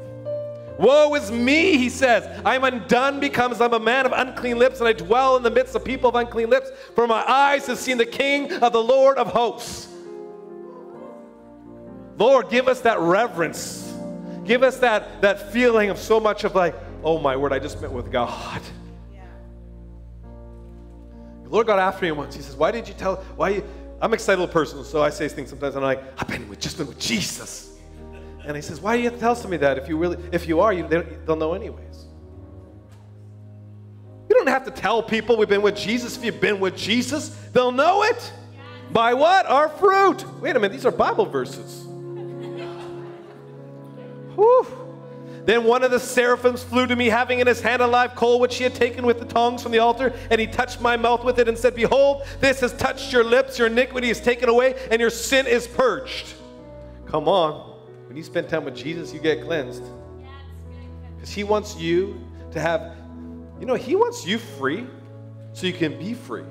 Woe 0.77 1.15
is 1.15 1.31
me, 1.31 1.77
he 1.77 1.89
says. 1.89 2.25
I 2.45 2.55
am 2.55 2.63
undone 2.63 3.19
because 3.19 3.61
I'm 3.61 3.73
a 3.73 3.79
man 3.79 4.05
of 4.05 4.11
unclean 4.11 4.59
lips, 4.59 4.79
and 4.79 4.87
I 4.87 4.93
dwell 4.93 5.37
in 5.37 5.43
the 5.43 5.51
midst 5.51 5.75
of 5.75 5.85
people 5.85 6.09
of 6.09 6.15
unclean 6.15 6.49
lips, 6.49 6.69
for 6.95 7.07
my 7.07 7.23
eyes 7.29 7.65
have 7.67 7.77
seen 7.77 7.97
the 7.97 8.05
King 8.05 8.51
of 8.51 8.73
the 8.73 8.83
Lord 8.83 9.17
of 9.17 9.27
hosts. 9.27 9.87
Lord, 12.17 12.49
give 12.49 12.67
us 12.67 12.81
that 12.81 12.99
reverence. 12.99 13.93
Give 14.43 14.63
us 14.63 14.77
that, 14.77 15.21
that 15.21 15.51
feeling 15.51 15.89
of 15.89 15.97
so 15.97 16.19
much 16.19 16.43
of 16.43 16.55
like, 16.55 16.75
oh 17.03 17.19
my 17.19 17.35
word, 17.35 17.51
I 17.53 17.59
just 17.59 17.81
met 17.81 17.91
with 17.91 18.11
God. 18.11 18.61
The 21.43 21.49
Lord 21.49 21.67
got 21.67 21.77
after 21.77 22.05
me 22.05 22.11
once. 22.11 22.35
He 22.35 22.41
says, 22.41 22.55
Why 22.55 22.71
did 22.71 22.87
you 22.87 22.95
tell, 22.95 23.17
why 23.35 23.49
you, 23.49 23.63
I'm 24.01 24.09
an 24.09 24.15
excitable 24.15 24.47
person, 24.47 24.83
so 24.83 25.01
I 25.01 25.09
say 25.09 25.27
things 25.27 25.49
sometimes, 25.49 25.75
and 25.75 25.85
I'm 25.85 25.95
like, 25.95 26.03
I've 26.17 26.27
been 26.27 26.49
with, 26.49 26.59
just 26.59 26.77
been 26.77 26.87
with 26.87 26.99
Jesus. 26.99 27.74
And 28.45 28.55
he 28.55 28.61
says, 28.61 28.79
Why 28.81 28.95
do 28.95 29.03
you 29.03 29.09
have 29.09 29.15
to 29.15 29.19
tell 29.19 29.35
somebody 29.35 29.61
that? 29.61 29.77
If 29.77 29.87
you 29.89 29.97
really, 29.97 30.17
if 30.31 30.47
you 30.47 30.59
are, 30.59 30.71
you, 30.73 30.87
they'll 30.87 31.35
know 31.35 31.53
anyways. 31.53 32.05
You 34.29 34.35
don't 34.35 34.47
have 34.47 34.65
to 34.65 34.71
tell 34.71 35.03
people 35.03 35.37
we've 35.37 35.49
been 35.49 35.61
with 35.61 35.75
Jesus. 35.75 36.17
If 36.17 36.25
you've 36.25 36.41
been 36.41 36.59
with 36.59 36.75
Jesus, 36.75 37.29
they'll 37.53 37.71
know 37.71 38.03
it. 38.03 38.33
By 38.91 39.13
what? 39.13 39.45
Our 39.45 39.69
fruit. 39.69 40.25
Wait 40.41 40.55
a 40.55 40.59
minute, 40.59 40.73
these 40.73 40.85
are 40.85 40.91
Bible 40.91 41.25
verses. 41.25 41.83
Whew. 44.35 44.67
Then 45.45 45.63
one 45.63 45.83
of 45.83 45.91
the 45.91 45.99
seraphims 45.99 46.63
flew 46.63 46.87
to 46.87 46.95
me, 46.95 47.05
having 47.05 47.39
in 47.39 47.45
his 47.45 47.61
hand 47.61 47.81
a 47.81 47.87
live 47.87 48.15
coal 48.15 48.39
which 48.39 48.57
he 48.57 48.63
had 48.63 48.73
taken 48.73 49.05
with 49.05 49.19
the 49.19 49.25
tongs 49.25 49.61
from 49.61 49.71
the 49.71 49.79
altar, 49.79 50.11
and 50.31 50.41
he 50.41 50.47
touched 50.47 50.81
my 50.81 50.97
mouth 50.97 51.23
with 51.23 51.37
it 51.37 51.47
and 51.47 51.55
said, 51.55 51.75
Behold, 51.75 52.23
this 52.39 52.61
has 52.61 52.73
touched 52.73 53.13
your 53.13 53.23
lips, 53.23 53.59
your 53.59 53.67
iniquity 53.67 54.09
is 54.09 54.19
taken 54.19 54.49
away, 54.49 54.75
and 54.89 54.99
your 54.99 55.11
sin 55.11 55.45
is 55.45 55.67
purged. 55.67 56.33
Come 57.05 57.27
on. 57.27 57.64
When 58.07 58.17
you 58.17 58.23
spend 58.23 58.49
time 58.49 58.65
with 58.65 58.75
Jesus, 58.75 59.13
you 59.13 59.19
get 59.19 59.43
cleansed. 59.43 59.83
Because 61.15 61.31
he 61.31 61.43
wants 61.43 61.77
you 61.77 62.19
to 62.51 62.59
have, 62.59 62.95
you 63.59 63.65
know, 63.65 63.75
he 63.75 63.95
wants 63.95 64.25
you 64.25 64.37
free 64.37 64.87
so 65.53 65.67
you 65.67 65.73
can 65.73 65.97
be 65.97 66.13
free. 66.13 66.43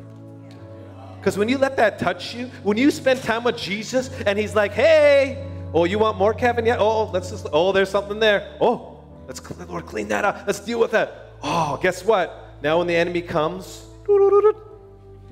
Because 1.18 1.38
when 1.38 1.48
you 1.48 1.58
let 1.58 1.76
that 1.76 1.98
touch 1.98 2.34
you, 2.34 2.46
when 2.62 2.76
you 2.76 2.90
spend 2.90 3.22
time 3.22 3.44
with 3.44 3.56
Jesus 3.56 4.10
and 4.26 4.38
he's 4.38 4.54
like, 4.54 4.72
hey, 4.72 5.46
Oh, 5.74 5.82
you 5.82 5.98
want 5.98 6.16
more, 6.16 6.32
Kevin? 6.32 6.64
Yeah. 6.64 6.76
Oh, 6.78 7.10
let's 7.10 7.30
just. 7.30 7.48
Oh, 7.52 7.72
there's 7.72 7.90
something 7.90 8.20
there. 8.20 8.56
Oh, 8.60 9.02
let's 9.26 9.42
Lord 9.68 9.86
clean 9.86 10.06
that 10.08 10.24
up. 10.24 10.44
Let's 10.46 10.60
deal 10.60 10.78
with 10.78 10.92
that. 10.92 11.32
Oh, 11.42 11.80
guess 11.82 12.04
what? 12.04 12.62
Now 12.62 12.78
when 12.78 12.86
the 12.86 12.94
enemy 12.94 13.20
comes, 13.20 13.84
nope, 14.06 14.70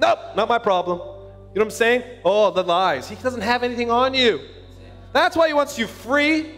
not 0.00 0.48
my 0.48 0.58
problem. 0.58 0.98
You 0.98 1.04
know 1.04 1.12
what 1.52 1.62
I'm 1.62 1.70
saying? 1.70 2.02
Oh, 2.24 2.50
the 2.50 2.64
lies. 2.64 3.08
He 3.08 3.14
doesn't 3.14 3.42
have 3.42 3.62
anything 3.62 3.90
on 3.90 4.14
you. 4.14 4.40
That's 5.12 5.36
why 5.36 5.48
he 5.48 5.54
wants 5.54 5.78
you 5.78 5.86
free. 5.86 6.54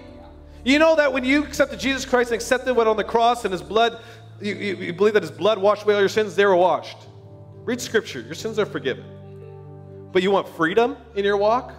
You 0.64 0.78
know 0.78 0.96
that 0.96 1.12
when 1.12 1.24
you 1.24 1.44
accepted 1.44 1.78
Jesus 1.78 2.04
Christ 2.04 2.30
and 2.30 2.36
accepted 2.36 2.74
what 2.74 2.86
on 2.86 2.96
the 2.96 3.04
cross 3.04 3.44
and 3.44 3.52
his 3.52 3.62
blood, 3.62 4.00
you, 4.40 4.54
you, 4.54 4.76
you 4.76 4.92
believe 4.92 5.14
that 5.14 5.22
his 5.22 5.30
blood 5.30 5.58
washed 5.58 5.82
away 5.82 5.94
all 5.94 6.00
your 6.00 6.08
sins, 6.08 6.34
they 6.34 6.46
were 6.46 6.56
washed. 6.56 6.96
Read 7.64 7.80
scripture. 7.80 8.20
Your 8.20 8.34
sins 8.34 8.58
are 8.58 8.66
forgiven. 8.66 9.04
But 10.12 10.22
you 10.22 10.30
want 10.30 10.48
freedom 10.50 10.96
in 11.14 11.24
your 11.24 11.36
walk? 11.36 11.74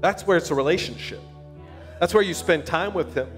That's 0.00 0.26
where 0.26 0.36
it's 0.36 0.50
a 0.50 0.54
relationship. 0.54 1.20
That's 1.98 2.12
where 2.12 2.22
you 2.22 2.34
spend 2.34 2.66
time 2.66 2.94
with 2.94 3.14
Him. 3.14 3.28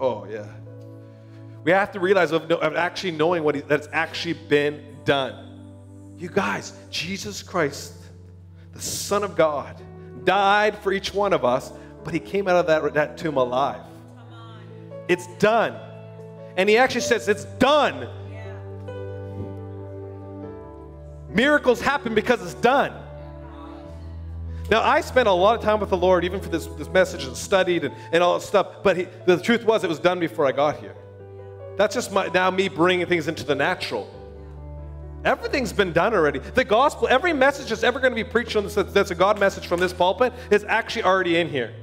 Oh, 0.00 0.26
yeah. 0.26 0.46
We 1.64 1.72
have 1.72 1.92
to 1.92 2.00
realize 2.00 2.32
of, 2.32 2.50
of 2.50 2.76
actually 2.76 3.12
knowing 3.12 3.42
what 3.42 3.54
he, 3.54 3.60
that's 3.60 3.88
actually 3.92 4.34
been 4.34 4.96
done. 5.04 6.14
You 6.16 6.28
guys, 6.28 6.72
Jesus 6.90 7.42
Christ, 7.42 7.94
the 8.72 8.80
Son 8.80 9.24
of 9.24 9.36
God, 9.36 9.80
died 10.24 10.78
for 10.78 10.92
each 10.92 11.12
one 11.12 11.32
of 11.32 11.44
us, 11.44 11.72
but 12.04 12.14
he 12.14 12.20
came 12.20 12.48
out 12.48 12.56
of 12.56 12.66
that, 12.66 12.94
that 12.94 13.18
tomb 13.18 13.36
alive. 13.36 13.80
It's 15.08 15.26
done. 15.38 15.76
And 16.56 16.68
he 16.68 16.76
actually 16.76 17.02
says, 17.02 17.28
It's 17.28 17.44
done. 17.44 18.08
Miracles 21.28 21.80
happen 21.80 22.14
because 22.14 22.42
it's 22.42 22.60
done. 22.60 22.92
Now, 24.70 24.82
I 24.82 25.00
spent 25.00 25.26
a 25.28 25.32
lot 25.32 25.56
of 25.56 25.64
time 25.64 25.80
with 25.80 25.90
the 25.90 25.96
Lord, 25.96 26.24
even 26.24 26.40
for 26.40 26.48
this, 26.48 26.66
this 26.66 26.88
message, 26.88 27.24
and 27.24 27.36
studied 27.36 27.84
and, 27.84 27.94
and 28.12 28.22
all 28.22 28.38
that 28.38 28.46
stuff, 28.46 28.68
but 28.84 28.96
he, 28.96 29.08
the 29.26 29.36
truth 29.36 29.64
was, 29.64 29.82
it 29.82 29.88
was 29.88 29.98
done 29.98 30.20
before 30.20 30.46
I 30.46 30.52
got 30.52 30.78
here. 30.78 30.94
That's 31.76 31.94
just 31.94 32.12
my, 32.12 32.28
now 32.28 32.50
me 32.50 32.68
bringing 32.68 33.06
things 33.06 33.26
into 33.26 33.44
the 33.44 33.54
natural. 33.54 34.08
Everything's 35.24 35.72
been 35.72 35.92
done 35.92 36.14
already. 36.14 36.38
The 36.38 36.64
gospel, 36.64 37.06
every 37.08 37.32
message 37.32 37.68
that's 37.68 37.82
ever 37.82 38.00
going 38.00 38.12
to 38.12 38.24
be 38.24 38.28
preached 38.28 38.56
on 38.56 38.64
this, 38.64 38.74
that's 38.74 39.10
a 39.10 39.14
God 39.14 39.38
message 39.38 39.66
from 39.66 39.78
this 39.78 39.92
pulpit, 39.92 40.32
is 40.50 40.64
actually 40.64 41.02
already 41.02 41.36
in 41.36 41.48
here. 41.48 41.74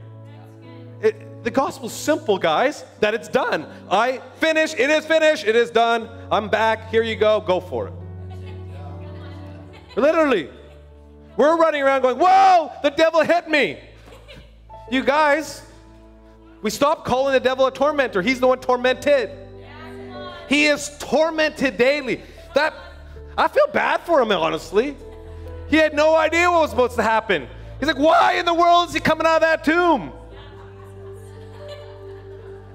It, 1.02 1.44
the 1.44 1.52
gospel's 1.52 1.94
simple, 1.94 2.40
guys, 2.40 2.84
that 3.00 3.14
it's 3.14 3.28
done. 3.28 3.68
I 3.92 4.22
finish, 4.40 4.74
it 4.74 4.90
is 4.90 5.06
finished, 5.06 5.46
it 5.46 5.56
is 5.56 5.70
done. 5.70 6.10
I'm 6.32 6.50
back, 6.50 6.90
here 6.90 7.04
you 7.04 7.16
go, 7.16 7.40
go 7.40 7.60
for 7.60 7.88
it. 7.88 7.94
Literally. 9.96 10.50
We're 11.38 11.56
running 11.58 11.84
around 11.84 12.02
going, 12.02 12.18
Whoa, 12.18 12.72
the 12.82 12.90
devil 12.90 13.22
hit 13.22 13.48
me. 13.48 13.80
You 14.90 15.04
guys, 15.04 15.62
we 16.64 16.72
stop 16.72 17.06
calling 17.06 17.34
the 17.34 17.40
devil 17.40 17.68
a 17.68 17.72
tormentor. 17.72 18.24
He's 18.24 18.40
the 18.40 18.48
one 18.48 18.60
tormented. 18.60 19.30
He 20.50 20.66
is 20.66 20.98
tormented 21.00 21.78
daily. 21.78 22.22
That 22.56 22.74
I 23.38 23.48
feel 23.48 23.68
bad 23.72 24.02
for 24.02 24.22
him, 24.22 24.32
honestly. 24.32 24.98
He 25.70 25.76
had 25.76 25.94
no 25.94 26.16
idea 26.16 26.50
what 26.50 26.62
was 26.62 26.70
supposed 26.72 26.96
to 26.96 27.04
happen. 27.04 27.48
He's 27.80 27.88
like, 27.88 28.00
why 28.00 28.34
in 28.34 28.46
the 28.46 28.54
world 28.54 28.88
is 28.88 28.94
he 28.94 29.00
coming 29.00 29.28
out 29.28 29.36
of 29.36 29.42
that 29.42 29.64
tomb? 29.64 30.12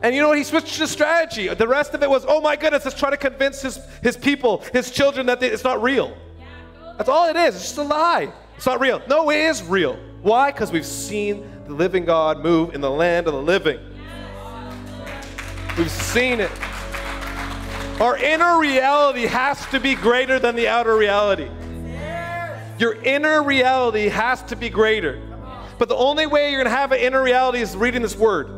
And 0.02 0.14
you 0.14 0.20
know 0.20 0.28
what? 0.28 0.38
He 0.38 0.44
switched 0.44 0.76
his 0.76 0.90
strategy. 0.90 1.48
The 1.48 1.66
rest 1.66 1.94
of 1.94 2.02
it 2.02 2.10
was, 2.10 2.24
oh 2.26 2.40
my 2.40 2.56
goodness, 2.56 2.84
let's 2.84 2.98
try 2.98 3.10
to 3.10 3.16
convince 3.16 3.62
his, 3.62 3.80
his 4.02 4.16
people, 4.16 4.64
his 4.72 4.90
children, 4.90 5.26
that 5.26 5.40
they, 5.40 5.48
it's 5.48 5.64
not 5.64 5.82
real. 5.82 6.16
That's 6.96 7.08
all 7.08 7.28
it 7.28 7.36
is. 7.36 7.54
It's 7.54 7.64
just 7.64 7.78
a 7.78 7.82
lie. 7.82 8.32
It's 8.56 8.66
not 8.66 8.80
real. 8.80 9.02
No, 9.08 9.30
it 9.30 9.38
is 9.38 9.62
real. 9.62 9.98
Why? 10.22 10.52
Because 10.52 10.70
we've 10.70 10.86
seen 10.86 11.48
the 11.66 11.72
living 11.72 12.04
God 12.04 12.40
move 12.40 12.74
in 12.74 12.80
the 12.80 12.90
land 12.90 13.26
of 13.26 13.32
the 13.32 13.42
living. 13.42 13.80
We've 15.78 15.90
seen 15.90 16.40
it. 16.40 16.50
Our 18.00 18.16
inner 18.16 18.58
reality 18.58 19.26
has 19.26 19.64
to 19.66 19.78
be 19.78 19.94
greater 19.94 20.38
than 20.38 20.56
the 20.56 20.68
outer 20.68 20.96
reality. 20.96 21.48
Your 22.78 22.94
inner 23.02 23.42
reality 23.42 24.08
has 24.08 24.42
to 24.44 24.56
be 24.56 24.68
greater. 24.68 25.20
But 25.78 25.88
the 25.88 25.96
only 25.96 26.26
way 26.26 26.50
you're 26.50 26.62
going 26.62 26.72
to 26.72 26.78
have 26.78 26.92
an 26.92 27.00
inner 27.00 27.22
reality 27.22 27.58
is 27.58 27.76
reading 27.76 28.02
this 28.02 28.16
word. 28.16 28.48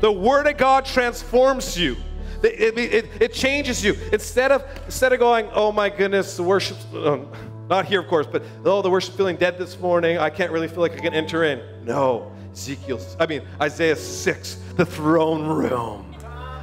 The 0.00 0.10
word 0.10 0.46
of 0.46 0.56
God 0.56 0.84
transforms 0.84 1.78
you. 1.78 1.96
It, 2.42 2.78
it, 2.78 3.10
it, 3.20 3.32
changes 3.34 3.84
you. 3.84 3.94
Instead 4.12 4.50
of 4.50 4.64
instead 4.86 5.12
of 5.12 5.18
going, 5.18 5.48
oh 5.52 5.72
my 5.72 5.90
goodness, 5.90 6.36
the 6.36 6.42
worship. 6.42 6.78
Um, 6.94 7.30
not 7.68 7.84
here, 7.84 8.00
of 8.00 8.08
course, 8.08 8.26
but 8.26 8.42
oh, 8.64 8.82
the 8.82 8.90
worship 8.90 9.14
feeling 9.14 9.36
dead 9.36 9.58
this 9.58 9.78
morning. 9.78 10.18
I 10.18 10.30
can't 10.30 10.50
really 10.50 10.66
feel 10.66 10.80
like 10.80 10.92
I 10.92 10.98
can 10.98 11.14
enter 11.14 11.44
in. 11.44 11.60
No, 11.84 12.32
Ezekiel, 12.52 13.00
I 13.20 13.26
mean, 13.26 13.42
Isaiah 13.60 13.94
6, 13.94 14.58
the 14.76 14.86
throne 14.86 15.46
room. 15.46 16.09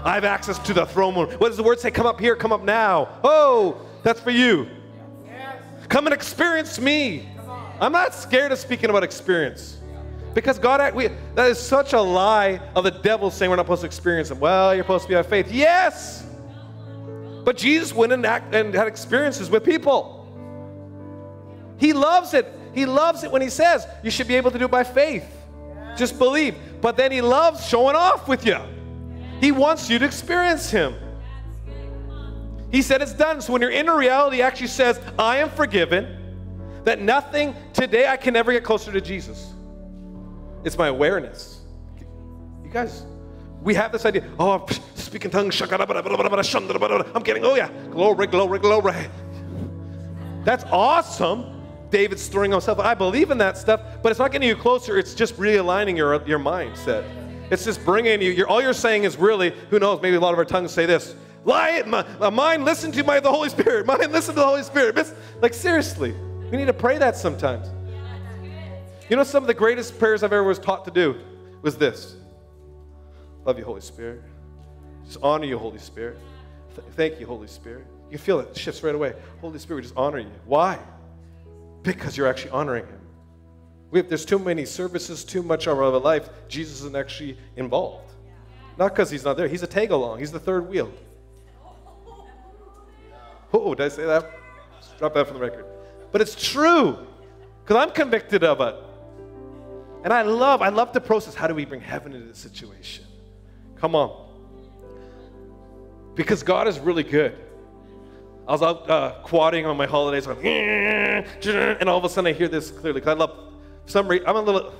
I 0.07 0.13
have 0.13 0.23
access 0.23 0.57
to 0.59 0.73
the 0.73 0.85
throne 0.85 1.15
room. 1.15 1.29
What 1.31 1.49
does 1.49 1.57
the 1.57 1.63
word 1.63 1.81
say? 1.81 1.91
Come 1.91 2.05
up 2.05 2.17
here, 2.17 2.33
come 2.37 2.53
up 2.53 2.63
now. 2.63 3.19
Oh, 3.25 3.81
that's 4.03 4.21
for 4.21 4.31
you. 4.31 4.69
Come 5.89 6.07
and 6.07 6.13
experience 6.13 6.79
me. 6.79 7.27
I'm 7.81 7.91
not 7.91 8.15
scared 8.15 8.53
of 8.53 8.57
speaking 8.57 8.89
about 8.89 9.03
experience. 9.03 9.79
Because 10.33 10.59
God, 10.59 10.95
we, 10.95 11.09
that 11.35 11.51
is 11.51 11.59
such 11.59 11.91
a 11.91 11.99
lie 11.99 12.61
of 12.73 12.85
the 12.85 12.91
devil 12.91 13.29
saying 13.29 13.49
we're 13.49 13.57
not 13.57 13.65
supposed 13.65 13.81
to 13.81 13.87
experience 13.87 14.31
Him. 14.31 14.39
Well, 14.39 14.73
you're 14.73 14.85
supposed 14.85 15.03
to 15.03 15.09
be 15.09 15.15
have 15.15 15.27
faith. 15.27 15.51
Yes! 15.51 16.25
But 17.43 17.57
Jesus 17.57 17.93
went 17.93 18.13
and, 18.13 18.25
act, 18.25 18.55
and 18.55 18.73
had 18.73 18.87
experiences 18.87 19.49
with 19.49 19.65
people. 19.65 20.25
He 21.79 21.91
loves 21.91 22.33
it. 22.33 22.47
He 22.73 22.85
loves 22.85 23.25
it 23.25 23.31
when 23.31 23.41
he 23.41 23.49
says 23.49 23.85
you 24.03 24.11
should 24.11 24.29
be 24.29 24.35
able 24.35 24.51
to 24.51 24.57
do 24.57 24.65
it 24.65 24.71
by 24.71 24.85
faith. 24.85 25.25
Just 25.97 26.17
believe. 26.17 26.55
But 26.79 26.95
then 26.95 27.11
he 27.11 27.19
loves 27.19 27.67
showing 27.67 27.97
off 27.97 28.29
with 28.29 28.45
you. 28.45 28.57
He 29.39 29.51
wants 29.51 29.89
you 29.89 29.99
to 29.99 30.05
experience 30.05 30.69
him. 30.69 30.95
He 32.71 32.81
said 32.81 33.01
it's 33.01 33.13
done. 33.13 33.41
So 33.41 33.53
when 33.53 33.61
your 33.61 33.71
inner 33.71 33.97
reality 33.97 34.41
actually 34.41 34.67
says, 34.67 34.99
I 35.17 35.37
am 35.37 35.49
forgiven, 35.49 36.17
that 36.83 36.99
nothing 36.99 37.55
today 37.73 38.07
I 38.07 38.17
can 38.17 38.35
ever 38.35 38.51
get 38.51 38.63
closer 38.63 38.91
to 38.91 39.01
Jesus. 39.01 39.53
It's 40.63 40.77
my 40.77 40.87
awareness. 40.87 41.61
You 42.63 42.69
guys, 42.71 43.05
we 43.61 43.73
have 43.75 43.91
this 43.91 44.05
idea, 44.05 44.23
oh, 44.39 44.65
speaking 44.95 45.31
tongues, 45.31 45.61
I'm 45.61 45.69
getting, 47.23 47.45
oh 47.45 47.55
yeah, 47.55 47.69
glory, 47.91 48.27
glory, 48.27 48.59
glory. 48.59 49.07
That's 50.43 50.63
awesome. 50.65 51.53
David's 51.89 52.21
storing 52.21 52.51
himself. 52.51 52.79
I 52.79 52.93
believe 52.93 53.31
in 53.31 53.37
that 53.37 53.57
stuff, 53.57 53.81
but 54.01 54.11
it's 54.11 54.19
not 54.19 54.31
getting 54.31 54.47
you 54.47 54.55
closer. 54.55 54.97
It's 54.97 55.13
just 55.13 55.37
realigning 55.37 55.95
your, 55.95 56.25
your 56.27 56.39
mindset. 56.39 57.05
It's 57.49 57.63
just 57.63 57.83
bringing 57.85 58.21
you, 58.21 58.45
all 58.45 58.61
you're 58.61 58.73
saying 58.73 59.03
is 59.03 59.15
really, 59.17 59.51
who 59.69 59.79
knows, 59.79 60.01
maybe 60.01 60.17
a 60.17 60.19
lot 60.19 60.33
of 60.33 60.39
our 60.39 60.45
tongues 60.45 60.71
say 60.71 60.85
this. 60.85 61.15
Lie 61.45 61.83
my, 61.87 62.05
my 62.19 62.29
mind 62.29 62.65
listen 62.65 62.91
to 62.91 63.03
my 63.03 63.21
the 63.21 63.31
holy 63.31 63.47
spirit. 63.49 63.85
Mind 63.87 64.11
listen 64.11 64.35
to 64.35 64.41
the 64.41 64.45
holy 64.45 64.63
spirit. 64.63 64.97
It's, 64.97 65.13
like 65.41 65.53
seriously 65.53 66.13
we 66.51 66.57
need 66.57 66.65
to 66.65 66.73
pray 66.73 66.97
that 66.97 67.15
sometimes. 67.15 67.69
You 69.09 69.15
know 69.15 69.23
some 69.23 69.43
of 69.43 69.47
the 69.47 69.53
greatest 69.53 69.97
prayers 69.97 70.23
i've 70.23 70.33
ever 70.33 70.43
was 70.43 70.59
taught 70.59 70.83
to 70.85 70.91
do 70.91 71.15
was 71.61 71.77
this. 71.77 72.17
Love 73.45 73.57
you 73.57 73.63
holy 73.63 73.79
spirit. 73.79 74.21
Just 75.05 75.19
honor 75.23 75.45
you 75.45 75.57
holy 75.57 75.79
spirit. 75.79 76.17
Th- 76.75 76.85
thank 76.95 77.17
you 77.17 77.25
holy 77.25 77.47
spirit. 77.47 77.85
You 78.11 78.17
feel 78.17 78.41
it, 78.41 78.49
it 78.49 78.57
shifts 78.57 78.83
right 78.83 78.95
away. 78.95 79.13
Holy 79.39 79.57
spirit 79.57 79.77
we 79.77 79.81
just 79.83 79.95
honor 79.95 80.19
you. 80.19 80.31
Why? 80.45 80.77
Because 81.81 82.17
you're 82.17 82.27
actually 82.27 82.51
honoring 82.51 82.85
Him. 82.85 82.96
Have, 83.93 84.09
there's 84.09 84.25
too 84.25 84.39
many 84.39 84.65
services, 84.65 85.23
too 85.23 85.43
much 85.43 85.67
of 85.67 85.77
our 85.77 85.97
life. 85.97 86.29
Jesus 86.47 86.79
isn't 86.79 86.95
actually 86.95 87.37
involved. 87.55 88.11
Not 88.77 88.93
because 88.93 89.09
He's 89.09 89.23
not 89.23 89.37
there. 89.37 89.47
He's 89.47 89.63
a 89.63 89.67
tag 89.67 89.91
along. 89.91 90.19
He's 90.19 90.31
the 90.31 90.39
third 90.39 90.69
wheel. 90.69 90.91
Oh, 93.53 93.73
did 93.73 93.85
I 93.85 93.89
say 93.89 94.05
that? 94.05 94.31
drop 94.97 95.13
that 95.13 95.27
from 95.27 95.35
the 95.37 95.43
record. 95.43 95.65
But 96.11 96.21
it's 96.21 96.35
true 96.35 96.97
because 97.63 97.77
I'm 97.77 97.91
convicted 97.91 98.43
of 98.43 98.61
it. 98.61 98.75
And 100.03 100.13
I 100.13 100.21
love, 100.21 100.61
I 100.61 100.69
love 100.69 100.93
the 100.93 101.01
process. 101.01 101.35
How 101.35 101.47
do 101.47 101.55
we 101.55 101.65
bring 101.65 101.81
heaven 101.81 102.13
into 102.13 102.27
this 102.27 102.37
situation? 102.37 103.05
Come 103.75 103.95
on. 103.95 104.25
Because 106.15 106.43
God 106.43 106.67
is 106.67 106.79
really 106.79 107.03
good. 107.03 107.37
I 108.47 108.51
was 108.51 108.61
out 108.61 108.89
uh, 108.89 109.15
quadding 109.23 109.65
on 109.65 109.75
my 109.75 109.85
holidays, 109.85 110.25
going, 110.25 110.45
and 110.47 111.89
all 111.89 111.97
of 111.97 112.05
a 112.05 112.09
sudden 112.09 112.33
I 112.33 112.33
hear 112.33 112.47
this 112.47 112.71
clearly. 112.71 113.01
Because 113.01 113.15
I 113.15 113.19
love, 113.19 113.46
some 113.87 114.07
reason, 114.07 114.27
I'm 114.27 114.35
a 114.35 114.41
little, 114.41 114.73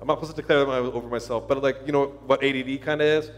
I'm 0.00 0.06
not 0.06 0.16
supposed 0.16 0.34
to 0.34 0.42
declare 0.42 0.64
that 0.64 0.68
over 0.68 1.08
myself, 1.08 1.46
but 1.46 1.62
like, 1.62 1.78
you 1.86 1.92
know 1.92 2.06
what 2.26 2.42
ADD 2.42 2.82
kind 2.82 3.00
of 3.00 3.06
is? 3.06 3.30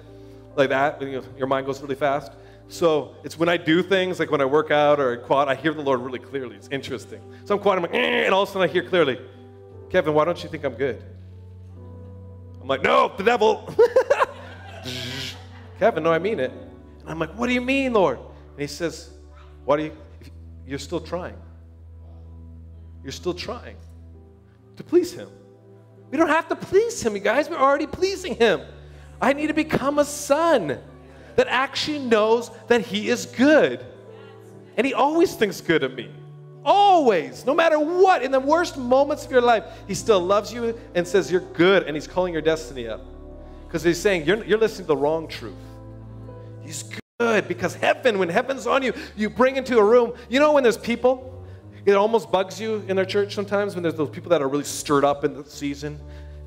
Like 0.57 0.71
that, 0.71 1.01
you 1.03 1.21
know, 1.21 1.25
your 1.37 1.47
mind 1.47 1.67
goes 1.67 1.81
really 1.83 1.95
fast. 1.95 2.33
So 2.69 3.15
it's 3.23 3.39
when 3.39 3.51
I 3.51 3.59
do 3.59 3.83
things, 3.83 4.19
like 4.19 4.31
when 4.31 4.41
I 4.41 4.47
work 4.47 4.71
out 4.71 4.99
or 4.99 5.13
I 5.13 5.17
quad, 5.17 5.49
I 5.49 5.55
hear 5.55 5.75
the 5.75 5.83
Lord 5.83 6.01
really 6.01 6.19
clearly. 6.19 6.57
It's 6.57 6.69
interesting. 6.71 7.21
So 7.45 7.57
I'm 7.57 7.61
quadding, 7.61 7.85
I'm 7.85 7.91
like, 7.91 8.01
eh, 8.01 8.25
and 8.25 8.35
all 8.35 8.45
of 8.45 8.49
a 8.49 8.53
sudden 8.53 8.69
I 8.69 8.73
hear 8.73 8.83
clearly, 8.83 9.21
Kevin, 9.91 10.15
why 10.15 10.25
don't 10.25 10.43
you 10.43 10.49
think 10.49 10.65
I'm 10.65 10.75
good? 10.75 11.03
I'm 12.61 12.67
like, 12.67 12.83
no, 12.83 13.13
the 13.15 13.25
devil. 13.25 13.69
Kevin, 15.79 16.03
no, 16.03 16.13
I 16.13 16.19
mean 16.19 16.41
it. 16.41 16.51
And 16.51 17.11
I'm 17.11 17.19
like, 17.19 17.37
what 17.37 17.49
do 17.49 17.53
you 17.53 17.61
mean, 17.61 17.93
Lord? 17.93 18.19
And 18.19 18.61
he 18.61 18.67
says, 18.67 19.11
why 19.67 19.77
do 19.77 19.85
you, 19.85 19.97
you're 20.67 20.79
still 20.79 21.01
trying? 21.01 21.37
You're 23.03 23.13
still 23.13 23.35
trying 23.35 23.77
to 24.77 24.85
please 24.85 25.13
Him. 25.13 25.29
We 26.11 26.19
don't 26.19 26.29
have 26.29 26.49
to 26.49 26.57
please 26.57 27.03
Him, 27.03 27.15
you 27.15 27.21
guys. 27.21 27.49
We're 27.49 27.57
already 27.57 27.87
pleasing 27.87 28.35
Him. 28.37 28.61
I 29.21 29.33
need 29.33 29.49
to 29.49 29.55
become 29.55 29.99
a 29.99 30.05
son 30.05 30.79
that 31.37 31.47
actually 31.49 32.01
knows 32.01 32.51
that 32.69 32.83
He 32.83 33.09
is 33.09 33.27
good. 33.27 33.85
And 34.77 34.87
He 34.87 34.95
always 34.95 35.35
thinks 35.35 35.61
good 35.61 35.83
of 35.83 35.95
me. 35.95 36.11
Always. 36.65 37.45
No 37.45 37.55
matter 37.55 37.79
what, 37.79 38.23
in 38.23 38.31
the 38.31 38.41
worst 38.41 38.77
moments 38.77 39.25
of 39.25 39.31
your 39.31 39.41
life, 39.41 39.65
He 39.89 39.95
still 39.95 40.21
loves 40.21 40.53
you 40.53 40.79
and 40.95 41.07
says 41.07 41.31
you're 41.31 41.41
good 41.41 41.85
and 41.85 41.97
He's 41.97 42.07
calling 42.07 42.33
your 42.33 42.43
destiny 42.43 42.89
up. 42.89 43.01
Because 43.67 43.83
He's 43.83 44.01
saying 44.01 44.27
you're, 44.27 44.45
you're 44.45 44.59
listening 44.59 44.85
to 44.85 44.89
the 44.89 44.97
wrong 44.97 45.29
truth. 45.29 45.55
He's 46.63 46.83
good 46.83 47.03
good 47.23 47.49
because 47.49 47.75
heaven, 47.75 48.19
when 48.19 48.29
heaven's 48.29 48.67
on 48.67 48.83
you, 48.83 48.93
you 49.17 49.31
bring 49.31 49.57
into 49.57 49.79
a 49.79 49.85
room. 49.85 50.13
You 50.29 50.41
know, 50.41 50.53
when 50.53 50.63
there's 50.63 50.79
people, 50.79 51.42
it 51.85 51.95
almost 51.95 52.31
bugs 52.31 52.61
you 52.61 52.85
in 52.89 52.97
their 52.97 53.05
church 53.05 53.35
sometimes 53.35 53.75
when 53.75 53.83
there's 53.83 53.95
those 53.95 54.11
people 54.11 54.31
that 54.31 54.41
are 54.41 54.49
really 54.49 54.65
stirred 54.65 55.05
up 55.05 55.25
in 55.25 55.35
the 55.35 55.45
season 55.45 55.99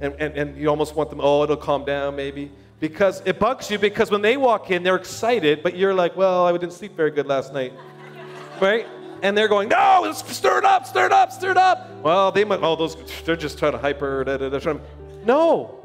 and, 0.02 0.14
and, 0.20 0.36
and 0.36 0.58
you 0.58 0.70
almost 0.70 0.96
want 0.96 1.10
them, 1.10 1.20
oh, 1.22 1.44
it'll 1.44 1.58
calm 1.58 1.86
down 1.86 2.16
maybe. 2.16 2.52
Because 2.80 3.22
it 3.26 3.40
bugs 3.40 3.72
you 3.72 3.80
because 3.80 4.12
when 4.12 4.22
they 4.22 4.38
walk 4.38 4.70
in, 4.70 4.84
they're 4.84 4.98
excited, 4.98 5.64
but 5.64 5.78
you're 5.78 5.94
like, 5.94 6.16
well, 6.16 6.46
I 6.46 6.52
didn't 6.52 6.74
sleep 6.74 6.96
very 6.96 7.12
good 7.12 7.26
last 7.26 7.54
night. 7.54 7.74
right? 8.62 8.86
And 9.22 9.38
they're 9.38 9.48
going, 9.48 9.70
no, 9.70 10.02
let's 10.04 10.36
stir 10.36 10.60
it 10.60 10.66
up, 10.66 10.86
stir 10.86 11.06
it 11.06 11.12
up, 11.12 11.32
stir 11.32 11.52
it 11.52 11.58
up. 11.58 11.90
Well, 12.02 12.32
they 12.32 12.44
might, 12.44 12.60
oh, 12.62 12.76
those, 12.76 12.98
they're 13.24 13.38
just 13.38 13.58
trying 13.58 13.72
to 13.72 13.78
hyper, 13.78 14.24
da, 14.26 14.38
da, 14.38 14.50
da, 14.50 14.60
trying, 14.60 14.82
no. 15.24 15.80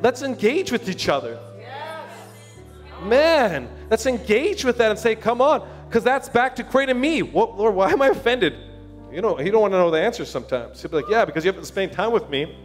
Let's 0.00 0.22
engage 0.22 0.72
with 0.72 0.88
each 0.88 1.08
other. 1.08 1.38
Man, 3.02 3.68
let's 3.90 4.06
engage 4.06 4.64
with 4.64 4.78
that 4.78 4.90
and 4.90 4.98
say, 4.98 5.14
come 5.14 5.40
on, 5.40 5.66
because 5.86 6.02
that's 6.02 6.28
back 6.28 6.56
to 6.56 6.64
creating 6.64 7.00
me. 7.00 7.22
What, 7.22 7.56
Lord, 7.56 7.74
why 7.74 7.92
am 7.92 8.02
I 8.02 8.08
offended? 8.08 8.58
You 9.12 9.22
know, 9.22 9.36
he 9.36 9.50
don't 9.50 9.60
want 9.60 9.72
to 9.72 9.78
know 9.78 9.90
the 9.90 10.00
answer 10.00 10.24
sometimes. 10.24 10.82
He'll 10.82 10.90
be 10.90 10.96
like, 10.98 11.08
yeah, 11.08 11.24
because 11.24 11.44
you 11.44 11.50
haven't 11.50 11.66
spent 11.66 11.92
time 11.92 12.12
with 12.12 12.28
me, 12.28 12.56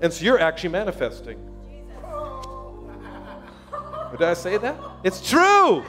and 0.00 0.12
so 0.12 0.24
you're 0.24 0.40
actually 0.40 0.70
manifesting. 0.70 1.38
Did 4.12 4.22
I 4.22 4.34
say 4.34 4.56
that? 4.56 4.78
It's 5.04 5.28
true. 5.28 5.84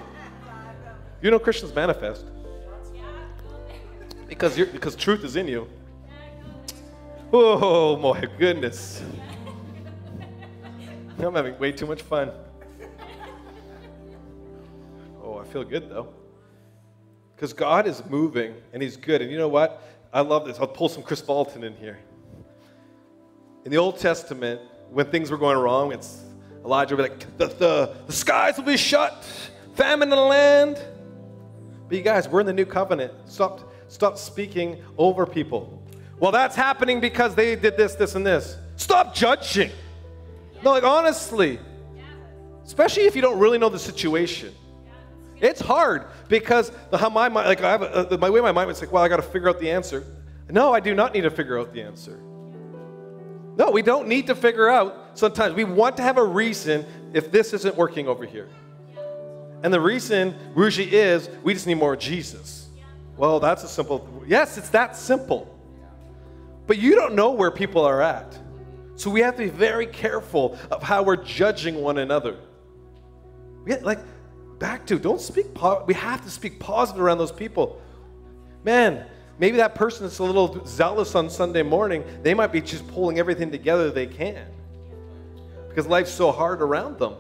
You 1.21 1.31
know 1.31 1.39
Christians 1.39 1.73
manifest 1.73 2.25
because 4.27 4.57
you're, 4.57 4.67
because 4.67 4.95
truth 4.95 5.23
is 5.23 5.35
in 5.35 5.47
you. 5.47 5.67
Oh 7.33 7.97
my 7.97 8.25
goodness. 8.37 9.01
I'm 11.19 11.35
having 11.35 11.57
way 11.59 11.71
too 11.71 11.85
much 11.85 12.01
fun. 12.01 12.31
Oh, 15.21 15.39
I 15.39 15.43
feel 15.45 15.63
good 15.63 15.89
though. 15.89 16.13
Because 17.35 17.53
God 17.53 17.87
is 17.87 18.03
moving 18.09 18.53
and 18.71 18.81
He's 18.81 18.95
good. 18.95 19.21
And 19.21 19.31
you 19.31 19.37
know 19.37 19.49
what? 19.49 19.83
I 20.11 20.21
love 20.21 20.45
this. 20.45 20.59
I'll 20.59 20.67
pull 20.67 20.89
some 20.89 21.03
Chris 21.03 21.21
Vallotton 21.21 21.63
in 21.63 21.75
here. 21.75 21.99
In 23.65 23.71
the 23.71 23.77
Old 23.77 23.99
Testament, 23.99 24.61
when 24.89 25.05
things 25.07 25.29
were 25.29 25.37
going 25.37 25.57
wrong, 25.57 25.91
it's 25.91 26.23
Elijah 26.65 26.95
would 26.95 27.03
be 27.03 27.09
like, 27.09 27.37
the, 27.37 27.47
the, 27.47 27.95
the 28.07 28.13
skies 28.13 28.57
will 28.57 28.65
be 28.65 28.77
shut, 28.77 29.23
famine 29.75 30.09
in 30.11 30.15
the 30.15 30.21
land. 30.21 30.79
But 31.87 31.97
you 31.97 32.03
guys, 32.03 32.27
we're 32.27 32.41
in 32.41 32.45
the 32.45 32.53
new 32.53 32.65
covenant. 32.65 33.13
Stop, 33.25 33.71
stop 33.87 34.17
speaking 34.17 34.83
over 34.97 35.25
people. 35.25 35.83
Well, 36.19 36.31
that's 36.31 36.55
happening 36.55 36.99
because 36.99 37.35
they 37.35 37.55
did 37.55 37.77
this, 37.77 37.95
this, 37.95 38.15
and 38.15 38.25
this. 38.25 38.57
Stop 38.75 39.15
judging. 39.15 39.71
No, 40.63 40.71
like 40.71 40.83
honestly, 40.83 41.59
especially 42.65 43.03
if 43.03 43.15
you 43.15 43.21
don't 43.21 43.39
really 43.39 43.57
know 43.57 43.69
the 43.69 43.79
situation. 43.79 44.53
It's 45.41 45.61
hard 45.61 46.07
because 46.27 46.71
the, 46.89 46.97
how 46.97 47.09
my 47.09 47.29
mind, 47.29 47.47
like 47.47 47.61
I 47.61 47.71
have 47.71 47.81
a, 47.81 48.13
uh, 48.13 48.17
my 48.17 48.29
way 48.29 48.41
my 48.41 48.51
mind 48.51 48.67
was 48.67 48.81
like, 48.81 48.91
well, 48.91 49.03
I 49.03 49.07
got 49.07 49.17
to 49.17 49.21
figure 49.21 49.49
out 49.49 49.59
the 49.59 49.71
answer. 49.71 50.05
No, 50.49 50.73
I 50.73 50.79
do 50.79 50.93
not 50.95 51.13
need 51.13 51.21
to 51.21 51.31
figure 51.31 51.59
out 51.59 51.73
the 51.73 51.81
answer. 51.81 52.19
No, 53.57 53.71
we 53.71 53.81
don't 53.81 54.07
need 54.07 54.27
to 54.27 54.35
figure 54.35 54.69
out. 54.69 55.17
Sometimes 55.17 55.53
we 55.53 55.63
want 55.63 55.97
to 55.97 56.03
have 56.03 56.17
a 56.17 56.23
reason 56.23 56.85
if 57.13 57.31
this 57.31 57.53
isn't 57.53 57.75
working 57.75 58.07
over 58.07 58.25
here. 58.25 58.47
And 59.63 59.73
the 59.73 59.81
reason 59.81 60.33
usually 60.55 60.95
is 60.95 61.29
we 61.43 61.53
just 61.53 61.67
need 61.67 61.75
more 61.75 61.95
Jesus. 61.95 62.69
Well, 63.17 63.39
that's 63.39 63.63
a 63.63 63.67
simple. 63.67 64.23
Yes, 64.25 64.57
it's 64.57 64.69
that 64.69 64.95
simple. 64.95 65.53
But 66.67 66.77
you 66.77 66.95
don't 66.95 67.15
know 67.15 67.31
where 67.31 67.51
people 67.51 67.83
are 67.83 68.01
at. 68.01 68.37
So 68.95 69.09
we 69.09 69.21
have 69.21 69.35
to 69.35 69.43
be 69.43 69.49
very 69.49 69.87
careful 69.87 70.57
of 70.71 70.83
how 70.83 71.03
we're 71.03 71.17
judging 71.17 71.81
one 71.81 71.97
another. 71.97 72.37
We 73.65 73.75
like 73.77 73.99
back 74.59 74.85
to 74.87 74.99
don't 74.99 75.21
speak. 75.21 75.53
Po- 75.53 75.83
we 75.87 75.93
have 75.95 76.23
to 76.23 76.29
speak 76.29 76.59
positive 76.59 77.01
around 77.01 77.17
those 77.17 77.31
people. 77.31 77.81
Man, 78.63 79.05
maybe 79.39 79.57
that 79.57 79.73
person 79.73 80.05
that's 80.05 80.19
a 80.19 80.23
little 80.23 80.65
zealous 80.67 81.15
on 81.15 81.29
Sunday 81.29 81.63
morning, 81.63 82.03
they 82.21 82.33
might 82.33 82.51
be 82.51 82.61
just 82.61 82.87
pulling 82.89 83.17
everything 83.17 83.51
together 83.51 83.89
they 83.89 84.07
can 84.07 84.45
because 85.69 85.87
life's 85.87 86.11
so 86.11 86.31
hard 86.31 86.61
around 86.61 86.99
them. 86.99 87.15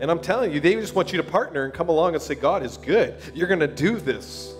And 0.00 0.10
I'm 0.10 0.20
telling 0.20 0.52
you, 0.52 0.60
they 0.60 0.74
just 0.74 0.94
want 0.94 1.12
you 1.12 1.18
to 1.18 1.22
partner 1.22 1.64
and 1.64 1.74
come 1.74 1.88
along 1.88 2.14
and 2.14 2.22
say, 2.22 2.34
God 2.34 2.62
is 2.62 2.76
good. 2.76 3.16
You're 3.34 3.48
going 3.48 3.60
to 3.60 3.66
do 3.66 3.98
this. 3.98 4.54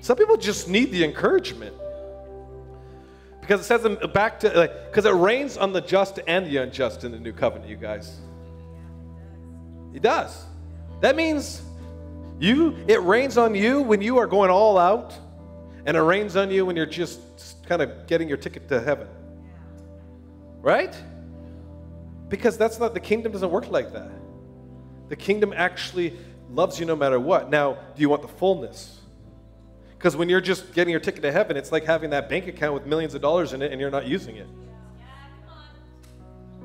Some 0.00 0.16
people 0.16 0.36
just 0.36 0.68
need 0.68 0.90
the 0.90 1.04
encouragement. 1.04 1.74
Because 3.40 3.60
it 3.60 3.64
says 3.64 3.86
back 4.12 4.40
to, 4.40 4.50
like, 4.50 4.90
because 4.90 5.06
it 5.06 5.14
rains 5.14 5.56
on 5.56 5.72
the 5.72 5.80
just 5.80 6.18
and 6.26 6.46
the 6.46 6.58
unjust 6.58 7.04
in 7.04 7.12
the 7.12 7.18
new 7.18 7.32
covenant, 7.32 7.70
you 7.70 7.76
guys. 7.76 8.18
It 9.98 10.02
does. 10.02 10.44
That 11.00 11.16
means 11.16 11.60
you, 12.38 12.76
it 12.86 13.02
rains 13.02 13.36
on 13.36 13.56
you 13.56 13.82
when 13.82 14.00
you 14.00 14.18
are 14.18 14.28
going 14.28 14.48
all 14.48 14.78
out, 14.78 15.12
and 15.86 15.96
it 15.96 16.00
rains 16.00 16.36
on 16.36 16.52
you 16.52 16.64
when 16.64 16.76
you're 16.76 16.86
just 16.86 17.20
kind 17.66 17.82
of 17.82 18.06
getting 18.06 18.28
your 18.28 18.36
ticket 18.36 18.68
to 18.68 18.80
heaven. 18.80 19.08
Right? 20.60 20.94
Because 22.28 22.56
that's 22.56 22.78
not, 22.78 22.94
the 22.94 23.00
kingdom 23.00 23.32
doesn't 23.32 23.50
work 23.50 23.72
like 23.72 23.92
that. 23.92 24.12
The 25.08 25.16
kingdom 25.16 25.52
actually 25.52 26.16
loves 26.48 26.78
you 26.78 26.86
no 26.86 26.94
matter 26.94 27.18
what. 27.18 27.50
Now, 27.50 27.72
do 27.96 28.00
you 28.00 28.08
want 28.08 28.22
the 28.22 28.28
fullness? 28.28 29.00
Because 29.96 30.14
when 30.14 30.28
you're 30.28 30.40
just 30.40 30.74
getting 30.74 30.92
your 30.92 31.00
ticket 31.00 31.22
to 31.22 31.32
heaven, 31.32 31.56
it's 31.56 31.72
like 31.72 31.84
having 31.84 32.10
that 32.10 32.28
bank 32.28 32.46
account 32.46 32.74
with 32.74 32.86
millions 32.86 33.14
of 33.14 33.20
dollars 33.20 33.52
in 33.52 33.62
it 33.62 33.72
and 33.72 33.80
you're 33.80 33.90
not 33.90 34.06
using 34.06 34.36
it. 34.36 34.46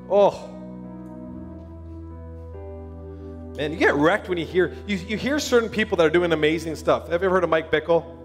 Oh. 0.08 0.63
Man, 3.56 3.70
you 3.70 3.78
get 3.78 3.94
wrecked 3.94 4.28
when 4.28 4.36
you 4.36 4.46
hear 4.46 4.74
you, 4.86 4.96
you 4.96 5.16
hear 5.16 5.38
certain 5.38 5.68
people 5.68 5.96
that 5.98 6.06
are 6.06 6.10
doing 6.10 6.32
amazing 6.32 6.74
stuff. 6.74 7.08
Have 7.08 7.22
you 7.22 7.26
ever 7.26 7.34
heard 7.34 7.44
of 7.44 7.50
Mike 7.50 7.70
Bickle? 7.70 8.16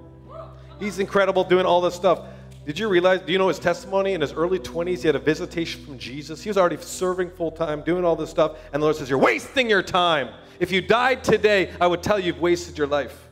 He's 0.79 0.99
incredible 0.99 1.43
doing 1.43 1.65
all 1.65 1.81
this 1.81 1.93
stuff. 1.93 2.25
Did 2.65 2.77
you 2.79 2.87
realize, 2.87 3.21
do 3.21 3.31
you 3.31 3.37
know 3.37 3.47
his 3.47 3.59
testimony? 3.59 4.13
In 4.13 4.21
his 4.21 4.33
early 4.33 4.59
20s, 4.59 5.01
he 5.01 5.07
had 5.07 5.15
a 5.15 5.19
visitation 5.19 5.83
from 5.83 5.97
Jesus. 5.97 6.41
He 6.43 6.49
was 6.49 6.57
already 6.57 6.77
serving 6.77 7.31
full 7.31 7.51
time, 7.51 7.81
doing 7.81 8.05
all 8.05 8.15
this 8.15 8.29
stuff. 8.29 8.57
And 8.73 8.81
the 8.81 8.85
Lord 8.85 8.95
says, 8.95 9.09
You're 9.09 9.19
wasting 9.19 9.69
your 9.69 9.83
time. 9.83 10.29
If 10.59 10.71
you 10.71 10.81
died 10.81 11.23
today, 11.23 11.73
I 11.79 11.87
would 11.87 12.03
tell 12.03 12.19
you 12.19 12.27
you've 12.27 12.41
wasted 12.41 12.77
your 12.77 12.87
life. 12.87 13.27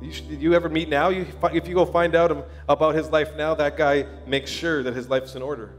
You, 0.00 0.36
you 0.36 0.54
ever 0.54 0.68
meet 0.68 0.88
now? 0.88 1.10
You, 1.10 1.26
if 1.52 1.68
you 1.68 1.74
go 1.74 1.86
find 1.86 2.14
out 2.14 2.46
about 2.68 2.94
his 2.94 3.10
life 3.10 3.36
now, 3.36 3.54
that 3.54 3.76
guy 3.76 4.06
makes 4.26 4.50
sure 4.50 4.82
that 4.82 4.94
his 4.94 5.08
life's 5.08 5.36
in 5.36 5.42
order. 5.42 5.74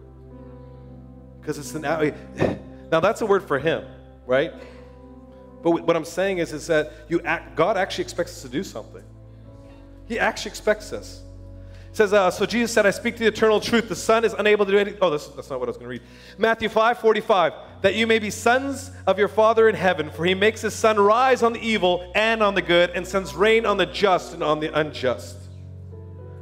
Because 1.39 1.57
it's 1.57 1.75
an 1.75 1.83
uh, 1.83 2.11
now 2.91 2.99
that's 3.01 3.21
a 3.21 3.25
word 3.25 3.43
for 3.43 3.59
him, 3.59 3.85
right? 4.25 4.53
But 5.63 5.85
what 5.85 5.95
I'm 5.95 6.05
saying 6.05 6.39
is, 6.39 6.51
is 6.51 6.67
that 6.67 6.91
you 7.07 7.21
act, 7.21 7.55
God 7.55 7.77
actually 7.77 8.03
expects 8.03 8.31
us 8.33 8.41
to 8.41 8.49
do 8.49 8.63
something. 8.63 9.03
He 10.07 10.19
actually 10.19 10.49
expects 10.49 10.91
us. 10.91 11.23
It 11.89 11.97
says, 11.97 12.11
uh, 12.11 12.31
so 12.31 12.45
Jesus 12.45 12.73
said, 12.73 12.87
I 12.87 12.91
speak 12.91 13.17
the 13.17 13.27
eternal 13.27 13.61
truth. 13.61 13.87
The 13.87 13.95
Son 13.95 14.25
is 14.25 14.33
unable 14.33 14.65
to 14.65 14.71
do 14.71 14.79
anything. 14.79 14.99
Oh, 15.01 15.11
that's, 15.11 15.27
that's 15.27 15.49
not 15.49 15.59
what 15.59 15.69
I 15.69 15.71
was 15.71 15.77
going 15.77 15.85
to 15.85 15.89
read. 15.89 16.01
Matthew 16.39 16.67
5 16.67 16.97
45. 16.97 17.53
That 17.81 17.95
you 17.95 18.07
may 18.07 18.17
be 18.17 18.29
sons 18.29 18.91
of 19.05 19.19
your 19.19 19.27
Father 19.27 19.69
in 19.69 19.75
heaven, 19.75 20.09
for 20.09 20.25
he 20.25 20.33
makes 20.33 20.61
his 20.61 20.73
sun 20.73 20.99
rise 20.99 21.43
on 21.43 21.53
the 21.53 21.59
evil 21.59 22.11
and 22.15 22.41
on 22.41 22.55
the 22.55 22.61
good, 22.61 22.89
and 22.91 23.05
sends 23.05 23.35
rain 23.35 23.65
on 23.65 23.77
the 23.77 23.85
just 23.85 24.33
and 24.33 24.41
on 24.41 24.59
the 24.59 24.77
unjust. 24.77 25.37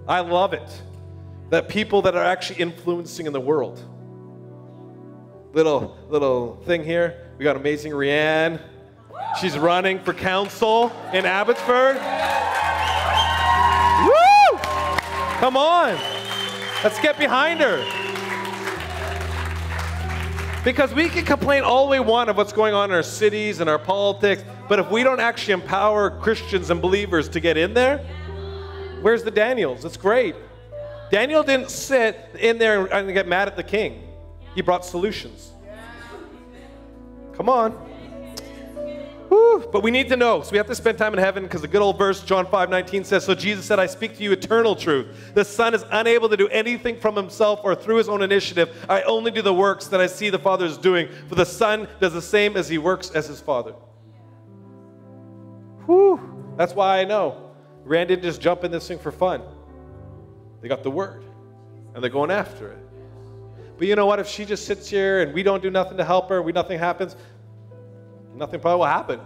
I 0.07 0.21
love 0.21 0.53
it. 0.53 0.81
That 1.49 1.67
people 1.67 2.03
that 2.03 2.15
are 2.15 2.23
actually 2.23 2.59
influencing 2.59 3.25
in 3.25 3.33
the 3.33 3.41
world. 3.41 3.83
Little, 5.53 5.97
little 6.07 6.61
thing 6.65 6.83
here. 6.83 7.30
We 7.41 7.45
got 7.45 7.55
amazing 7.55 7.91
Rianne. 7.93 8.61
She's 9.39 9.57
running 9.57 9.97
for 9.97 10.13
council 10.13 10.91
in 11.11 11.25
Abbotsford. 11.25 11.97
Come 15.39 15.57
on. 15.57 15.97
Let's 16.83 17.01
get 17.01 17.17
behind 17.17 17.59
her. 17.61 17.83
Because 20.63 20.93
we 20.93 21.09
can 21.09 21.25
complain 21.25 21.63
all 21.63 21.89
we 21.89 21.99
want 21.99 22.29
of 22.29 22.37
what's 22.37 22.53
going 22.53 22.75
on 22.75 22.91
in 22.91 22.95
our 22.95 23.01
cities 23.01 23.59
and 23.59 23.67
our 23.67 23.79
politics, 23.79 24.43
but 24.69 24.77
if 24.77 24.91
we 24.91 25.01
don't 25.01 25.19
actually 25.19 25.55
empower 25.55 26.11
Christians 26.11 26.69
and 26.69 26.79
believers 26.79 27.27
to 27.29 27.39
get 27.39 27.57
in 27.57 27.73
there, 27.73 28.05
where's 29.01 29.23
the 29.23 29.31
Daniels? 29.31 29.83
It's 29.83 29.97
great. 29.97 30.35
Daniel 31.09 31.41
didn't 31.41 31.71
sit 31.71 32.19
in 32.39 32.59
there 32.59 32.85
and 32.93 33.11
get 33.15 33.27
mad 33.27 33.47
at 33.47 33.55
the 33.55 33.63
king, 33.63 34.03
he 34.53 34.61
brought 34.61 34.85
solutions. 34.85 35.50
Come 37.41 37.49
on. 37.49 37.71
Whew, 39.29 39.67
but 39.73 39.81
we 39.81 39.89
need 39.89 40.09
to 40.09 40.15
know. 40.15 40.43
So 40.43 40.51
we 40.51 40.57
have 40.57 40.67
to 40.67 40.75
spend 40.75 40.99
time 40.99 41.11
in 41.13 41.17
heaven 41.17 41.41
because 41.41 41.61
the 41.61 41.67
good 41.67 41.81
old 41.81 41.97
verse, 41.97 42.23
John 42.23 42.45
5 42.45 42.69
19 42.69 43.03
says, 43.03 43.25
So 43.25 43.33
Jesus 43.33 43.65
said, 43.65 43.79
I 43.79 43.87
speak 43.87 44.15
to 44.17 44.23
you 44.23 44.31
eternal 44.31 44.75
truth. 44.75 45.33
The 45.33 45.43
Son 45.43 45.73
is 45.73 45.83
unable 45.89 46.29
to 46.29 46.37
do 46.37 46.47
anything 46.49 46.99
from 46.99 47.15
himself 47.15 47.61
or 47.63 47.73
through 47.73 47.95
his 47.95 48.09
own 48.09 48.21
initiative. 48.21 48.85
I 48.87 49.01
only 49.01 49.31
do 49.31 49.41
the 49.41 49.55
works 49.55 49.87
that 49.87 49.99
I 49.99 50.05
see 50.05 50.29
the 50.29 50.37
Father 50.37 50.67
is 50.67 50.77
doing. 50.77 51.09
For 51.29 51.33
the 51.33 51.47
Son 51.47 51.87
does 51.99 52.13
the 52.13 52.21
same 52.21 52.55
as 52.55 52.69
he 52.69 52.77
works 52.77 53.09
as 53.09 53.25
his 53.25 53.41
Father. 53.41 53.73
Whew, 55.87 56.53
that's 56.57 56.75
why 56.75 56.99
I 56.99 57.05
know. 57.05 57.53
Rand 57.85 58.09
didn't 58.09 58.21
just 58.21 58.39
jump 58.39 58.63
in 58.63 58.69
this 58.69 58.87
thing 58.87 58.99
for 58.99 59.11
fun. 59.11 59.41
They 60.61 60.67
got 60.67 60.83
the 60.83 60.91
word 60.91 61.23
and 61.95 62.03
they're 62.03 62.11
going 62.11 62.29
after 62.29 62.71
it. 62.71 62.77
But 63.81 63.87
you 63.87 63.95
know 63.95 64.05
what? 64.05 64.19
If 64.19 64.27
she 64.27 64.45
just 64.45 64.67
sits 64.67 64.87
here 64.87 65.21
and 65.23 65.33
we 65.33 65.41
don't 65.41 65.63
do 65.63 65.71
nothing 65.71 65.97
to 65.97 66.05
help 66.05 66.29
her, 66.29 66.39
we 66.43 66.51
nothing 66.51 66.77
happens, 66.77 67.15
nothing 68.35 68.59
probably 68.59 68.79
will 68.79 68.85
happen. 68.85 69.19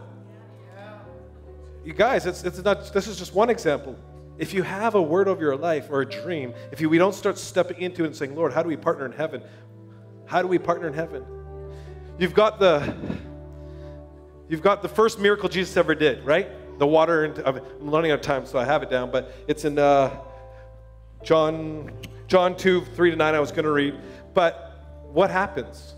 You 1.84 1.94
guys, 1.94 2.26
it's, 2.26 2.44
it's 2.44 2.64
not, 2.64 2.92
this 2.94 3.08
is 3.08 3.18
just 3.18 3.34
one 3.34 3.50
example. 3.50 3.96
If 4.38 4.54
you 4.54 4.64
have 4.64 4.96
a 4.96 5.02
word 5.02 5.28
of 5.28 5.40
your 5.40 5.56
life 5.56 5.88
or 5.90 6.02
a 6.02 6.06
dream, 6.06 6.54
if 6.72 6.82
you, 6.82 6.90
we 6.90 6.98
don't 6.98 7.14
start 7.14 7.38
stepping 7.38 7.82
into 7.82 8.04
it 8.04 8.08
and 8.08 8.16
saying, 8.16 8.36
Lord, 8.36 8.54
how 8.54 8.64
do 8.64 8.70
we 8.70 8.76
partner 8.76 9.06
in 9.06 9.12
heaven? 9.12 9.42
How 10.26 10.42
do 10.42 10.48
we 10.48 10.58
partner 10.58 10.88
in 10.88 10.94
heaven? 10.94 11.24
You've 12.18 12.34
got 12.34 12.60
the, 12.60 12.96
you've 14.50 14.64
got 14.64 14.82
the 14.82 14.90
first 14.90 15.20
miracle 15.20 15.48
Jesus 15.48 15.78
ever 15.78 15.94
did, 15.94 16.26
right? 16.26 16.50
the 16.78 16.88
water 16.88 17.26
into, 17.26 17.48
I'm 17.48 17.62
running 17.80 18.12
out 18.12 18.20
of 18.20 18.22
time, 18.22 18.46
so 18.46 18.60
I 18.60 18.66
have 18.66 18.84
it 18.84 18.90
down, 18.90 19.12
but 19.12 19.34
it's 19.48 19.66
in 19.66 19.80
uh, 19.80 20.18
John, 21.24 21.92
John 22.28 22.56
2, 22.56 22.82
3 22.82 23.12
to 23.12 23.16
9, 23.16 23.36
I 23.36 23.40
was 23.40 23.52
going 23.52 23.66
to 23.66 23.72
read. 23.72 23.96
But 24.34 25.04
what 25.12 25.32
happens? 25.32 25.95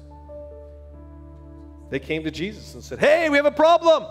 They 1.90 2.00
came 2.00 2.24
to 2.24 2.32
Jesus 2.32 2.74
and 2.74 2.84
said, 2.84 3.00
Hey, 3.00 3.30
we 3.30 3.38
have 3.38 3.46
a 3.46 3.52
problem. 3.52 4.06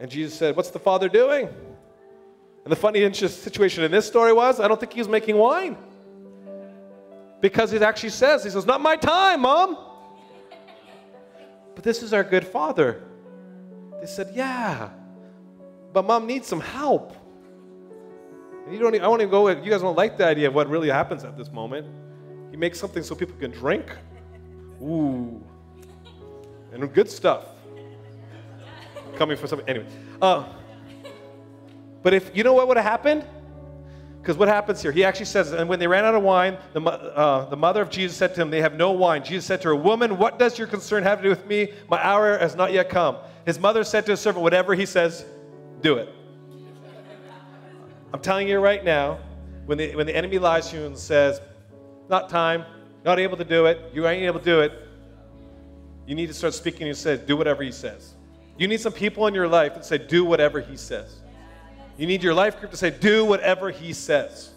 And 0.00 0.10
Jesus 0.10 0.34
said, 0.34 0.56
What's 0.56 0.70
the 0.70 0.78
Father 0.78 1.08
doing? 1.08 1.48
And 2.64 2.70
the 2.70 2.76
funny 2.76 3.12
situation 3.12 3.84
in 3.84 3.90
this 3.90 4.06
story 4.06 4.32
was, 4.32 4.60
I 4.60 4.68
don't 4.68 4.78
think 4.78 4.92
he 4.92 5.00
was 5.00 5.08
making 5.08 5.36
wine. 5.36 5.76
Because 7.40 7.72
it 7.72 7.82
actually 7.82 8.10
says, 8.10 8.44
He 8.44 8.50
says, 8.50 8.66
Not 8.66 8.80
my 8.80 8.96
time, 8.96 9.42
Mom. 9.42 9.76
But 11.74 11.84
this 11.84 12.02
is 12.02 12.12
our 12.12 12.24
good 12.24 12.46
Father. 12.46 13.02
They 14.00 14.06
said, 14.06 14.32
Yeah, 14.34 14.90
but 15.92 16.04
Mom 16.04 16.26
needs 16.26 16.46
some 16.46 16.60
help. 16.60 17.14
And 18.64 18.74
you 18.74 18.78
don't, 18.78 18.94
I 19.00 19.08
won't 19.08 19.20
even 19.22 19.30
go, 19.30 19.48
you 19.48 19.70
guys 19.70 19.80
don't 19.80 19.96
like 19.96 20.16
the 20.16 20.26
idea 20.26 20.48
of 20.48 20.54
what 20.54 20.68
really 20.68 20.88
happens 20.88 21.24
at 21.24 21.36
this 21.36 21.50
moment. 21.50 21.86
He 22.50 22.56
makes 22.56 22.78
something 22.78 23.02
so 23.02 23.14
people 23.14 23.36
can 23.36 23.50
drink. 23.50 23.90
Ooh. 24.80 25.42
And 26.72 26.92
good 26.92 27.10
stuff. 27.10 27.44
Coming 29.16 29.36
from 29.36 29.48
something. 29.48 29.68
Anyway. 29.68 29.86
Uh, 30.20 30.44
but 32.02 32.14
if, 32.14 32.34
you 32.34 32.42
know 32.42 32.54
what 32.54 32.68
would 32.68 32.76
have 32.76 32.86
happened? 32.86 33.24
Because 34.20 34.36
what 34.36 34.48
happens 34.48 34.80
here? 34.80 34.92
He 34.92 35.04
actually 35.04 35.26
says, 35.26 35.52
and 35.52 35.68
when 35.68 35.78
they 35.78 35.86
ran 35.86 36.04
out 36.04 36.14
of 36.14 36.22
wine, 36.22 36.56
the, 36.72 36.80
uh, 36.80 37.48
the 37.50 37.56
mother 37.56 37.82
of 37.82 37.90
Jesus 37.90 38.16
said 38.16 38.34
to 38.36 38.42
him, 38.42 38.50
They 38.50 38.60
have 38.60 38.74
no 38.74 38.92
wine. 38.92 39.24
Jesus 39.24 39.44
said 39.44 39.60
to 39.62 39.68
her, 39.68 39.76
Woman, 39.76 40.16
what 40.16 40.38
does 40.38 40.58
your 40.58 40.68
concern 40.68 41.02
have 41.02 41.18
to 41.18 41.24
do 41.24 41.28
with 41.28 41.44
me? 41.46 41.72
My 41.90 42.02
hour 42.02 42.38
has 42.38 42.54
not 42.54 42.72
yet 42.72 42.88
come. 42.88 43.16
His 43.44 43.58
mother 43.58 43.82
said 43.82 44.06
to 44.06 44.12
his 44.12 44.20
servant, 44.20 44.42
Whatever 44.42 44.74
he 44.74 44.86
says, 44.86 45.24
do 45.80 45.96
it. 45.96 46.08
I'm 48.14 48.20
telling 48.20 48.48
you 48.48 48.60
right 48.60 48.84
now, 48.84 49.18
when 49.66 49.78
the, 49.78 49.96
when 49.96 50.06
the 50.06 50.14
enemy 50.14 50.38
lies 50.38 50.70
to 50.70 50.76
you 50.76 50.86
and 50.86 50.96
says, 50.96 51.40
Not 52.08 52.28
time, 52.28 52.64
not 53.04 53.18
able 53.18 53.36
to 53.36 53.44
do 53.44 53.66
it, 53.66 53.90
you 53.92 54.06
ain't 54.06 54.22
able 54.22 54.38
to 54.38 54.44
do 54.44 54.60
it, 54.60 54.72
you 56.12 56.16
need 56.16 56.26
to 56.26 56.34
start 56.34 56.52
speaking 56.52 56.88
and 56.88 56.96
say, 56.96 57.16
Do 57.16 57.38
whatever 57.38 57.62
he 57.62 57.72
says. 57.72 58.12
You 58.58 58.68
need 58.68 58.82
some 58.82 58.92
people 58.92 59.26
in 59.28 59.34
your 59.34 59.48
life 59.48 59.72
that 59.72 59.86
say, 59.86 59.96
Do 59.96 60.26
whatever 60.26 60.60
he 60.60 60.76
says. 60.76 61.22
You 61.98 62.06
need 62.06 62.22
your 62.22 62.34
life 62.34 62.58
group 62.58 62.70
to 62.70 62.76
say, 62.76 62.90
do 62.90 63.24
whatever 63.24 63.70
he 63.70 63.92
says. 63.92 64.50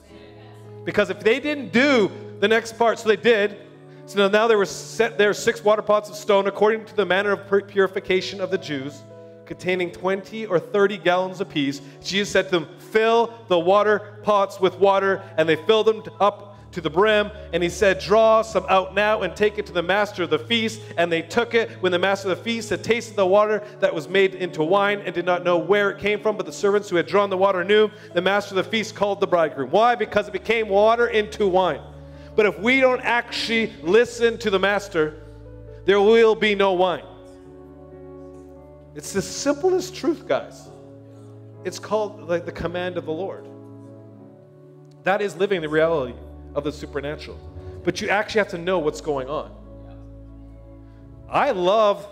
Because 0.83 1.09
if 1.09 1.19
they 1.19 1.39
didn't 1.39 1.71
do 1.71 2.11
the 2.39 2.47
next 2.47 2.77
part, 2.77 2.99
so 2.99 3.07
they 3.07 3.15
did, 3.15 3.57
so 4.05 4.27
now 4.27 4.47
there 4.47 4.57
were 4.57 4.65
set 4.65 5.17
there 5.17 5.33
six 5.33 5.63
water 5.63 5.81
pots 5.81 6.09
of 6.09 6.15
stone 6.15 6.47
according 6.47 6.85
to 6.85 6.95
the 6.95 7.05
manner 7.05 7.31
of 7.31 7.67
purification 7.67 8.39
of 8.39 8.51
the 8.51 8.57
Jews, 8.57 9.01
containing 9.45 9.91
20 9.91 10.45
or 10.45 10.59
30 10.59 10.97
gallons 10.97 11.41
apiece. 11.41 11.81
Jesus 12.03 12.31
said 12.31 12.45
to 12.45 12.51
them, 12.51 12.67
Fill 12.77 13.33
the 13.47 13.59
water 13.59 14.19
pots 14.23 14.59
with 14.59 14.75
water, 14.79 15.21
and 15.37 15.49
they 15.49 15.55
filled 15.55 15.87
them 15.87 16.03
up 16.19 16.54
to 16.75 16.81
the 16.81 16.89
brim, 16.89 17.31
and 17.53 17.63
he 17.63 17.69
said, 17.69 17.99
Draw 17.99 18.41
some 18.41 18.65
out 18.67 18.93
now 18.93 19.21
and 19.21 19.33
take 19.33 19.57
it 19.57 19.65
to 19.67 19.71
the 19.71 19.81
master 19.81 20.23
of 20.23 20.29
the 20.29 20.37
feast. 20.37 20.81
And 20.97 21.09
they 21.09 21.21
took 21.21 21.53
it 21.53 21.71
when 21.81 21.93
the 21.93 21.99
master 21.99 22.29
of 22.29 22.37
the 22.37 22.43
feast 22.43 22.69
had 22.69 22.83
tasted 22.83 23.15
the 23.15 23.25
water 23.25 23.63
that 23.79 23.95
was 23.95 24.09
made 24.09 24.35
into 24.35 24.61
wine 24.61 24.99
and 24.99 25.15
did 25.15 25.25
not 25.25 25.45
know 25.45 25.57
where 25.57 25.89
it 25.89 25.99
came 25.99 26.19
from. 26.19 26.35
But 26.35 26.45
the 26.45 26.51
servants 26.51 26.89
who 26.89 26.97
had 26.97 27.07
drawn 27.07 27.29
the 27.29 27.37
water 27.37 27.63
knew. 27.63 27.89
The 28.13 28.21
master 28.21 28.57
of 28.57 28.63
the 28.63 28.69
feast 28.69 28.93
called 28.93 29.21
the 29.21 29.27
bridegroom. 29.27 29.71
Why? 29.71 29.95
Because 29.95 30.27
it 30.27 30.33
became 30.33 30.67
water 30.67 31.07
into 31.07 31.47
wine. 31.47 31.81
But 32.35 32.45
if 32.45 32.59
we 32.59 32.81
don't 32.81 33.01
actually 33.01 33.71
listen 33.81 34.37
to 34.39 34.49
the 34.49 34.59
master, 34.59 35.23
there 35.85 36.01
will 36.01 36.35
be 36.35 36.55
no 36.55 36.73
wine. 36.73 37.05
It's 38.95 39.13
the 39.13 39.21
simplest 39.21 39.95
truth, 39.95 40.27
guys. 40.27 40.67
It's 41.63 41.79
called 41.79 42.27
like 42.27 42.45
the 42.45 42.51
command 42.51 42.97
of 42.97 43.05
the 43.05 43.13
Lord. 43.13 43.47
That 45.03 45.21
is 45.21 45.37
living 45.37 45.61
the 45.61 45.69
reality 45.69 46.15
of 46.55 46.63
the 46.63 46.71
supernatural. 46.71 47.37
But 47.83 48.01
you 48.01 48.09
actually 48.09 48.39
have 48.39 48.49
to 48.49 48.57
know 48.57 48.79
what's 48.79 49.01
going 49.01 49.29
on. 49.29 49.55
I 51.29 51.51
love 51.51 52.07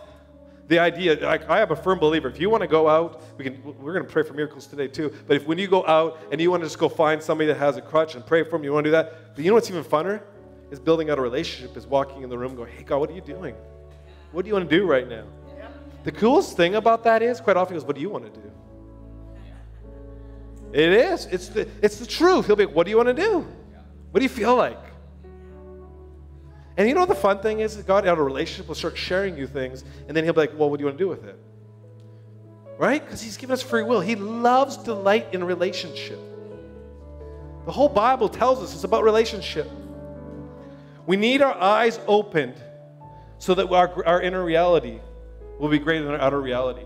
the 0.67 0.79
idea. 0.79 1.25
I, 1.27 1.61
am 1.61 1.71
a 1.71 1.75
firm 1.75 1.99
believer. 1.99 2.27
If 2.27 2.39
you 2.39 2.49
want 2.49 2.61
to 2.61 2.67
go 2.67 2.87
out, 2.87 3.21
we 3.37 3.43
can. 3.43 3.61
We're 3.63 3.93
going 3.93 4.05
to 4.05 4.11
pray 4.11 4.23
for 4.23 4.33
miracles 4.33 4.67
today 4.67 4.87
too. 4.87 5.13
But 5.27 5.37
if 5.37 5.47
when 5.47 5.57
you 5.57 5.67
go 5.67 5.85
out 5.87 6.19
and 6.31 6.39
you 6.39 6.51
want 6.51 6.61
to 6.61 6.67
just 6.67 6.77
go 6.77 6.89
find 6.89 7.21
somebody 7.21 7.47
that 7.47 7.57
has 7.57 7.77
a 7.77 7.81
crutch 7.81 8.15
and 8.15 8.25
pray 8.25 8.43
for 8.43 8.51
them, 8.51 8.63
you 8.63 8.73
want 8.73 8.83
to 8.85 8.89
do 8.89 8.91
that. 8.91 9.35
But 9.35 9.43
you 9.43 9.49
know 9.49 9.55
what's 9.55 9.69
even 9.69 9.83
funner? 9.83 10.21
Is 10.71 10.79
building 10.79 11.09
out 11.09 11.19
a 11.19 11.21
relationship. 11.21 11.75
Is 11.77 11.85
walking 11.87 12.23
in 12.23 12.29
the 12.29 12.37
room, 12.37 12.55
going, 12.55 12.71
"Hey 12.71 12.83
God, 12.83 12.99
what 12.99 13.09
are 13.09 13.13
you 13.13 13.21
doing? 13.21 13.55
What 14.31 14.43
do 14.43 14.47
you 14.47 14.53
want 14.53 14.69
to 14.69 14.75
do 14.75 14.85
right 14.85 15.07
now?" 15.07 15.25
The 16.03 16.11
coolest 16.11 16.57
thing 16.57 16.75
about 16.75 17.03
that 17.05 17.21
is, 17.21 17.39
quite 17.39 17.55
often, 17.55 17.77
is, 17.77 17.83
"What 17.83 17.95
do 17.95 18.01
you 18.01 18.09
want 18.09 18.25
to 18.25 18.41
do?" 18.41 18.51
It 20.73 20.91
is. 20.91 21.27
It's 21.27 21.49
the, 21.49 21.67
it's 21.83 21.99
the 21.99 22.05
truth. 22.07 22.47
He'll 22.47 22.55
be 22.55 22.65
like, 22.65 22.75
What 22.75 22.85
do 22.85 22.89
you 22.89 22.97
want 22.97 23.09
to 23.09 23.13
do? 23.13 23.47
What 24.13 24.19
do 24.19 24.25
you 24.25 24.29
feel 24.29 24.55
like? 24.55 24.77
And 26.77 26.87
you 26.87 26.93
know 26.93 27.07
the 27.07 27.15
fun 27.15 27.39
thing 27.39 27.61
is 27.61 27.75
God 27.77 28.05
out 28.05 28.13
of 28.13 28.19
a 28.19 28.23
relationship 28.23 28.67
will 28.67 28.75
start 28.75 28.95
sharing 28.95 29.35
you 29.35 29.47
things, 29.47 29.83
and 30.07 30.15
then 30.15 30.23
he'll 30.23 30.33
be 30.33 30.41
like, 30.41 30.51
Well, 30.55 30.69
what 30.69 30.77
do 30.77 30.83
you 30.83 30.85
want 30.85 30.99
to 30.99 31.03
do 31.03 31.07
with 31.07 31.23
it? 31.23 31.35
Right? 32.77 33.03
Because 33.03 33.23
he's 33.23 33.37
given 33.37 33.55
us 33.55 33.63
free 33.63 33.81
will. 33.81 34.01
He 34.01 34.15
loves 34.15 34.77
delight 34.77 35.33
in 35.33 35.43
relationship. 35.43 36.19
The 37.65 37.71
whole 37.71 37.89
Bible 37.89 38.29
tells 38.29 38.61
us 38.61 38.75
it's 38.75 38.83
about 38.83 39.03
relationship. 39.03 39.67
We 41.07 41.17
need 41.17 41.41
our 41.41 41.59
eyes 41.59 41.99
opened 42.05 42.61
so 43.39 43.55
that 43.55 43.67
our, 43.71 44.05
our 44.05 44.21
inner 44.21 44.45
reality 44.45 44.99
will 45.57 45.69
be 45.69 45.79
greater 45.79 46.05
than 46.05 46.13
our 46.13 46.21
outer 46.21 46.39
reality. 46.39 46.85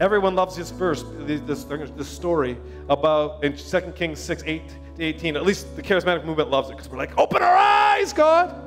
Everyone 0.00 0.34
loves 0.34 0.56
this 0.56 0.70
verse, 0.70 1.04
this, 1.18 1.64
this 1.64 2.08
story 2.08 2.56
about 2.88 3.44
in 3.44 3.54
2 3.54 3.80
Kings 3.94 4.20
6 4.20 4.42
8 4.46 4.62
to 4.68 4.74
18. 4.98 5.36
At 5.36 5.44
least 5.44 5.76
the 5.76 5.82
charismatic 5.82 6.24
movement 6.24 6.50
loves 6.50 6.68
it 6.68 6.72
because 6.72 6.88
we're 6.88 6.98
like, 6.98 7.16
open 7.18 7.42
our 7.42 7.56
eyes, 7.56 8.12
God. 8.12 8.62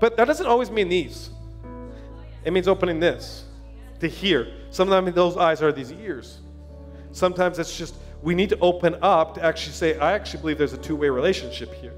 But 0.00 0.16
that 0.16 0.26
doesn't 0.26 0.46
always 0.46 0.70
mean 0.70 0.88
these, 0.88 1.30
it 2.44 2.52
means 2.52 2.68
opening 2.68 3.00
this 3.00 3.44
to 4.00 4.08
hear. 4.08 4.52
Sometimes 4.70 5.14
those 5.14 5.36
eyes 5.36 5.62
are 5.62 5.72
these 5.72 5.92
ears. 5.92 6.40
Sometimes 7.12 7.58
it's 7.58 7.76
just 7.76 7.94
we 8.22 8.34
need 8.34 8.48
to 8.48 8.58
open 8.58 8.96
up 9.02 9.34
to 9.34 9.44
actually 9.44 9.74
say, 9.74 9.98
I 9.98 10.12
actually 10.12 10.40
believe 10.40 10.58
there's 10.58 10.72
a 10.72 10.78
two 10.78 10.96
way 10.96 11.08
relationship 11.08 11.72
here. 11.74 11.92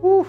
Whew. 0.00 0.26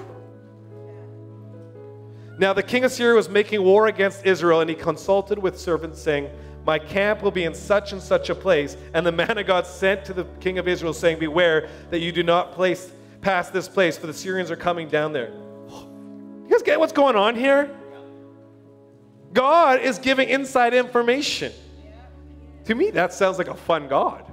Now 2.38 2.54
the 2.54 2.64
king 2.64 2.86
of 2.86 2.92
Syria 2.92 3.16
was 3.16 3.28
making 3.28 3.62
war 3.64 3.88
against 3.88 4.26
Israel, 4.26 4.62
and 4.62 4.70
he 4.70 4.76
consulted 4.76 5.38
with 5.38 5.60
servants, 5.60 6.02
saying, 6.02 6.30
My 6.66 6.78
camp 6.78 7.22
will 7.24 7.32
be 7.32 7.46
in 7.46 7.54
such 7.54 7.94
and 7.94 8.02
such 8.02 8.30
a 8.30 8.36
place. 8.36 8.78
And 8.94 9.06
the 9.06 9.12
man 9.12 9.38
of 9.38 9.48
God 9.48 9.66
sent 9.66 10.06
to 10.06 10.14
the 10.14 10.26
king 10.40 10.60
of 10.60 10.68
Israel, 10.68 10.94
saying, 10.94 11.20
Beware 11.20 11.70
that 11.90 12.00
you 12.00 12.12
do 12.12 12.24
not 12.24 12.54
place 12.54 12.92
past 13.22 13.54
this 13.54 13.68
place, 13.68 13.98
for 13.98 14.08
the 14.08 14.14
Syrians 14.14 14.52
are 14.52 14.56
coming 14.56 14.88
down 14.88 15.14
there. 15.14 15.34
You 16.50 16.56
guys 16.56 16.64
get 16.64 16.80
what's 16.80 16.94
going 16.94 17.16
on 17.16 17.36
here? 17.36 17.70
God 19.34 19.82
is 19.82 20.00
giving 20.00 20.30
inside 20.30 20.74
information. 20.74 21.54
To 22.66 22.74
me, 22.74 22.90
that 22.90 23.14
sounds 23.14 23.38
like 23.38 23.48
a 23.48 23.54
fun 23.54 23.88
God. 23.88 24.26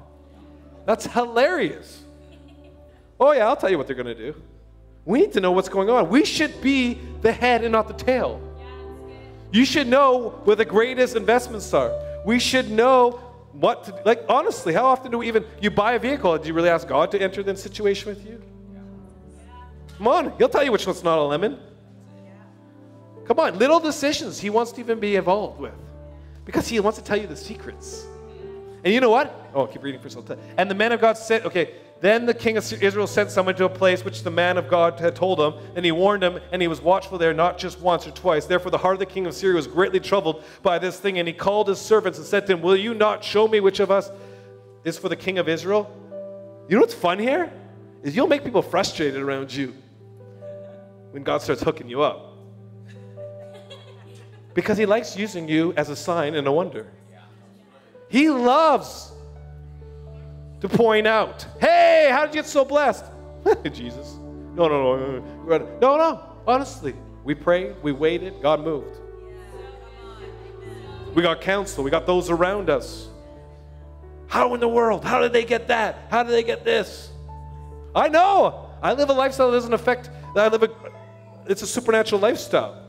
That's 0.86 1.06
hilarious. 1.06 2.04
Oh, 3.20 3.32
yeah, 3.32 3.46
I'll 3.46 3.56
tell 3.56 3.70
you 3.70 3.76
what 3.76 3.86
they're 3.86 3.96
going 3.96 4.06
to 4.06 4.14
do. 4.14 4.34
We 5.04 5.20
need 5.20 5.32
to 5.34 5.40
know 5.40 5.52
what's 5.52 5.68
going 5.68 5.90
on. 5.90 6.08
We 6.08 6.24
should 6.24 6.60
be 6.60 6.98
the 7.22 7.32
head 7.32 7.62
and 7.62 7.72
not 7.72 7.86
the 7.86 7.94
tail. 7.94 8.40
You 9.52 9.64
should 9.64 9.86
know 9.86 10.40
where 10.44 10.56
the 10.56 10.64
greatest 10.64 11.16
investments 11.16 11.72
are. 11.72 11.92
We 12.26 12.40
should 12.40 12.72
know 12.72 13.20
what 13.52 13.84
to 13.84 14.02
like 14.04 14.24
honestly, 14.28 14.74
how 14.74 14.84
often 14.84 15.12
do 15.12 15.18
we 15.18 15.28
even 15.28 15.44
you 15.62 15.70
buy 15.70 15.92
a 15.92 15.98
vehicle? 16.00 16.36
Do 16.36 16.48
you 16.48 16.54
really 16.54 16.68
ask 16.68 16.88
God 16.88 17.12
to 17.12 17.22
enter 17.22 17.40
the 17.44 17.56
situation 17.56 18.08
with 18.08 18.26
you? 18.26 18.42
Come 19.96 20.08
on, 20.08 20.32
he'll 20.36 20.48
tell 20.48 20.64
you 20.64 20.72
which 20.72 20.84
one's 20.88 21.04
not 21.04 21.20
a 21.20 21.22
lemon. 21.22 21.60
Come 23.26 23.38
on, 23.38 23.56
little 23.60 23.78
decisions 23.78 24.40
he 24.40 24.50
wants 24.50 24.72
to 24.72 24.80
even 24.80 24.98
be 24.98 25.14
involved 25.14 25.60
with. 25.60 25.78
Because 26.44 26.66
he 26.66 26.80
wants 26.80 26.98
to 26.98 27.04
tell 27.04 27.16
you 27.16 27.28
the 27.28 27.36
secrets. 27.36 28.06
And 28.82 28.92
you 28.92 29.00
know 29.00 29.10
what? 29.10 29.32
Oh, 29.54 29.68
keep 29.68 29.84
reading 29.84 30.00
for 30.00 30.08
time. 30.08 30.38
And 30.58 30.68
the 30.68 30.74
man 30.74 30.90
of 30.90 31.00
God 31.00 31.16
said, 31.16 31.46
okay, 31.46 31.74
then 32.00 32.26
the 32.26 32.34
king 32.34 32.58
of 32.58 32.72
Israel 32.82 33.06
sent 33.06 33.30
someone 33.30 33.54
to 33.54 33.64
a 33.64 33.70
place 33.70 34.04
which 34.04 34.22
the 34.22 34.30
man 34.30 34.58
of 34.58 34.68
God 34.68 35.00
had 35.00 35.16
told 35.16 35.40
him, 35.40 35.54
and 35.74 35.84
he 35.84 35.92
warned 35.92 36.22
him, 36.22 36.38
and 36.52 36.60
he 36.60 36.68
was 36.68 36.80
watchful 36.80 37.16
there 37.16 37.32
not 37.32 37.56
just 37.56 37.80
once 37.80 38.06
or 38.06 38.10
twice. 38.10 38.44
Therefore, 38.44 38.70
the 38.70 38.78
heart 38.78 38.94
of 38.94 39.00
the 39.00 39.06
king 39.06 39.26
of 39.26 39.34
Syria 39.34 39.56
was 39.56 39.66
greatly 39.66 40.00
troubled 40.00 40.44
by 40.62 40.78
this 40.78 41.00
thing, 41.00 41.18
and 41.18 41.26
he 41.26 41.32
called 41.32 41.68
his 41.68 41.80
servants 41.80 42.18
and 42.18 42.26
said 42.26 42.46
to 42.46 42.52
him, 42.52 42.60
Will 42.60 42.76
you 42.76 42.92
not 42.92 43.24
show 43.24 43.48
me 43.48 43.60
which 43.60 43.80
of 43.80 43.90
us 43.90 44.10
is 44.84 44.98
for 44.98 45.08
the 45.08 45.16
king 45.16 45.38
of 45.38 45.48
Israel? 45.48 45.90
You 46.68 46.76
know 46.76 46.82
what's 46.82 46.94
fun 46.94 47.18
here? 47.18 47.50
Is 48.02 48.14
you'll 48.14 48.26
make 48.26 48.44
people 48.44 48.62
frustrated 48.62 49.20
around 49.20 49.52
you 49.52 49.74
when 51.12 51.22
God 51.22 51.40
starts 51.40 51.62
hooking 51.62 51.88
you 51.88 52.02
up. 52.02 52.34
Because 54.52 54.76
he 54.76 54.84
likes 54.84 55.16
using 55.16 55.48
you 55.48 55.72
as 55.76 55.88
a 55.88 55.96
sign 55.96 56.34
and 56.34 56.46
a 56.46 56.52
wonder. 56.52 56.86
He 58.08 58.28
loves 58.28 59.12
to 60.60 60.68
point 60.68 61.06
out, 61.06 61.46
hey, 61.60 62.08
how 62.10 62.26
did 62.26 62.34
you 62.34 62.42
get 62.42 62.48
so 62.48 62.64
blessed? 62.64 63.04
Jesus. 63.72 64.18
No, 64.54 64.68
no, 64.68 64.96
no, 64.96 65.58
no. 65.58 65.68
No. 65.80 66.22
Honestly, 66.46 66.94
we 67.24 67.34
prayed, 67.34 67.76
we 67.82 67.92
waited, 67.92 68.34
God 68.40 68.60
moved. 68.60 68.98
We 71.16 71.22
got 71.22 71.40
counsel. 71.40 71.82
We 71.82 71.90
got 71.90 72.06
those 72.06 72.28
around 72.28 72.68
us. 72.68 73.08
How 74.28 74.52
in 74.52 74.60
the 74.60 74.68
world? 74.68 75.02
How 75.02 75.20
did 75.20 75.32
they 75.32 75.44
get 75.44 75.68
that? 75.68 75.96
How 76.10 76.22
did 76.22 76.32
they 76.32 76.42
get 76.42 76.62
this? 76.62 77.10
I 77.94 78.08
know. 78.08 78.68
I 78.82 78.92
live 78.92 79.08
a 79.08 79.14
lifestyle 79.14 79.50
that 79.50 79.56
doesn't 79.56 79.72
affect. 79.72 80.10
That. 80.34 80.44
I 80.44 80.48
live 80.48 80.62
a. 80.64 80.70
It's 81.48 81.62
a 81.62 81.66
supernatural 81.66 82.20
lifestyle. 82.20 82.82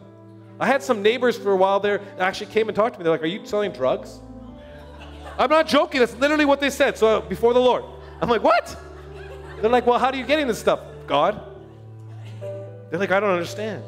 I 0.59 0.67
had 0.67 0.83
some 0.83 1.01
neighbors 1.01 1.37
for 1.37 1.51
a 1.51 1.55
while 1.55 1.79
there 1.79 1.99
that 1.99 2.19
actually 2.19 2.47
came 2.47 2.67
and 2.67 2.75
talked 2.75 2.95
to 2.95 2.99
me. 2.99 3.03
They're 3.03 3.13
like, 3.13 3.23
"Are 3.23 3.27
you 3.27 3.45
selling 3.45 3.71
drugs?" 3.71 4.19
I'm 5.37 5.49
not 5.49 5.67
joking. 5.67 5.99
That's 5.99 6.15
literally 6.15 6.45
what 6.45 6.59
they 6.59 6.69
said. 6.69 6.97
So 6.97 7.21
before 7.21 7.53
the 7.53 7.59
Lord, 7.59 7.83
I'm 8.21 8.29
like, 8.29 8.43
"What?" 8.43 8.75
They're 9.61 9.69
like, 9.69 9.85
"Well, 9.85 9.99
how 9.99 10.11
do 10.11 10.17
you 10.17 10.25
getting 10.25 10.47
this 10.47 10.59
stuff, 10.59 10.79
God?" 11.05 11.39
They're 12.89 12.99
like, 12.99 13.11
"I 13.11 13.19
don't 13.19 13.31
understand." 13.31 13.83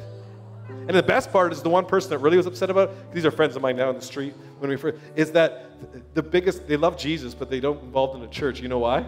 And 0.69 0.97
the 0.97 1.03
best 1.03 1.31
part 1.31 1.53
is 1.53 1.61
the 1.61 1.69
one 1.69 1.85
person 1.85 2.09
that 2.09 2.17
really 2.17 2.37
was 2.37 2.45
upset 2.45 2.69
about 2.69 2.89
it, 2.89 3.13
these 3.13 3.25
are 3.25 3.31
friends 3.31 3.55
of 3.55 3.61
mine 3.61 3.75
now 3.75 3.89
in 3.89 3.95
the 3.95 4.01
street 4.01 4.33
when 4.59 4.69
we 4.69 4.75
first, 4.75 4.97
is 5.15 5.31
that 5.33 5.69
the 6.15 6.23
biggest, 6.23 6.67
they 6.67 6.77
love 6.77 6.97
Jesus, 6.97 7.33
but 7.33 7.49
they 7.49 7.59
don't 7.59 7.81
involved 7.83 8.15
in 8.15 8.21
the 8.21 8.27
church. 8.27 8.59
You 8.59 8.69
know 8.69 8.79
why? 8.79 9.05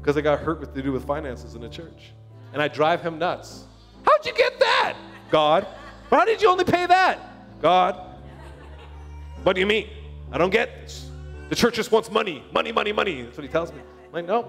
Because 0.00 0.14
they 0.14 0.22
got 0.22 0.38
hurt 0.38 0.60
with 0.60 0.74
to 0.74 0.82
do 0.82 0.92
with 0.92 1.04
finances 1.04 1.54
in 1.54 1.60
the 1.60 1.68
church. 1.68 2.12
And 2.52 2.62
I 2.62 2.68
drive 2.68 3.02
him 3.02 3.18
nuts. 3.18 3.64
How'd 4.04 4.24
you 4.26 4.32
get 4.32 4.58
that? 4.60 4.94
God. 5.30 5.66
How 6.10 6.24
did 6.24 6.40
you 6.40 6.48
only 6.48 6.64
pay 6.64 6.86
that? 6.86 7.18
God. 7.60 8.00
What 9.42 9.54
do 9.54 9.60
you 9.60 9.66
mean? 9.66 9.88
I 10.32 10.38
don't 10.38 10.50
get 10.50 10.82
this. 10.82 11.07
The 11.48 11.56
church 11.56 11.74
just 11.74 11.90
wants 11.90 12.10
money, 12.10 12.44
money, 12.52 12.72
money, 12.72 12.92
money. 12.92 13.22
That's 13.22 13.36
what 13.36 13.44
he 13.44 13.50
tells 13.50 13.72
me. 13.72 13.80
I'm 14.06 14.12
like, 14.12 14.26
no. 14.26 14.48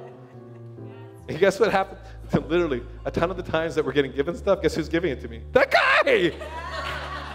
And 1.28 1.38
guess 1.40 1.60
what 1.60 1.72
happened? 1.72 2.00
Literally, 2.50 2.82
a 3.06 3.12
ton 3.12 3.32
of 3.32 3.38
the 3.38 3.44
times 3.44 3.76
that 3.76 3.86
we're 3.86 3.94
getting 3.94 4.12
given 4.12 4.36
stuff, 4.36 4.62
guess 4.62 4.76
who's 4.76 4.90
giving 4.90 5.12
it 5.12 5.22
to 5.22 5.28
me? 5.28 5.42
That 5.54 5.72
guy! 5.72 6.34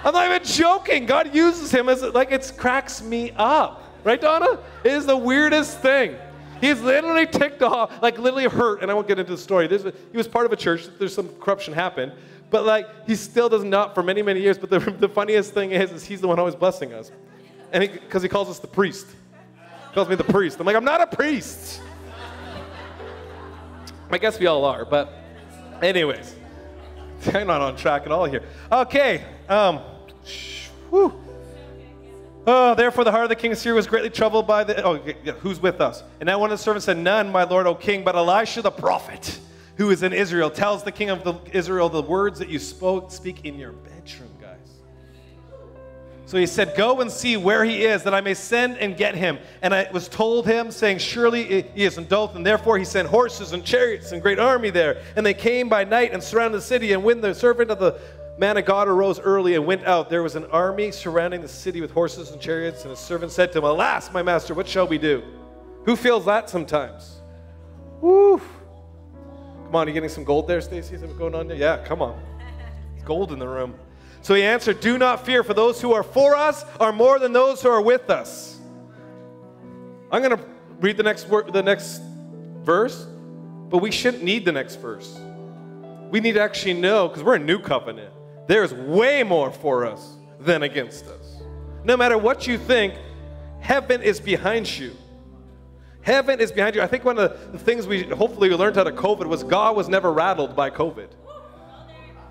I'm 0.05 0.13
not 0.13 0.27
even 0.27 0.45
joking. 0.45 1.07
God 1.07 1.35
uses 1.35 1.71
him 1.71 1.89
as 1.89 2.03
like 2.03 2.31
it 2.31 2.53
cracks 2.57 3.03
me 3.03 3.33
up. 3.37 3.83
Right, 4.05 4.21
Donna? 4.21 4.59
It 4.85 4.93
is 4.93 5.07
the 5.07 5.17
weirdest 5.17 5.81
thing. 5.81 6.17
He's 6.61 6.81
literally 6.81 7.27
ticked 7.27 7.63
off, 7.63 8.03
like 8.03 8.19
literally 8.19 8.49
hurt, 8.49 8.83
and 8.83 8.91
I 8.91 8.95
won't 8.95 9.09
get 9.09 9.19
into 9.19 9.33
the 9.33 9.39
story. 9.39 9.67
There's, 9.67 9.83
he 9.83 10.17
was 10.17 10.29
part 10.29 10.45
of 10.45 10.53
a 10.53 10.57
church, 10.57 10.89
there's 10.99 11.15
some 11.15 11.29
corruption 11.41 11.73
happened, 11.73 12.13
but 12.51 12.65
like 12.65 12.87
he 13.07 13.15
still 13.15 13.49
does 13.49 13.65
not 13.65 13.95
for 13.95 14.03
many, 14.03 14.23
many 14.23 14.41
years. 14.41 14.59
But 14.59 14.71
the, 14.71 14.79
the 14.99 15.09
funniest 15.09 15.55
thing 15.55 15.71
is, 15.71 15.91
is 15.91 16.05
he's 16.05 16.21
the 16.21 16.29
one 16.29 16.39
always 16.39 16.55
blessing 16.55 16.93
us. 16.93 17.11
And 17.73 17.91
because 17.91 18.23
he, 18.23 18.29
he 18.29 18.31
calls 18.31 18.49
us 18.49 18.59
the 18.59 18.67
priest. 18.67 19.07
Calls 19.95 20.09
me 20.09 20.17
the 20.17 20.25
priest. 20.25 20.59
I'm 20.59 20.67
like, 20.67 20.75
I'm 20.75 20.85
not 20.85 21.01
a 21.01 21.07
priest. 21.07 21.81
I 24.11 24.19
guess 24.19 24.39
we 24.41 24.47
all 24.47 24.65
are, 24.65 24.85
but 24.85 25.13
anyways, 25.83 26.35
I'm 27.35 27.47
not 27.47 27.61
on 27.61 27.77
track 27.77 28.03
at 28.03 28.11
all 28.13 28.25
here. 28.25 28.43
Okay, 28.73 29.25
um, 29.49 29.79
whew. 30.91 31.21
Oh, 32.47 32.75
therefore 32.75 33.05
the 33.05 33.11
heart 33.13 33.23
of 33.23 33.29
the 33.29 33.37
king 33.37 33.53
of 33.53 33.59
Syria 33.59 33.77
was 33.77 33.87
greatly 33.87 34.11
troubled 34.11 34.47
by 34.47 34.65
the. 34.65 34.83
Oh, 34.85 35.01
yeah, 35.25 35.33
who's 35.35 35.61
with 35.61 35.81
us? 35.81 36.03
And 36.21 36.27
now 36.27 36.39
one 36.39 36.51
of 36.51 36.59
the 36.59 36.63
servants 36.63 36.87
said, 36.87 36.99
None, 36.99 37.31
my 37.31 37.45
lord, 37.45 37.67
O 37.67 37.75
king, 37.75 38.05
but 38.05 38.17
Elisha 38.17 38.63
the 38.63 38.71
prophet, 38.71 39.39
who 39.77 39.91
is 39.91 40.03
in 40.03 40.13
Israel, 40.13 40.51
tells 40.51 40.83
the 40.83 40.93
king 40.93 41.09
of 41.09 41.25
the, 41.25 41.35
Israel 41.53 41.89
the 41.89 42.03
words 42.03 42.41
that 42.41 42.49
you 42.49 42.59
spoke, 42.59 43.11
speak 43.13 43.45
in 43.45 43.57
your 43.59 43.73
bedroom. 43.73 44.34
So 46.27 46.39
he 46.39 46.47
said, 46.47 46.75
Go 46.77 47.01
and 47.01 47.11
see 47.11 47.37
where 47.37 47.65
he 47.65 47.85
is, 47.85 48.03
that 48.05 48.15
I 48.15 48.21
may 48.21 48.35
send 48.35 48.79
and 48.79 48.97
get 48.97 49.15
him. 49.15 49.39
And 49.63 49.75
I 49.75 49.91
was 49.93 50.09
told 50.09 50.47
him, 50.47 50.71
saying, 50.71 50.99
Surely 50.99 51.63
he 51.63 51.85
is 51.85 51.99
in 51.99 52.07
Dothan. 52.07 52.43
Therefore 52.43 52.79
he 52.79 52.85
sent 52.85 53.09
horses 53.09 53.53
and 53.53 53.65
chariots 53.65 54.13
and 54.13 54.23
great 54.23 54.39
army 54.39 54.71
there. 54.71 55.03
And 55.17 55.25
they 55.25 55.35
came 55.35 55.69
by 55.69 55.85
night 55.85 56.13
and 56.13 56.23
surrounded 56.23 56.59
the 56.59 56.63
city. 56.63 56.93
And 56.93 57.05
when 57.05 57.21
the 57.21 57.35
servant 57.35 57.71
of 57.71 57.79
the 57.79 58.01
man 58.39 58.57
of 58.57 58.65
God 58.65 58.89
arose 58.89 59.21
early 59.21 59.55
and 59.55 59.67
went 59.67 59.85
out, 59.85 60.09
there 60.09 60.23
was 60.23 60.35
an 60.35 60.47
army 60.47 60.91
surrounding 60.91 61.43
the 61.43 61.49
city 61.49 61.81
with 61.81 61.91
horses 61.91 62.31
and 62.31 62.41
chariots. 62.41 62.83
And 62.83 62.91
the 62.91 62.97
servant 62.97 63.31
said 63.31 63.53
to 63.53 63.59
him, 63.59 63.65
Alas, 63.65 64.13
my 64.13 64.23
master, 64.23 64.55
what 64.55 64.67
shall 64.67 64.87
we 64.87 64.99
do? 64.99 65.23
Who 65.85 65.95
feels 65.95 66.25
that 66.25 66.49
sometimes? 66.49 67.21
Woo! 68.01 68.39
Come 68.39 69.77
on, 69.77 69.89
you 69.89 69.93
getting 69.93 70.09
some 70.09 70.25
gold 70.25 70.49
there, 70.49 70.61
Stacy? 70.61 70.95
Is 70.95 71.03
that 71.03 71.19
going 71.19 71.35
on 71.35 71.49
there? 71.49 71.57
Yeah, 71.57 71.85
come 71.85 72.01
on. 72.01 72.19
It's 72.95 73.05
gold 73.05 73.33
in 73.33 73.39
the 73.39 73.49
room. 73.49 73.75
So 74.25 74.33
he 74.35 74.43
answered, 74.43 74.81
Do 74.81 74.97
not 74.97 75.27
fear, 75.27 75.45
for 75.45 75.53
those 75.53 75.83
who 75.83 75.93
are 75.93 76.03
for 76.03 76.35
us 76.35 76.65
are 76.81 76.93
more 76.93 77.19
than 77.19 77.35
those 77.35 77.61
who 77.61 77.69
are 77.69 77.83
with 77.83 78.09
us. 78.09 78.59
I'm 80.11 80.23
going 80.23 80.35
to 80.39 80.43
read 80.81 80.97
the 80.97 81.03
next, 81.03 81.29
word, 81.29 81.53
the 81.53 81.63
next 81.63 82.01
verse, 82.63 83.07
but 83.69 83.79
we 83.79 83.91
shouldn't 83.91 84.23
need 84.25 84.47
the 84.47 84.53
next 84.53 84.77
verse. 84.77 85.21
We 86.11 86.21
need 86.21 86.33
to 86.33 86.41
actually 86.41 86.73
know, 86.73 87.07
because 87.07 87.23
we're 87.23 87.35
a 87.35 87.39
new 87.39 87.59
covenant, 87.59 88.15
there's 88.47 88.73
way 88.73 89.23
more 89.23 89.53
for 89.53 89.85
us 89.85 90.17
than 90.41 90.63
against 90.63 91.05
us. 91.05 91.43
No 91.85 91.95
matter 91.95 92.17
what 92.17 92.47
you 92.47 92.57
think, 92.57 92.95
heaven 93.61 94.01
is 94.01 94.21
behind 94.21 94.79
you. 94.79 94.97
Heaven 96.01 96.41
is 96.41 96.51
behind 96.51 96.77
you. 96.77 96.81
I 96.81 96.87
think 96.87 97.05
one 97.05 97.19
of 97.19 97.53
the 97.53 97.59
things 97.59 97.87
we 97.87 98.05
hopefully 98.05 98.49
learned 98.49 98.79
out 98.79 98.87
of 98.87 98.95
COVID 98.95 99.27
was 99.27 99.43
God 99.43 99.77
was 99.77 99.87
never 99.87 100.11
rattled 100.15 100.57
by 100.57 100.71
COVID. 100.71 101.09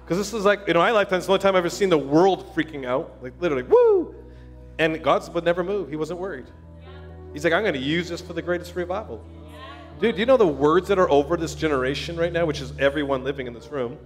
Because 0.03 0.17
this 0.17 0.33
is 0.33 0.43
like, 0.45 0.67
in 0.67 0.75
my 0.75 0.91
lifetime, 0.91 1.17
it's 1.17 1.27
the 1.27 1.31
only 1.31 1.41
time 1.41 1.55
I've 1.55 1.59
ever 1.59 1.69
seen 1.69 1.89
the 1.89 1.97
world 1.97 2.53
freaking 2.55 2.85
out. 2.85 3.17
Like, 3.21 3.33
literally, 3.39 3.63
woo! 3.63 4.13
And 4.77 5.01
God 5.01 5.33
would 5.33 5.45
never 5.45 5.63
move. 5.63 5.89
He 5.89 5.95
wasn't 5.95 6.19
worried. 6.19 6.47
He's 7.31 7.43
like, 7.43 7.53
I'm 7.53 7.61
going 7.61 7.73
to 7.73 7.79
use 7.79 8.09
this 8.09 8.19
for 8.21 8.33
the 8.33 8.41
greatest 8.41 8.75
revival. 8.75 9.23
Dude, 9.99 10.17
you 10.17 10.25
know 10.25 10.37
the 10.37 10.47
words 10.47 10.87
that 10.89 10.99
are 10.99 11.09
over 11.09 11.37
this 11.37 11.55
generation 11.55 12.17
right 12.17 12.33
now, 12.33 12.45
which 12.45 12.59
is 12.59 12.73
everyone 12.79 13.23
living 13.23 13.47
in 13.47 13.53
this 13.53 13.67
room? 13.67 13.97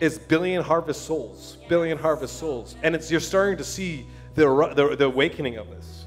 Is 0.00 0.18
billion 0.18 0.62
harvest 0.62 1.04
souls. 1.04 1.58
Billion 1.68 1.98
harvest 1.98 2.38
souls. 2.38 2.76
And 2.82 2.94
it's 2.94 3.10
you're 3.10 3.20
starting 3.20 3.58
to 3.58 3.64
see 3.64 4.06
the, 4.34 4.46
the, 4.74 4.96
the 4.96 5.04
awakening 5.04 5.56
of 5.56 5.68
this. 5.68 6.06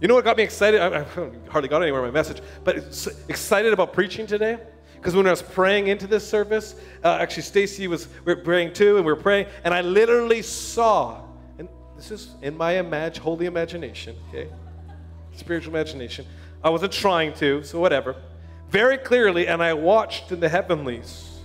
You 0.00 0.08
know 0.08 0.14
what 0.14 0.24
got 0.24 0.36
me 0.36 0.42
excited? 0.42 0.80
I, 0.80 1.00
I 1.00 1.30
hardly 1.48 1.68
got 1.68 1.80
anywhere 1.80 2.04
in 2.04 2.08
my 2.08 2.12
message, 2.12 2.42
but 2.64 2.76
excited 3.28 3.72
about 3.72 3.94
preaching 3.94 4.26
today? 4.26 4.58
Because 5.06 5.14
when 5.14 5.28
I 5.28 5.30
was 5.30 5.40
praying 5.42 5.86
into 5.86 6.08
this 6.08 6.28
service, 6.28 6.74
uh, 7.04 7.18
actually 7.20 7.44
Stacy 7.44 7.86
was 7.86 8.08
we 8.24 8.34
were 8.34 8.40
praying 8.40 8.72
too, 8.72 8.96
and 8.96 9.06
we 9.06 9.12
were 9.12 9.14
praying, 9.14 9.46
and 9.62 9.72
I 9.72 9.80
literally 9.80 10.42
saw, 10.42 11.22
and 11.60 11.68
this 11.94 12.10
is 12.10 12.34
in 12.42 12.56
my 12.56 12.72
imag- 12.72 13.18
holy 13.18 13.46
imagination, 13.46 14.16
okay, 14.28 14.48
spiritual 15.36 15.72
imagination. 15.72 16.26
I 16.64 16.70
wasn't 16.70 16.90
trying 16.90 17.34
to, 17.34 17.62
so 17.62 17.78
whatever. 17.78 18.16
Very 18.70 18.98
clearly, 18.98 19.46
and 19.46 19.62
I 19.62 19.74
watched 19.74 20.32
in 20.32 20.40
the 20.40 20.48
heavenlies 20.48 21.38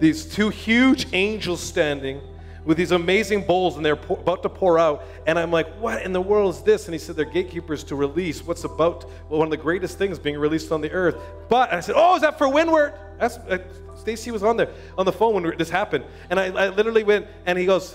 these 0.00 0.24
two 0.24 0.48
huge 0.48 1.06
angels 1.12 1.60
standing 1.60 2.20
with 2.64 2.76
these 2.76 2.90
amazing 2.92 3.46
bowls 3.46 3.76
and 3.76 3.84
they're 3.84 3.96
pour, 3.96 4.18
about 4.18 4.42
to 4.42 4.48
pour 4.48 4.78
out. 4.78 5.04
And 5.26 5.38
I'm 5.38 5.50
like, 5.50 5.72
what 5.80 6.02
in 6.02 6.12
the 6.12 6.20
world 6.20 6.54
is 6.54 6.62
this? 6.62 6.86
And 6.86 6.94
he 6.94 6.98
said, 6.98 7.16
they're 7.16 7.24
gatekeepers 7.24 7.84
to 7.84 7.96
release 7.96 8.44
what's 8.44 8.64
about 8.64 9.04
well, 9.28 9.38
one 9.38 9.46
of 9.46 9.50
the 9.50 9.56
greatest 9.56 9.98
things 9.98 10.18
being 10.18 10.38
released 10.38 10.72
on 10.72 10.80
the 10.80 10.90
earth. 10.90 11.16
But 11.48 11.72
I 11.72 11.80
said, 11.80 11.94
oh, 11.96 12.16
is 12.16 12.22
that 12.22 12.38
for 12.38 12.48
Windward? 12.48 12.94
That's, 13.18 13.36
uh, 13.38 13.58
Stacy 13.96 14.30
was 14.30 14.42
on 14.42 14.56
there 14.56 14.70
on 14.96 15.04
the 15.04 15.12
phone 15.12 15.34
when 15.34 15.56
this 15.56 15.70
happened. 15.70 16.04
And 16.30 16.40
I, 16.40 16.46
I 16.46 16.68
literally 16.68 17.04
went, 17.04 17.26
and 17.46 17.58
he 17.58 17.66
goes, 17.66 17.94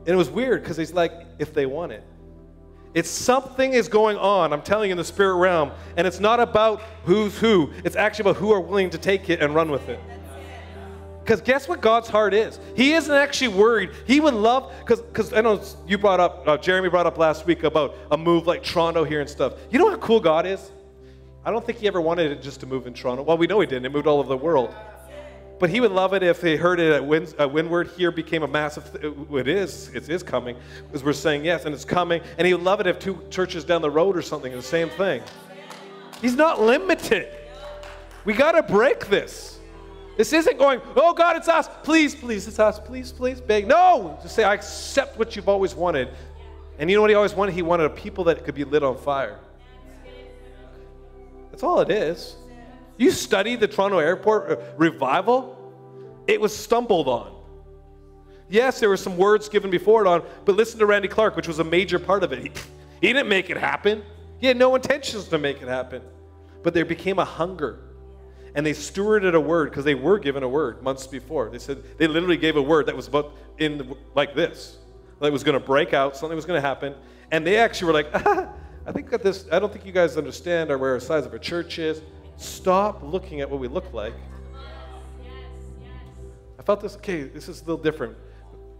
and 0.00 0.08
it 0.08 0.16
was 0.16 0.30
weird 0.30 0.62
because 0.62 0.76
he's 0.76 0.92
like, 0.92 1.12
if 1.38 1.54
they 1.54 1.66
want 1.66 1.92
it. 1.92 2.04
It's 2.94 3.08
something 3.08 3.72
is 3.72 3.88
going 3.88 4.18
on, 4.18 4.52
I'm 4.52 4.60
telling 4.60 4.90
you, 4.90 4.92
in 4.92 4.98
the 4.98 5.04
spirit 5.04 5.36
realm. 5.36 5.72
And 5.96 6.06
it's 6.06 6.20
not 6.20 6.40
about 6.40 6.82
who's 7.04 7.38
who, 7.38 7.72
it's 7.84 7.96
actually 7.96 8.30
about 8.30 8.36
who 8.36 8.52
are 8.52 8.60
willing 8.60 8.90
to 8.90 8.98
take 8.98 9.30
it 9.30 9.40
and 9.40 9.54
run 9.54 9.70
with 9.70 9.88
it. 9.88 9.98
Because 11.32 11.46
guess 11.46 11.66
what 11.66 11.80
God's 11.80 12.10
heart 12.10 12.34
is? 12.34 12.60
He 12.76 12.92
isn't 12.92 13.14
actually 13.14 13.56
worried. 13.56 13.92
He 14.06 14.20
would 14.20 14.34
love, 14.34 14.70
because 14.84 15.32
I 15.32 15.40
know 15.40 15.62
you 15.86 15.96
brought 15.96 16.20
up, 16.20 16.46
uh, 16.46 16.58
Jeremy 16.58 16.90
brought 16.90 17.06
up 17.06 17.16
last 17.16 17.46
week 17.46 17.62
about 17.62 17.94
a 18.10 18.18
move 18.18 18.46
like 18.46 18.62
Toronto 18.62 19.02
here 19.02 19.22
and 19.22 19.30
stuff. 19.30 19.54
You 19.70 19.78
know 19.78 19.88
how 19.88 19.96
cool 19.96 20.20
God 20.20 20.44
is? 20.44 20.70
I 21.42 21.50
don't 21.50 21.64
think 21.64 21.78
he 21.78 21.86
ever 21.86 22.02
wanted 22.02 22.32
it 22.32 22.42
just 22.42 22.60
to 22.60 22.66
move 22.66 22.86
in 22.86 22.92
Toronto. 22.92 23.22
Well, 23.22 23.38
we 23.38 23.46
know 23.46 23.60
he 23.60 23.66
didn't. 23.66 23.86
It 23.86 23.92
moved 23.92 24.06
all 24.06 24.18
over 24.18 24.28
the 24.28 24.36
world. 24.36 24.74
But 25.58 25.70
he 25.70 25.80
would 25.80 25.92
love 25.92 26.12
it 26.12 26.22
if 26.22 26.42
they 26.42 26.56
heard 26.56 26.78
it 26.78 26.92
at 26.92 27.40
uh, 27.40 27.48
Windward 27.48 27.88
here 27.96 28.10
became 28.10 28.42
a 28.42 28.48
massive, 28.48 28.92
th- 28.92 29.14
it 29.32 29.48
is, 29.48 29.88
it 29.94 30.10
is 30.10 30.22
coming, 30.22 30.58
because 30.86 31.02
we're 31.02 31.14
saying 31.14 31.46
yes, 31.46 31.64
and 31.64 31.74
it's 31.74 31.86
coming. 31.86 32.20
And 32.36 32.46
he 32.46 32.52
would 32.52 32.62
love 32.62 32.80
it 32.80 32.86
if 32.86 32.98
two 32.98 33.22
churches 33.30 33.64
down 33.64 33.80
the 33.80 33.90
road 33.90 34.18
or 34.18 34.22
something, 34.22 34.52
the 34.52 34.60
same 34.60 34.90
thing. 34.90 35.22
He's 36.20 36.36
not 36.36 36.60
limited. 36.60 37.34
We 38.26 38.34
got 38.34 38.52
to 38.52 38.62
break 38.62 39.06
this. 39.06 39.51
This 40.16 40.32
isn't 40.32 40.58
going, 40.58 40.80
oh 40.94 41.14
God, 41.14 41.36
it's 41.36 41.48
us. 41.48 41.68
Please, 41.82 42.14
please, 42.14 42.46
it's 42.46 42.58
us. 42.58 42.78
Please, 42.78 43.12
please, 43.12 43.40
beg. 43.40 43.66
No, 43.66 44.18
just 44.22 44.34
say, 44.34 44.44
I 44.44 44.54
accept 44.54 45.18
what 45.18 45.34
you've 45.34 45.48
always 45.48 45.74
wanted. 45.74 46.08
And 46.78 46.90
you 46.90 46.96
know 46.96 47.00
what 47.00 47.10
he 47.10 47.16
always 47.16 47.34
wanted? 47.34 47.54
He 47.54 47.62
wanted 47.62 47.84
a 47.84 47.90
people 47.90 48.24
that 48.24 48.44
could 48.44 48.54
be 48.54 48.64
lit 48.64 48.82
on 48.82 48.96
fire. 48.96 49.38
That's 51.50 51.62
all 51.62 51.80
it 51.80 51.90
is. 51.90 52.36
You 52.96 53.10
study 53.10 53.56
the 53.56 53.68
Toronto 53.68 53.98
Airport 53.98 54.50
uh, 54.50 54.56
revival, 54.76 55.58
it 56.26 56.40
was 56.40 56.56
stumbled 56.56 57.08
on. 57.08 57.32
Yes, 58.48 58.80
there 58.80 58.88
were 58.88 58.98
some 58.98 59.16
words 59.16 59.48
given 59.48 59.70
before 59.70 60.04
it 60.04 60.08
on, 60.08 60.22
but 60.44 60.56
listen 60.56 60.78
to 60.78 60.86
Randy 60.86 61.08
Clark, 61.08 61.36
which 61.36 61.48
was 61.48 61.58
a 61.58 61.64
major 61.64 61.98
part 61.98 62.22
of 62.22 62.32
it. 62.32 62.38
He, 62.38 62.50
he 63.00 63.12
didn't 63.12 63.28
make 63.28 63.48
it 63.48 63.56
happen. 63.56 64.02
He 64.38 64.46
had 64.46 64.58
no 64.58 64.74
intentions 64.74 65.28
to 65.28 65.38
make 65.38 65.62
it 65.62 65.68
happen. 65.68 66.02
But 66.62 66.74
there 66.74 66.84
became 66.84 67.18
a 67.18 67.24
hunger 67.24 67.78
and 68.54 68.66
they 68.66 68.72
stewarded 68.72 69.34
a 69.34 69.40
word 69.40 69.70
because 69.70 69.84
they 69.84 69.94
were 69.94 70.18
given 70.18 70.42
a 70.42 70.48
word 70.48 70.82
months 70.82 71.06
before. 71.06 71.48
They 71.50 71.58
said 71.58 71.82
they 71.98 72.06
literally 72.06 72.36
gave 72.36 72.56
a 72.56 72.62
word 72.62 72.86
that 72.86 72.96
was 72.96 73.08
about 73.08 73.32
in 73.58 73.78
the, 73.78 73.96
like 74.14 74.34
this, 74.34 74.78
that 75.20 75.32
was 75.32 75.42
going 75.42 75.58
to 75.58 75.64
break 75.64 75.94
out, 75.94 76.16
something 76.16 76.36
was 76.36 76.44
going 76.44 76.60
to 76.60 76.66
happen. 76.66 76.94
And 77.30 77.46
they 77.46 77.56
actually 77.56 77.86
were 77.86 77.92
like, 77.94 78.08
ah, 78.14 78.52
I 78.86 78.92
think 78.92 79.10
that 79.10 79.22
this, 79.22 79.46
I 79.50 79.58
don't 79.58 79.72
think 79.72 79.86
you 79.86 79.92
guys 79.92 80.16
understand 80.16 80.70
or 80.70 80.76
where 80.76 80.94
the 80.94 81.00
size 81.00 81.24
of 81.24 81.32
our 81.32 81.38
church 81.38 81.78
is. 81.78 82.02
Stop 82.36 83.02
looking 83.02 83.40
at 83.40 83.48
what 83.48 83.60
we 83.60 83.68
look 83.68 83.92
like. 83.92 84.14
I 86.58 86.62
felt 86.62 86.80
this, 86.80 86.96
okay, 86.96 87.22
this 87.22 87.48
is 87.48 87.62
a 87.62 87.64
little 87.64 87.82
different. 87.82 88.16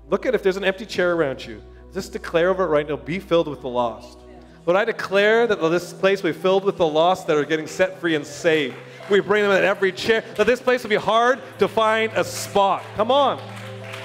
Look 0.09 0.27
at 0.27 0.35
if 0.35 0.43
there's 0.43 0.57
an 0.57 0.65
empty 0.65 0.87
chair 0.87 1.15
around 1.15 1.45
you. 1.45 1.63
Just 1.95 2.13
declare 2.13 2.51
over 2.51 2.65
it 2.65 2.69
right 2.69 2.89
now, 2.89 2.97
be 2.97 3.19
filled 3.19 3.49
with 3.49 3.61
the 3.61 3.69
lost. 3.69 4.19
Lord, 4.67 4.77
I 4.77 4.85
declare 4.85 5.47
that 5.47 5.57
this 5.57 5.93
place 5.93 6.23
will 6.23 6.33
be 6.33 6.39
filled 6.39 6.65
with 6.65 6.77
the 6.77 6.87
lost 6.87 7.27
that 7.27 7.37
are 7.37 7.45
getting 7.45 7.67
set 7.67 8.01
free 8.01 8.15
and 8.15 8.27
saved. 8.27 8.77
We 9.11 9.21
bring 9.21 9.43
them 9.43 9.53
in 9.53 9.65
every 9.65 9.93
chair. 9.93 10.25
That 10.37 10.47
this 10.47 10.61
place 10.61 10.83
will 10.83 10.91
be 10.91 10.97
hard 10.97 11.41
to 11.59 11.69
find 11.69 12.13
a 12.15 12.25
spot. 12.25 12.83
Come 12.97 13.11
on. 13.11 13.41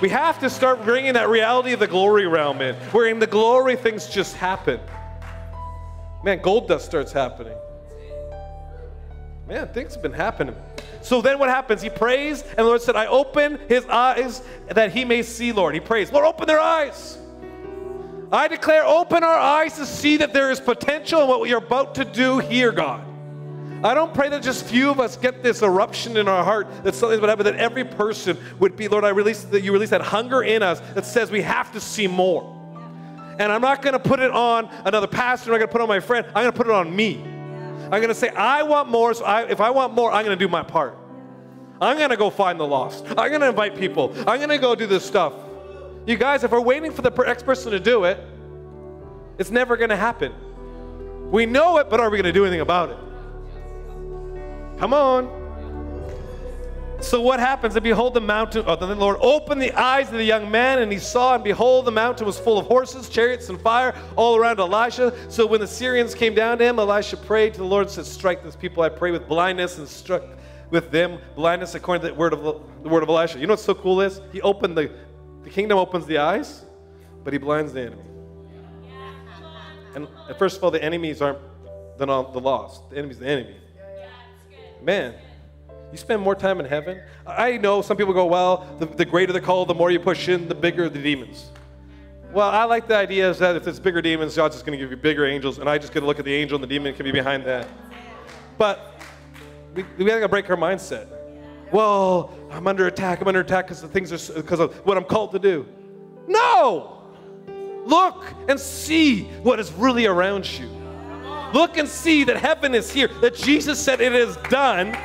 We 0.01 0.09
have 0.09 0.39
to 0.39 0.49
start 0.49 0.83
bringing 0.83 1.13
that 1.13 1.27
reality 1.27 1.73
of 1.73 1.79
the 1.79 1.87
glory 1.87 2.27
realm 2.27 2.61
in, 2.61 2.75
where 2.91 3.07
in 3.07 3.19
the 3.19 3.27
glory 3.27 3.75
things 3.75 4.07
just 4.07 4.35
happen. 4.35 4.79
Man, 6.23 6.39
gold 6.41 6.67
dust 6.67 6.85
starts 6.85 7.11
happening. 7.11 7.57
Man, 9.47 9.67
things 9.69 9.93
have 9.93 10.03
been 10.03 10.13
happening. 10.13 10.55
So 11.01 11.21
then 11.21 11.39
what 11.39 11.49
happens? 11.49 11.81
He 11.81 11.89
prays, 11.89 12.41
and 12.41 12.57
the 12.57 12.63
Lord 12.65 12.81
said, 12.81 12.95
I 12.95 13.07
open 13.07 13.59
his 13.69 13.85
eyes 13.85 14.41
that 14.67 14.91
he 14.91 15.05
may 15.05 15.23
see, 15.23 15.51
Lord. 15.51 15.73
He 15.73 15.79
prays, 15.79 16.11
Lord, 16.11 16.25
open 16.25 16.47
their 16.47 16.59
eyes. 16.59 17.17
I 18.31 18.49
declare, 18.49 18.85
open 18.85 19.23
our 19.23 19.39
eyes 19.39 19.77
to 19.77 19.85
see 19.85 20.17
that 20.17 20.33
there 20.33 20.51
is 20.51 20.59
potential 20.59 21.21
in 21.21 21.27
what 21.29 21.47
you're 21.47 21.59
about 21.59 21.95
to 21.95 22.03
do 22.03 22.39
here, 22.39 22.73
God. 22.73 23.06
I 23.83 23.93
don't 23.93 24.13
pray 24.13 24.29
that 24.29 24.41
just 24.41 24.65
few 24.65 24.89
of 24.89 24.99
us 24.99 25.17
get 25.17 25.43
this 25.43 25.61
eruption 25.61 26.17
in 26.17 26.27
our 26.27 26.43
heart 26.43 26.67
that 26.83 26.95
something's 26.95 27.19
going 27.19 27.29
happen, 27.29 27.45
that 27.45 27.55
every 27.55 27.83
person 27.83 28.37
would 28.59 28.75
be, 28.75 28.87
Lord, 28.87 29.03
I 29.03 29.09
release 29.09 29.43
that 29.43 29.61
you 29.61 29.71
release 29.71 29.91
that 29.91 30.01
hunger 30.01 30.41
in 30.41 30.63
us 30.63 30.79
that 30.95 31.05
says 31.05 31.29
we 31.29 31.43
have 31.43 31.71
to 31.73 31.79
see 31.79 32.07
more. 32.07 32.53
And 33.39 33.51
I'm 33.51 33.61
not 33.61 33.83
going 33.83 33.93
to 33.93 33.99
put 33.99 34.19
it 34.19 34.31
on 34.31 34.67
another 34.85 35.05
pastor, 35.05 35.51
I'm 35.51 35.59
not 35.59 35.67
going 35.67 35.67
to 35.67 35.71
put 35.71 35.81
it 35.81 35.83
on 35.83 35.89
my 35.89 35.99
friend, 35.99 36.25
I'm 36.27 36.43
going 36.43 36.51
to 36.51 36.57
put 36.57 36.67
it 36.67 36.73
on 36.73 36.95
me. 36.95 37.23
I'm 37.83 38.01
going 38.01 38.07
to 38.07 38.15
say, 38.15 38.29
I 38.29 38.63
want 38.63 38.89
more, 38.89 39.13
so 39.13 39.23
I, 39.23 39.43
if 39.47 39.61
I 39.61 39.69
want 39.69 39.93
more, 39.93 40.11
I'm 40.11 40.25
going 40.25 40.37
to 40.37 40.43
do 40.43 40.49
my 40.49 40.63
part. 40.63 40.97
I'm 41.79 41.97
going 41.97 42.09
to 42.09 42.17
go 42.17 42.31
find 42.31 42.59
the 42.59 42.65
lost. 42.65 43.05
I'm 43.09 43.29
going 43.29 43.41
to 43.41 43.49
invite 43.49 43.77
people. 43.77 44.11
I'm 44.27 44.39
going 44.39 44.49
to 44.49 44.57
go 44.57 44.73
do 44.73 44.87
this 44.87 45.05
stuff. 45.05 45.33
You 46.07 46.17
guys, 46.17 46.43
if 46.43 46.51
we're 46.51 46.59
waiting 46.59 46.91
for 46.91 47.03
the 47.03 47.11
next 47.11 47.43
person 47.43 47.71
to 47.71 47.79
do 47.79 48.05
it, 48.05 48.19
it's 49.37 49.51
never 49.51 49.77
going 49.77 49.91
to 49.91 49.95
happen. 49.95 50.33
We 51.29 51.45
know 51.45 51.77
it, 51.77 51.89
but 51.89 51.99
are 51.99 52.09
we 52.09 52.17
going 52.17 52.25
to 52.25 52.33
do 52.33 52.43
anything 52.43 52.61
about 52.61 52.89
it? 52.89 52.97
Come 54.79 54.93
on. 54.93 55.37
So 56.99 57.21
what 57.21 57.39
happens? 57.39 57.75
And 57.75 57.83
behold, 57.83 58.15
the 58.15 58.21
mountain, 58.21 58.63
oh, 58.65 58.75
the 58.75 58.95
Lord 58.95 59.17
opened 59.21 59.61
the 59.61 59.71
eyes 59.73 60.07
of 60.07 60.15
the 60.15 60.23
young 60.23 60.49
man, 60.49 60.79
and 60.79 60.91
he 60.91 60.97
saw, 60.97 61.35
and 61.35 61.43
behold, 61.43 61.85
the 61.85 61.91
mountain 61.91 62.25
was 62.25 62.39
full 62.39 62.57
of 62.57 62.65
horses, 62.65 63.07
chariots, 63.07 63.49
and 63.49 63.61
fire 63.61 63.95
all 64.15 64.35
around 64.35 64.59
Elisha. 64.59 65.13
So 65.29 65.45
when 65.45 65.59
the 65.59 65.67
Syrians 65.67 66.15
came 66.15 66.33
down 66.33 66.57
to 66.57 66.65
him, 66.65 66.79
Elisha 66.79 67.17
prayed 67.17 67.53
to 67.53 67.59
the 67.59 67.65
Lord 67.65 67.89
said, 67.89 68.05
Strike 68.05 68.43
this 68.43 68.55
people, 68.55 68.81
I 68.81 68.89
pray, 68.89 69.11
with 69.11 69.27
blindness, 69.27 69.77
and 69.77 69.87
struck 69.87 70.23
with 70.71 70.91
them 70.91 71.19
blindness 71.35 71.75
according 71.75 72.01
to 72.01 72.07
the 72.07 72.13
word 72.15 72.33
of 72.33 72.41
the 72.83 72.89
word 72.89 73.03
of 73.03 73.09
Elisha. 73.09 73.39
You 73.39 73.47
know 73.47 73.53
what's 73.53 73.63
so 73.63 73.75
cool 73.75 74.01
is? 74.01 74.19
He 74.33 74.41
opened 74.41 74.77
the 74.77 74.91
the 75.43 75.49
kingdom 75.49 75.77
opens 75.77 76.05
the 76.05 76.17
eyes, 76.17 76.65
but 77.23 77.31
he 77.31 77.39
blinds 77.39 77.71
the 77.71 77.81
enemy. 77.81 78.03
And 79.95 80.07
first 80.37 80.57
of 80.57 80.63
all, 80.63 80.71
the 80.71 80.83
enemies 80.83 81.21
aren't 81.21 81.39
the, 81.97 82.05
the 82.05 82.39
lost. 82.39 82.89
The 82.89 82.97
enemy's 82.97 83.19
the 83.19 83.27
enemy. 83.27 83.55
Man, 84.87 85.15
you 85.91 85.97
spend 85.97 86.21
more 86.21 86.33
time 86.33 86.61
in 86.61 86.65
heaven. 86.65 87.01
I 87.25 87.57
know 87.57 87.81
some 87.81 87.97
people 87.97 88.13
go, 88.13 88.25
well, 88.25 88.65
the, 88.79 88.85
the 88.85 89.03
greater 89.03 89.33
the 89.33 89.41
call, 89.41 89.65
the 89.65 89.73
more 89.73 89.91
you 89.91 89.99
push 89.99 90.29
in, 90.29 90.47
the 90.47 90.55
bigger 90.55 90.87
the 90.87 91.03
demons. 91.03 91.51
Well, 92.31 92.47
I 92.47 92.63
like 92.63 92.87
the 92.87 92.95
idea 92.95 93.29
is 93.29 93.37
that 93.39 93.57
if 93.57 93.67
it's 93.67 93.79
bigger 93.79 94.01
demons, 94.01 94.37
God's 94.37 94.55
just 94.55 94.65
going 94.65 94.79
to 94.79 94.81
give 94.81 94.89
you 94.89 94.95
bigger 94.95 95.25
angels, 95.25 95.59
and 95.59 95.69
I 95.69 95.77
just 95.77 95.93
get 95.93 95.99
to 95.99 96.05
look 96.05 96.19
at 96.19 96.25
the 96.25 96.33
angel, 96.33 96.55
and 96.55 96.63
the 96.63 96.67
demon 96.67 96.93
can 96.93 97.03
be 97.03 97.11
behind 97.11 97.43
that. 97.43 97.67
But 98.57 99.03
we, 99.75 99.83
we 99.97 100.05
got 100.05 100.19
to 100.19 100.29
break 100.29 100.49
our 100.49 100.55
mindset. 100.55 101.09
Well, 101.73 102.33
I'm 102.49 102.65
under 102.65 102.87
attack. 102.87 103.19
I'm 103.19 103.27
under 103.27 103.41
attack 103.41 103.65
because 103.65 103.81
the 103.81 103.89
things 103.89 104.13
are 104.13 104.33
because 104.35 104.61
of 104.61 104.73
what 104.85 104.95
I'm 104.95 105.03
called 105.03 105.33
to 105.33 105.39
do. 105.39 105.67
No. 106.29 107.03
Look 107.85 108.23
and 108.47 108.57
see 108.57 109.23
what 109.43 109.59
is 109.59 109.69
really 109.73 110.05
around 110.05 110.49
you. 110.57 110.76
Look 111.53 111.77
and 111.77 111.87
see 111.87 112.23
that 112.25 112.37
heaven 112.37 112.75
is 112.75 112.91
here, 112.91 113.07
that 113.21 113.35
Jesus 113.35 113.79
said 113.79 114.01
it 114.01 114.13
is 114.13 114.35
done. 114.49 114.95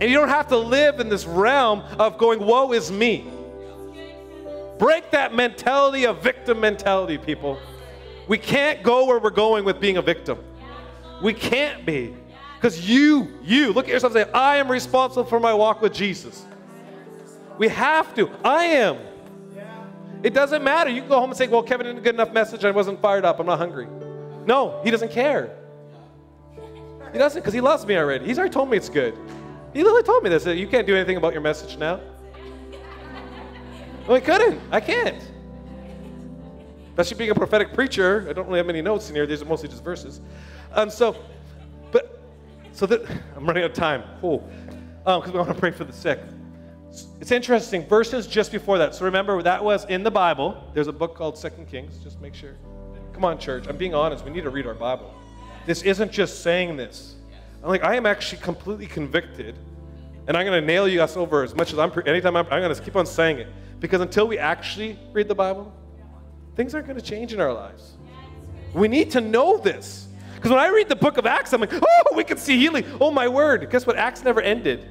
And 0.00 0.02
you 0.02 0.16
don't 0.16 0.28
have 0.28 0.48
to 0.48 0.56
live 0.56 1.00
in 1.00 1.08
this 1.08 1.26
realm 1.26 1.82
of 1.98 2.18
going, 2.18 2.38
woe 2.44 2.72
is 2.72 2.92
me. 2.92 3.26
Break 4.78 5.10
that 5.10 5.34
mentality 5.34 6.06
of 6.06 6.22
victim 6.22 6.60
mentality, 6.60 7.18
people. 7.18 7.58
We 8.28 8.38
can't 8.38 8.82
go 8.82 9.06
where 9.06 9.18
we're 9.18 9.30
going 9.30 9.64
with 9.64 9.80
being 9.80 9.96
a 9.96 10.02
victim. 10.02 10.38
We 11.20 11.34
can't 11.34 11.84
be. 11.84 12.14
Because 12.56 12.88
you, 12.88 13.28
you, 13.42 13.72
look 13.72 13.86
at 13.86 13.92
yourself 13.92 14.14
and 14.14 14.26
say, 14.26 14.32
I 14.32 14.56
am 14.56 14.70
responsible 14.70 15.24
for 15.24 15.40
my 15.40 15.54
walk 15.54 15.80
with 15.80 15.94
Jesus. 15.94 16.44
We 17.56 17.68
have 17.68 18.14
to. 18.14 18.30
I 18.44 18.64
am. 18.64 18.98
It 20.22 20.34
doesn't 20.34 20.62
matter. 20.62 20.90
You 20.90 21.00
can 21.00 21.08
go 21.08 21.20
home 21.20 21.30
and 21.30 21.36
say, 21.36 21.46
Well, 21.46 21.62
Kevin 21.62 21.86
didn't 21.86 22.02
get 22.02 22.14
enough 22.14 22.32
message. 22.32 22.64
I 22.64 22.70
wasn't 22.70 23.00
fired 23.00 23.24
up. 23.24 23.38
I'm 23.38 23.46
not 23.46 23.58
hungry. 23.58 23.86
No, 24.48 24.80
he 24.82 24.90
doesn't 24.90 25.10
care. 25.10 25.54
He 27.12 27.18
doesn't 27.18 27.42
because 27.42 27.52
he 27.52 27.60
loves 27.60 27.84
me 27.84 27.98
already. 27.98 28.24
He's 28.24 28.38
already 28.38 28.52
told 28.52 28.70
me 28.70 28.78
it's 28.78 28.88
good. 28.88 29.14
He 29.74 29.82
literally 29.82 30.02
told 30.02 30.22
me 30.24 30.30
this. 30.30 30.46
You 30.46 30.66
can't 30.66 30.86
do 30.86 30.96
anything 30.96 31.18
about 31.18 31.34
your 31.34 31.42
message 31.42 31.76
now. 31.76 32.00
No, 34.08 34.14
I 34.14 34.20
couldn't. 34.20 34.58
I 34.72 34.80
can't. 34.80 35.22
That's 36.96 37.12
being 37.12 37.28
a 37.28 37.34
prophetic 37.34 37.74
preacher. 37.74 38.26
I 38.26 38.32
don't 38.32 38.46
really 38.46 38.56
have 38.56 38.66
many 38.66 38.80
notes 38.80 39.10
in 39.10 39.14
here. 39.14 39.26
These 39.26 39.42
are 39.42 39.44
mostly 39.44 39.68
just 39.68 39.84
verses. 39.84 40.22
And 40.72 40.90
so, 40.90 41.14
but, 41.92 42.18
so 42.72 42.86
that, 42.86 43.02
I'm 43.36 43.44
running 43.44 43.64
out 43.64 43.72
of 43.72 43.76
time. 43.76 44.02
Oh, 44.22 44.38
because 45.04 45.26
um, 45.26 45.32
we 45.32 45.38
want 45.38 45.50
to 45.50 45.54
pray 45.54 45.72
for 45.72 45.84
the 45.84 45.92
sick. 45.92 46.20
It's 47.20 47.32
interesting. 47.32 47.86
Verses 47.86 48.26
just 48.26 48.50
before 48.50 48.78
that. 48.78 48.94
So 48.94 49.04
remember, 49.04 49.42
that 49.42 49.62
was 49.62 49.84
in 49.84 50.02
the 50.02 50.10
Bible. 50.10 50.70
There's 50.72 50.88
a 50.88 50.92
book 50.92 51.14
called 51.14 51.36
Second 51.36 51.68
Kings. 51.68 51.98
Just 51.98 52.18
make 52.22 52.34
sure. 52.34 52.56
Come 53.18 53.24
on, 53.24 53.40
church. 53.40 53.66
I'm 53.66 53.76
being 53.76 53.96
honest. 53.96 54.24
We 54.24 54.30
need 54.30 54.44
to 54.44 54.50
read 54.50 54.64
our 54.64 54.74
Bible. 54.74 55.12
This 55.66 55.82
isn't 55.82 56.12
just 56.12 56.44
saying 56.44 56.76
this. 56.76 57.16
I'm 57.60 57.68
like, 57.68 57.82
I 57.82 57.96
am 57.96 58.06
actually 58.06 58.40
completely 58.42 58.86
convicted, 58.86 59.58
and 60.28 60.36
I'm 60.36 60.46
going 60.46 60.60
to 60.60 60.64
nail 60.64 60.86
you 60.86 60.98
guys 60.98 61.16
over 61.16 61.42
as 61.42 61.52
much 61.52 61.72
as 61.72 61.80
I'm. 61.80 61.90
Anytime 62.06 62.36
I'm, 62.36 62.46
I'm 62.46 62.62
going 62.62 62.72
to 62.72 62.80
keep 62.80 62.94
on 62.94 63.06
saying 63.06 63.40
it 63.40 63.48
because 63.80 64.00
until 64.00 64.28
we 64.28 64.38
actually 64.38 64.96
read 65.12 65.26
the 65.26 65.34
Bible, 65.34 65.74
things 66.54 66.76
aren't 66.76 66.86
going 66.86 66.96
to 66.96 67.04
change 67.04 67.32
in 67.32 67.40
our 67.40 67.52
lives. 67.52 67.96
We 68.72 68.86
need 68.86 69.10
to 69.10 69.20
know 69.20 69.58
this. 69.58 70.06
Because 70.36 70.52
when 70.52 70.60
I 70.60 70.68
read 70.68 70.88
the 70.88 70.94
book 70.94 71.16
of 71.16 71.26
Acts, 71.26 71.52
I'm 71.52 71.60
like, 71.60 71.72
oh, 71.74 72.14
we 72.14 72.22
can 72.22 72.36
see 72.38 72.56
healing. 72.56 72.84
Oh, 73.00 73.10
my 73.10 73.26
word. 73.26 73.68
Guess 73.68 73.84
what? 73.84 73.96
Acts 73.96 74.22
never 74.22 74.40
ended. 74.40 74.86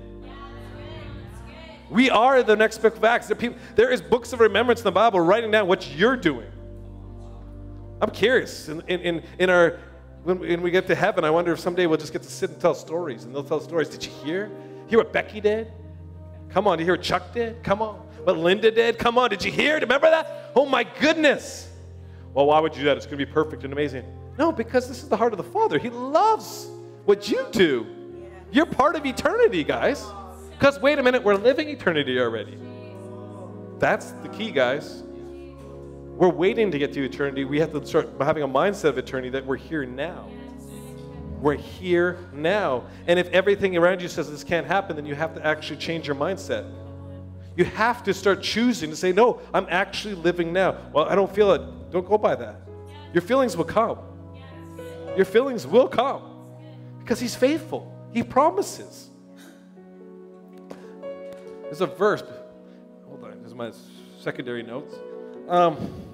We 1.89 2.09
are 2.09 2.43
the 2.43 2.57
next 2.57 2.79
book 2.79 2.97
of 2.97 3.05
Acts. 3.05 3.27
There, 3.27 3.37
people, 3.37 3.57
there 3.77 3.89
is 3.89 4.01
books 4.01 4.33
of 4.33 4.41
remembrance 4.41 4.81
in 4.81 4.83
the 4.83 4.91
Bible 4.91 5.21
writing 5.21 5.49
down 5.49 5.65
what 5.69 5.95
you're 5.95 6.17
doing. 6.17 6.51
I'm 8.01 8.11
curious. 8.11 8.69
In, 8.69 8.81
in, 8.87 9.23
in 9.39 9.49
our, 9.49 9.79
when, 10.23 10.39
when 10.39 10.61
we 10.61 10.71
get 10.71 10.87
to 10.87 10.95
heaven, 10.95 11.23
I 11.23 11.29
wonder 11.29 11.51
if 11.51 11.59
someday 11.59 11.87
we'll 11.87 11.97
just 11.97 12.13
get 12.13 12.23
to 12.23 12.29
sit 12.29 12.51
and 12.51 12.59
tell 12.59 12.75
stories. 12.75 13.23
And 13.23 13.33
they'll 13.33 13.43
tell 13.43 13.59
stories. 13.59 13.89
Did 13.89 14.05
you 14.05 14.11
hear? 14.23 14.51
Hear 14.87 14.99
what 14.99 15.11
Becky 15.11 15.41
did? 15.41 15.71
Come 16.49 16.67
on. 16.67 16.77
Did 16.77 16.83
you 16.83 16.85
hear 16.87 16.95
what 16.95 17.03
Chuck 17.03 17.33
did? 17.33 17.63
Come 17.63 17.81
on. 17.81 17.95
What 18.23 18.37
Linda 18.37 18.71
did? 18.71 18.99
Come 18.99 19.17
on. 19.17 19.29
Did 19.29 19.43
you 19.43 19.51
hear? 19.51 19.79
Remember 19.79 20.09
that? 20.09 20.51
Oh 20.55 20.65
my 20.65 20.83
goodness. 20.83 21.69
Well, 22.33 22.47
why 22.47 22.59
would 22.59 22.75
you 22.75 22.81
do 22.81 22.85
that? 22.85 22.97
It's 22.97 23.05
going 23.05 23.17
to 23.17 23.25
be 23.25 23.31
perfect 23.31 23.63
and 23.63 23.73
amazing. 23.73 24.05
No, 24.37 24.51
because 24.51 24.87
this 24.87 25.01
is 25.01 25.09
the 25.09 25.17
heart 25.17 25.33
of 25.33 25.37
the 25.37 25.43
Father. 25.43 25.79
He 25.79 25.89
loves 25.89 26.67
what 27.05 27.29
you 27.29 27.47
do. 27.51 27.87
You're 28.51 28.67
part 28.67 28.95
of 28.95 29.05
eternity, 29.05 29.63
guys. 29.63 30.05
Because 30.51 30.79
wait 30.79 30.99
a 30.99 31.03
minute, 31.03 31.23
we're 31.23 31.35
living 31.35 31.69
eternity 31.69 32.19
already. 32.19 32.57
That's 33.79 34.11
the 34.23 34.29
key, 34.29 34.51
guys. 34.51 35.03
We're 36.17 36.29
waiting 36.29 36.71
to 36.71 36.79
get 36.79 36.93
to 36.93 37.03
eternity. 37.03 37.45
We 37.45 37.59
have 37.59 37.71
to 37.73 37.85
start 37.85 38.09
having 38.19 38.41
a 38.41 38.47
mindset 38.47 38.85
of 38.85 38.97
eternity 38.97 39.29
that 39.29 39.45
we're 39.45 39.55
here 39.55 39.85
now. 39.85 40.27
We're 41.39 41.57
here 41.57 42.17
now. 42.33 42.85
And 43.05 43.19
if 43.19 43.27
everything 43.27 43.77
around 43.77 44.01
you 44.01 44.07
says 44.07 44.27
this 44.27 44.43
can't 44.43 44.65
happen, 44.65 44.95
then 44.95 45.05
you 45.05 45.13
have 45.13 45.35
to 45.35 45.45
actually 45.45 45.77
change 45.77 46.07
your 46.07 46.15
mindset. 46.15 46.67
You 47.55 47.65
have 47.65 48.03
to 48.03 48.15
start 48.15 48.41
choosing 48.41 48.89
to 48.89 48.95
say, 48.95 49.11
no, 49.11 49.41
I'm 49.53 49.67
actually 49.69 50.15
living 50.15 50.51
now. 50.51 50.89
Well, 50.91 51.05
I 51.05 51.13
don't 51.13 51.33
feel 51.33 51.51
it. 51.51 51.91
Don't 51.91 52.07
go 52.07 52.17
by 52.17 52.33
that. 52.33 52.61
Your 53.13 53.21
feelings 53.21 53.55
will 53.55 53.65
come. 53.65 53.99
Your 55.15 55.25
feelings 55.25 55.67
will 55.67 55.87
come 55.87 56.23
because 56.99 57.19
He's 57.19 57.35
faithful, 57.35 57.93
He 58.11 58.23
promises. 58.23 59.09
There's 61.63 61.81
a 61.81 61.85
verse. 61.85 62.23
Hold 63.05 63.23
on, 63.23 63.41
this 63.43 63.49
is 63.51 63.55
my 63.55 63.71
secondary 64.19 64.63
notes. 64.63 64.95
Um, 65.47 66.06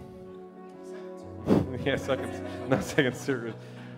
yeah, 1.86 1.96
second, 1.96 2.70
not 2.70 2.84
second 2.84 3.16
service. 3.16 3.56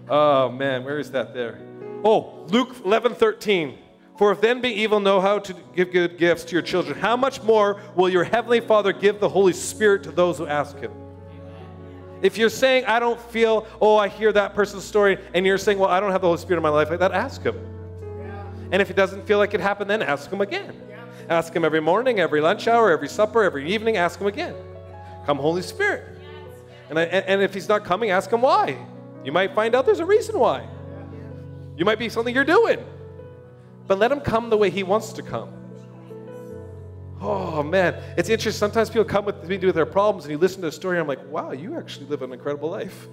Oh 0.09 0.49
man, 0.49 0.83
where 0.83 0.99
is 0.99 1.11
that 1.11 1.33
there? 1.33 1.59
Oh, 2.03 2.45
Luke 2.47 2.75
11, 2.85 3.15
13. 3.15 3.79
For 4.17 4.31
if 4.31 4.39
then 4.39 4.61
be 4.61 4.69
evil 4.69 4.99
know 4.99 5.19
how 5.19 5.39
to 5.39 5.55
give 5.75 5.91
good 5.91 6.17
gifts 6.17 6.45
to 6.45 6.53
your 6.53 6.61
children, 6.61 6.97
how 6.97 7.17
much 7.17 7.43
more 7.43 7.81
will 7.95 8.07
your 8.07 8.23
heavenly 8.23 8.61
Father 8.61 8.93
give 8.93 9.19
the 9.19 9.27
Holy 9.27 9.51
Spirit 9.51 10.03
to 10.03 10.11
those 10.11 10.37
who 10.37 10.47
ask 10.47 10.77
him? 10.77 10.91
If 12.21 12.37
you're 12.37 12.49
saying, 12.49 12.85
I 12.85 12.99
don't 12.99 13.19
feel, 13.19 13.67
oh, 13.81 13.97
I 13.97 14.07
hear 14.07 14.31
that 14.31 14.55
person's 14.55 14.85
story, 14.85 15.17
and 15.33 15.45
you're 15.45 15.57
saying, 15.57 15.79
well, 15.79 15.89
I 15.89 15.99
don't 15.99 16.11
have 16.11 16.21
the 16.21 16.27
Holy 16.27 16.39
Spirit 16.39 16.57
in 16.57 16.63
my 16.63 16.69
life 16.69 16.89
like 16.89 16.99
that, 16.99 17.11
ask 17.11 17.41
him. 17.41 17.55
And 18.71 18.81
if 18.81 18.89
it 18.89 18.95
doesn't 18.95 19.27
feel 19.27 19.37
like 19.37 19.53
it 19.53 19.59
happened, 19.59 19.89
then 19.89 20.01
ask 20.01 20.31
him 20.31 20.41
again. 20.41 20.81
Ask 21.29 21.53
him 21.53 21.65
every 21.65 21.81
morning, 21.81 22.19
every 22.19 22.39
lunch 22.39 22.67
hour, 22.67 22.91
every 22.91 23.09
supper, 23.09 23.43
every 23.43 23.69
evening, 23.71 23.97
ask 23.97 24.19
him 24.19 24.27
again. 24.27 24.55
Come, 25.25 25.37
Holy 25.37 25.61
Spirit. 25.61 26.14
And, 26.89 26.99
I, 26.99 27.03
and 27.03 27.41
if 27.41 27.53
he's 27.53 27.67
not 27.67 27.83
coming, 27.83 28.11
ask 28.11 28.31
him 28.31 28.41
why. 28.41 28.77
You 29.23 29.31
might 29.31 29.55
find 29.55 29.73
out 29.73 29.85
there's 29.85 29.99
a 29.99 30.05
reason 30.05 30.37
why. 30.37 30.67
You 31.77 31.85
might 31.85 31.99
be 31.99 32.09
something 32.09 32.33
you're 32.33 32.43
doing. 32.45 32.85
But 33.87 33.99
let 33.99 34.11
him 34.11 34.21
come 34.21 34.49
the 34.49 34.57
way 34.57 34.69
he 34.69 34.83
wants 34.83 35.13
to 35.13 35.23
come. 35.23 35.51
Oh 37.21 37.63
man, 37.63 38.01
it's 38.17 38.29
interesting. 38.29 38.59
Sometimes 38.59 38.89
people 38.89 39.05
come 39.05 39.25
with 39.25 39.47
me 39.47 39.57
with 39.57 39.75
their 39.75 39.85
problems, 39.85 40.25
and 40.25 40.31
you 40.31 40.37
listen 40.37 40.61
to 40.61 40.67
a 40.67 40.71
story, 40.71 40.97
and 40.97 41.01
I'm 41.01 41.07
like, 41.07 41.25
wow, 41.31 41.51
you 41.51 41.75
actually 41.77 42.07
live 42.07 42.21
an 42.21 42.33
incredible 42.33 42.69
life. 42.69 43.07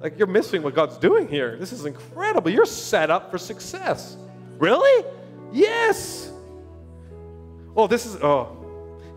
Like 0.00 0.18
you're 0.18 0.26
missing 0.26 0.62
what 0.62 0.74
God's 0.74 0.96
doing 0.96 1.28
here. 1.28 1.56
This 1.56 1.72
is 1.72 1.86
incredible. 1.86 2.50
You're 2.50 2.66
set 2.66 3.10
up 3.10 3.30
for 3.30 3.38
success. 3.38 4.16
Really? 4.58 5.04
Yes. 5.52 6.30
Oh, 7.76 7.86
this 7.86 8.06
is 8.06 8.16
oh. 8.16 8.56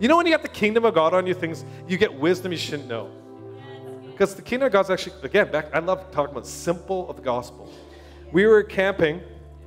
You 0.00 0.08
know 0.08 0.16
when 0.16 0.26
you 0.26 0.32
have 0.32 0.42
the 0.42 0.48
kingdom 0.48 0.84
of 0.84 0.94
God 0.94 1.14
on 1.14 1.26
you, 1.26 1.34
things 1.34 1.64
you 1.86 1.96
get 1.96 2.12
wisdom 2.12 2.52
you 2.52 2.58
shouldn't 2.58 2.88
know. 2.88 3.10
Because 4.14 4.34
the 4.34 4.42
kingdom 4.42 4.66
of 4.66 4.72
God's 4.72 4.90
actually, 4.90 5.16
again, 5.22 5.50
back, 5.50 5.74
I 5.74 5.80
love 5.80 6.10
talking 6.12 6.32
about 6.32 6.46
simple 6.46 7.10
of 7.10 7.16
the 7.16 7.22
gospel. 7.22 7.70
We 8.32 8.46
were 8.46 8.62
camping 8.62 9.20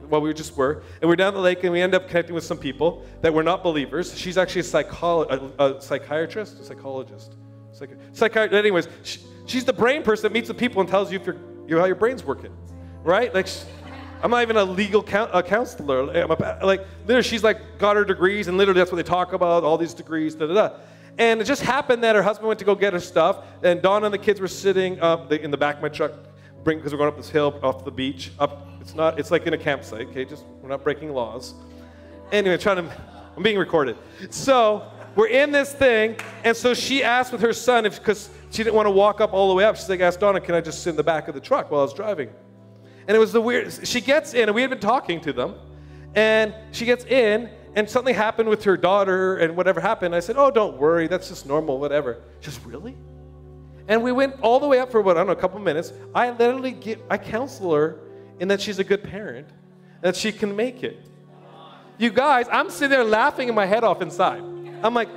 well, 0.09 0.21
we 0.21 0.33
just 0.33 0.55
were. 0.55 0.83
And 1.01 1.09
we're 1.09 1.15
down 1.15 1.33
the 1.33 1.39
lake, 1.39 1.63
and 1.63 1.71
we 1.71 1.81
end 1.81 1.93
up 1.93 2.07
connecting 2.07 2.33
with 2.33 2.43
some 2.43 2.57
people 2.57 3.05
that 3.21 3.33
were 3.33 3.43
not 3.43 3.63
believers. 3.63 4.17
She's 4.17 4.37
actually 4.37 4.61
a, 4.61 4.63
psycholo- 4.63 5.51
a, 5.59 5.75
a 5.75 5.81
psychiatrist, 5.81 6.59
a 6.59 6.63
psychologist. 6.63 7.35
Psychi- 7.73 7.97
psychiatrist. 8.15 8.57
Anyways, 8.57 8.87
she, 9.03 9.19
she's 9.45 9.65
the 9.65 9.73
brain 9.73 10.03
person 10.03 10.23
that 10.23 10.31
meets 10.31 10.47
the 10.47 10.53
people 10.53 10.81
and 10.81 10.89
tells 10.89 11.11
you 11.11 11.19
if 11.19 11.25
you're, 11.25 11.35
you 11.67 11.75
know, 11.75 11.79
how 11.79 11.85
your 11.85 11.95
brain's 11.95 12.23
working, 12.23 12.55
right? 13.03 13.33
Like, 13.33 13.47
she, 13.47 13.59
I'm 14.23 14.31
not 14.31 14.41
even 14.41 14.57
a 14.57 14.63
legal 14.63 15.03
count, 15.03 15.29
a 15.33 15.43
counselor. 15.43 16.09
I'm 16.11 16.31
a, 16.31 16.59
like, 16.63 16.85
literally, 17.01 17.23
she's 17.23 17.43
like 17.43 17.77
got 17.77 17.95
her 17.95 18.05
degrees, 18.05 18.47
and 18.47 18.57
literally 18.57 18.79
that's 18.79 18.91
what 18.91 18.97
they 18.97 19.03
talk 19.03 19.33
about, 19.33 19.63
all 19.63 19.77
these 19.77 19.93
degrees, 19.93 20.35
da 20.35 20.47
da 20.47 20.53
da. 20.53 20.75
And 21.17 21.41
it 21.41 21.45
just 21.45 21.63
happened 21.63 22.03
that 22.03 22.15
her 22.15 22.21
husband 22.21 22.47
went 22.47 22.59
to 22.59 22.65
go 22.65 22.75
get 22.75 22.93
her 22.93 22.99
stuff, 22.99 23.43
and 23.63 23.81
Dawn 23.81 24.03
and 24.03 24.13
the 24.13 24.19
kids 24.19 24.39
were 24.39 24.47
sitting 24.47 24.99
up 24.99 25.31
in 25.31 25.49
the 25.49 25.57
back 25.57 25.77
of 25.77 25.81
my 25.81 25.89
truck, 25.89 26.11
because 26.63 26.91
we're 26.91 26.97
going 26.97 27.09
up 27.09 27.17
this 27.17 27.29
hill 27.29 27.59
off 27.63 27.85
the 27.85 27.91
beach, 27.91 28.31
up 28.39 28.67
it's 28.81 28.93
not, 28.93 29.19
it's 29.19 29.31
like 29.31 29.45
in 29.47 29.53
a 29.53 29.57
campsite, 29.57 30.07
okay? 30.07 30.25
Just, 30.25 30.45
we're 30.61 30.69
not 30.69 30.83
breaking 30.83 31.13
laws. 31.13 31.55
Anyway, 32.31 32.57
trying 32.57 32.77
to, 32.77 32.91
I'm 33.35 33.43
being 33.43 33.57
recorded. 33.57 33.97
So, 34.29 34.89
we're 35.15 35.27
in 35.27 35.51
this 35.51 35.73
thing, 35.73 36.15
and 36.43 36.55
so 36.55 36.75
she 36.75 37.03
asked 37.03 37.31
with 37.31 37.41
her 37.41 37.51
son, 37.51 37.87
if 37.87 37.97
because 37.97 38.29
she 38.51 38.63
didn't 38.63 38.75
want 38.75 38.85
to 38.85 38.91
walk 38.91 39.19
up 39.19 39.33
all 39.33 39.49
the 39.49 39.55
way 39.55 39.63
up, 39.63 39.75
she's 39.75 39.89
like, 39.89 39.99
asked 39.99 40.19
Donna, 40.19 40.39
can 40.39 40.53
I 40.53 40.61
just 40.61 40.83
sit 40.83 40.91
in 40.91 40.95
the 40.95 41.03
back 41.03 41.27
of 41.27 41.33
the 41.33 41.41
truck 41.41 41.71
while 41.71 41.81
I 41.81 41.83
was 41.83 41.93
driving? 41.93 42.29
And 43.07 43.17
it 43.17 43.19
was 43.19 43.33
the 43.33 43.41
weird, 43.41 43.73
she 43.87 43.99
gets 43.99 44.35
in, 44.35 44.43
and 44.43 44.53
we 44.53 44.61
had 44.61 44.69
been 44.69 44.79
talking 44.79 45.19
to 45.21 45.33
them, 45.33 45.55
and 46.13 46.53
she 46.71 46.85
gets 46.85 47.03
in, 47.05 47.49
and 47.77 47.87
something 47.87 48.15
happened 48.15 48.49
with 48.49 48.63
her 48.63 48.75
daughter, 48.75 49.37
and 49.37 49.55
whatever 49.55 49.79
happened. 49.79 50.15
I 50.15 50.19
said, 50.19 50.35
oh, 50.35 50.49
don't 50.49 50.77
worry, 50.77 51.07
that's 51.07 51.29
just 51.29 51.45
normal, 51.45 51.79
whatever. 51.79 52.23
She 52.39 52.49
says, 52.49 52.65
really? 52.65 52.97
And 53.87 54.01
we 54.01 54.11
went 54.11 54.41
all 54.41 54.59
the 54.59 54.67
way 54.67 54.79
up 54.79 54.91
for 54.91 54.99
what, 54.99 55.15
I 55.15 55.19
don't 55.19 55.27
know, 55.27 55.33
a 55.33 55.35
couple 55.35 55.59
minutes. 55.59 55.93
I 56.15 56.31
literally 56.31 56.71
get, 56.71 56.99
I 57.07 57.19
counsel 57.19 57.75
her 57.75 57.99
in 58.39 58.47
that 58.47 58.61
she's 58.61 58.79
a 58.79 58.83
good 58.83 59.03
parent, 59.03 59.47
that 60.01 60.15
she 60.15 60.31
can 60.31 60.55
make 60.55 60.83
it. 60.83 61.05
You 61.99 62.09
guys, 62.09 62.47
I'm 62.51 62.71
sitting 62.71 62.89
there 62.89 63.03
laughing 63.03 63.47
in 63.47 63.53
my 63.53 63.67
head 63.67 63.83
off 63.83 64.01
inside. 64.01 64.41
I'm 64.81 64.95
like, 64.95 65.09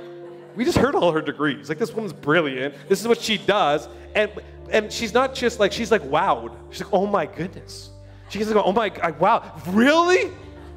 we 0.55 0.63
just 0.63 0.77
heard 0.77 0.93
all 0.93 1.11
her 1.11 1.21
degrees. 1.21 1.67
Like, 1.67 1.79
this 1.79 1.91
woman's 1.91 2.13
brilliant. 2.13 2.75
This 2.87 3.01
is 3.01 3.07
what 3.07 3.19
she 3.19 3.39
does. 3.39 3.89
And, 4.13 4.31
and 4.69 4.93
she's 4.93 5.15
not 5.15 5.33
just 5.33 5.59
like, 5.59 5.71
she's 5.71 5.89
like 5.89 6.03
wowed. 6.03 6.55
She's 6.69 6.83
like, 6.83 6.93
oh 6.93 7.07
my 7.07 7.25
goodness. 7.25 7.89
She 8.29 8.37
gets 8.37 8.51
like, 8.51 8.63
oh 8.63 8.71
my, 8.71 8.91
wow, 9.19 9.51
really? 9.69 10.31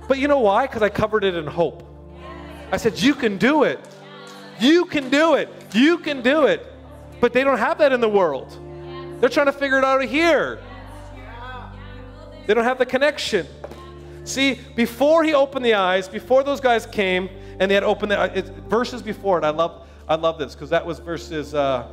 But 0.09 0.19
you 0.19 0.29
know 0.29 0.41
why? 0.41 0.67
Because 0.67 0.83
I 0.83 0.89
covered 0.89 1.25
it 1.25 1.35
in 1.35 1.47
hope. 1.47 1.83
I 2.71 2.77
said, 2.77 2.99
you 2.99 3.15
can 3.15 3.39
do 3.39 3.65
it. 3.65 3.81
You 4.61 4.85
can 4.85 5.11
do 5.11 5.35
it. 5.35 5.49
You 5.73 5.99
can 5.99 6.23
do 6.23 6.47
it. 6.47 6.67
But 7.21 7.33
they 7.33 7.45
don't 7.45 7.59
have 7.59 7.79
that 7.79 7.93
in 7.93 8.01
the 8.01 8.09
world. 8.09 8.59
They're 9.21 9.29
trying 9.29 9.47
to 9.47 9.53
figure 9.53 9.79
it 9.79 9.85
out 9.85 10.03
here. 10.05 10.61
They 12.47 12.55
don't 12.55 12.65
have 12.65 12.79
the 12.79 12.87
connection. 12.87 13.47
See, 14.25 14.59
before 14.75 15.25
he 15.25 15.35
opened 15.35 15.65
the 15.65 15.75
eyes, 15.75 16.09
before 16.09 16.43
those 16.43 16.61
guys 16.61 16.87
came 16.87 17.29
and 17.59 17.71
they 17.71 17.75
had 17.75 17.85
opened 17.85 18.13
the 18.13 18.39
it, 18.39 18.47
verses 18.69 19.03
before 19.03 19.39
it, 19.39 19.45
I 19.45 19.51
love, 19.51 19.87
I 20.09 20.17
love 20.17 20.39
this 20.39 20.55
because 20.55 20.71
that 20.71 20.85
was 20.85 20.99
verses 20.99 21.55
uh, 21.55 21.89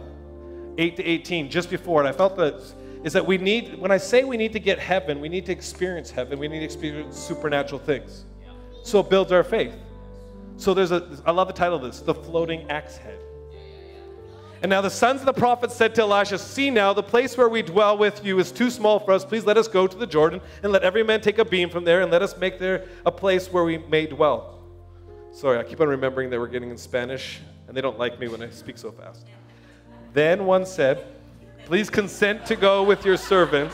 8 0.78 0.96
to 0.98 1.04
18, 1.04 1.50
just 1.50 1.70
before 1.70 2.04
it. 2.04 2.08
I 2.08 2.12
felt 2.12 2.36
that 2.38 2.62
is 3.04 3.14
that 3.14 3.26
we 3.26 3.38
need, 3.38 3.80
when 3.80 3.92
I 3.92 3.98
say 3.98 4.24
we 4.24 4.38
need 4.38 4.54
to 4.54 4.60
get 4.60 4.80
heaven, 4.80 5.20
we 5.20 5.30
need 5.30 5.46
to 5.48 5.52
experience 5.52 6.12
heaven, 6.12 6.38
we 6.38 6.48
need 6.48 6.60
to 6.60 6.66
experience 6.66 7.18
supernatural 7.18 7.80
things. 7.80 8.26
So 8.84 9.00
it 9.00 9.10
builds 9.10 9.32
our 9.32 9.44
faith. 9.44 9.74
So 10.58 10.74
there's 10.74 10.92
a, 10.92 11.20
I 11.26 11.32
love 11.32 11.48
the 11.48 11.54
title 11.54 11.78
of 11.78 11.84
this, 11.84 12.02
The 12.02 12.14
Floating 12.14 12.70
Axe 12.70 12.98
Head. 12.98 13.20
And 14.62 14.70
now 14.70 14.82
the 14.82 14.92
sons 14.92 15.22
of 15.22 15.26
the 15.26 15.34
prophets 15.34 15.76
said 15.76 15.96
to 15.96 16.02
Elisha, 16.02 16.38
See 16.38 16.70
now, 16.70 16.94
the 16.94 17.02
place 17.02 17.36
where 17.36 17.50
we 17.50 17.64
dwell 17.64 17.98
with 17.98 18.24
you 18.24 18.38
is 18.38 18.52
too 18.52 18.70
small 18.70 19.00
for 19.00 19.12
us. 19.12 19.26
Please 19.26 19.44
let 19.44 19.58
us 19.58 19.68
go 19.68 19.88
to 19.88 19.98
the 19.98 20.06
Jordan, 20.06 20.40
and 20.62 20.72
let 20.72 20.84
every 20.84 21.04
man 21.04 21.20
take 21.22 21.40
a 21.40 21.46
beam 21.46 21.70
from 21.70 21.84
there, 21.84 22.02
and 22.02 22.12
let 22.12 22.22
us 22.22 22.38
make 22.38 22.60
there 22.60 22.88
a 23.04 23.12
place 23.12 23.52
where 23.52 23.64
we 23.64 23.80
may 23.80 24.06
dwell. 24.06 24.60
Sorry, 25.32 25.58
I 25.58 25.64
keep 25.64 25.82
on 25.82 25.88
remembering 25.88 26.30
that 26.30 26.40
we're 26.40 26.48
getting 26.48 26.70
in 26.70 26.78
Spanish, 26.78 27.40
and 27.68 27.76
they 27.76 27.82
don't 27.82 27.98
like 27.98 28.20
me 28.20 28.28
when 28.28 28.44
I 28.44 28.52
speak 28.52 28.78
so 28.78 28.92
fast. 28.92 29.26
Then 30.14 30.46
one 30.46 30.66
said, 30.68 31.08
Please 31.72 31.90
consent 31.90 32.46
to 32.48 32.58
go 32.58 32.84
with 32.84 33.06
your 33.06 33.16
servants. 33.16 33.74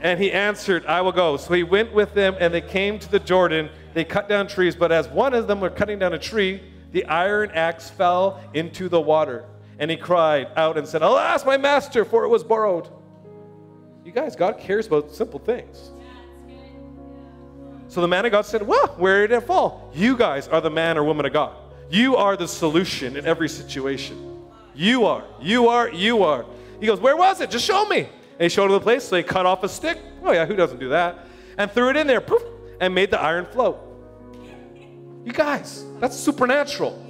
And 0.00 0.20
he 0.20 0.32
answered, 0.32 0.84
I 0.86 1.00
will 1.00 1.12
go. 1.12 1.36
So 1.36 1.54
he 1.54 1.62
went 1.62 1.92
with 1.92 2.12
them, 2.12 2.34
and 2.40 2.52
they 2.52 2.60
came 2.60 2.98
to 2.98 3.08
the 3.08 3.20
Jordan. 3.20 3.70
They 3.94 4.02
cut 4.02 4.28
down 4.28 4.48
trees, 4.48 4.74
but 4.74 4.90
as 4.90 5.06
one 5.06 5.32
of 5.32 5.46
them 5.46 5.60
were 5.60 5.70
cutting 5.70 6.00
down 6.00 6.12
a 6.12 6.18
tree, 6.18 6.60
the 6.90 7.04
iron 7.04 7.52
axe 7.54 7.88
fell 7.88 8.40
into 8.52 8.88
the 8.88 9.00
water. 9.00 9.44
And 9.78 9.92
he 9.92 9.96
cried 9.96 10.48
out 10.56 10.76
and 10.76 10.84
said, 10.84 11.02
Alas, 11.02 11.46
my 11.46 11.56
master, 11.56 12.04
for 12.04 12.24
it 12.24 12.28
was 12.28 12.42
borrowed. 12.42 12.88
You 14.04 14.10
guys, 14.10 14.34
God 14.34 14.58
cares 14.58 14.88
about 14.88 15.14
simple 15.14 15.38
things. 15.38 15.92
So 17.86 18.00
the 18.00 18.08
man 18.08 18.26
of 18.26 18.32
God 18.32 18.44
said, 18.44 18.66
Well, 18.66 18.88
where 18.96 19.24
did 19.28 19.36
it 19.36 19.42
fall? 19.42 19.92
You 19.94 20.16
guys 20.16 20.48
are 20.48 20.60
the 20.60 20.68
man 20.68 20.98
or 20.98 21.04
woman 21.04 21.26
of 21.26 21.32
God. 21.32 21.54
You 21.90 22.16
are 22.16 22.36
the 22.36 22.48
solution 22.48 23.16
in 23.16 23.24
every 23.24 23.48
situation. 23.48 24.48
You 24.74 25.06
are, 25.06 25.22
you 25.40 25.68
are, 25.68 25.88
you 25.88 26.24
are. 26.24 26.44
He 26.82 26.88
goes, 26.88 26.98
Where 26.98 27.16
was 27.16 27.40
it? 27.40 27.48
Just 27.48 27.64
show 27.64 27.86
me. 27.86 28.00
And 28.00 28.40
he 28.40 28.48
showed 28.48 28.64
him 28.64 28.72
the 28.72 28.80
place, 28.80 29.04
so 29.04 29.16
he 29.16 29.22
cut 29.22 29.46
off 29.46 29.62
a 29.62 29.68
stick. 29.68 29.98
Oh, 30.20 30.32
yeah, 30.32 30.44
who 30.44 30.56
doesn't 30.56 30.80
do 30.80 30.88
that? 30.88 31.28
And 31.56 31.70
threw 31.70 31.90
it 31.90 31.96
in 31.96 32.08
there, 32.08 32.20
poof, 32.20 32.42
and 32.80 32.92
made 32.92 33.12
the 33.12 33.20
iron 33.20 33.46
float. 33.46 33.78
You 35.24 35.32
guys, 35.32 35.84
that's 36.00 36.16
supernatural. 36.16 37.00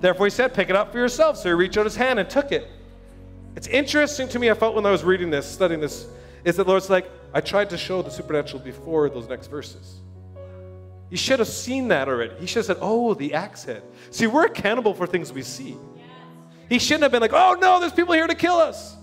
Therefore, 0.00 0.24
he 0.24 0.30
said, 0.30 0.54
Pick 0.54 0.70
it 0.70 0.76
up 0.76 0.92
for 0.92 0.98
yourself. 0.98 1.36
So 1.36 1.50
he 1.50 1.52
reached 1.52 1.76
out 1.76 1.84
his 1.84 1.94
hand 1.94 2.18
and 2.18 2.30
took 2.30 2.52
it. 2.52 2.66
It's 3.54 3.66
interesting 3.66 4.30
to 4.30 4.38
me, 4.38 4.48
I 4.50 4.54
felt 4.54 4.74
when 4.74 4.86
I 4.86 4.90
was 4.90 5.04
reading 5.04 5.28
this, 5.28 5.46
studying 5.46 5.80
this, 5.80 6.06
is 6.42 6.56
that 6.56 6.66
Lord's 6.66 6.88
like, 6.88 7.10
I 7.34 7.42
tried 7.42 7.68
to 7.68 7.76
show 7.76 8.00
the 8.00 8.10
supernatural 8.10 8.62
before 8.62 9.10
those 9.10 9.28
next 9.28 9.48
verses. 9.48 10.00
He 11.10 11.16
should 11.16 11.38
have 11.38 11.48
seen 11.48 11.88
that 11.88 12.08
already. 12.08 12.34
He 12.40 12.46
should 12.46 12.60
have 12.60 12.64
said, 12.64 12.78
Oh, 12.80 13.12
the 13.12 13.34
axe 13.34 13.64
head. 13.64 13.82
See, 14.08 14.26
we're 14.26 14.46
accountable 14.46 14.94
for 14.94 15.06
things 15.06 15.34
we 15.34 15.42
see. 15.42 15.76
He 16.68 16.78
shouldn't 16.78 17.02
have 17.02 17.12
been 17.12 17.22
like, 17.22 17.32
Oh, 17.32 17.56
no, 17.60 17.80
there's 17.80 17.92
people 17.92 18.14
here 18.14 18.26
to 18.26 18.34
kill 18.34 18.56
us. 18.56 18.96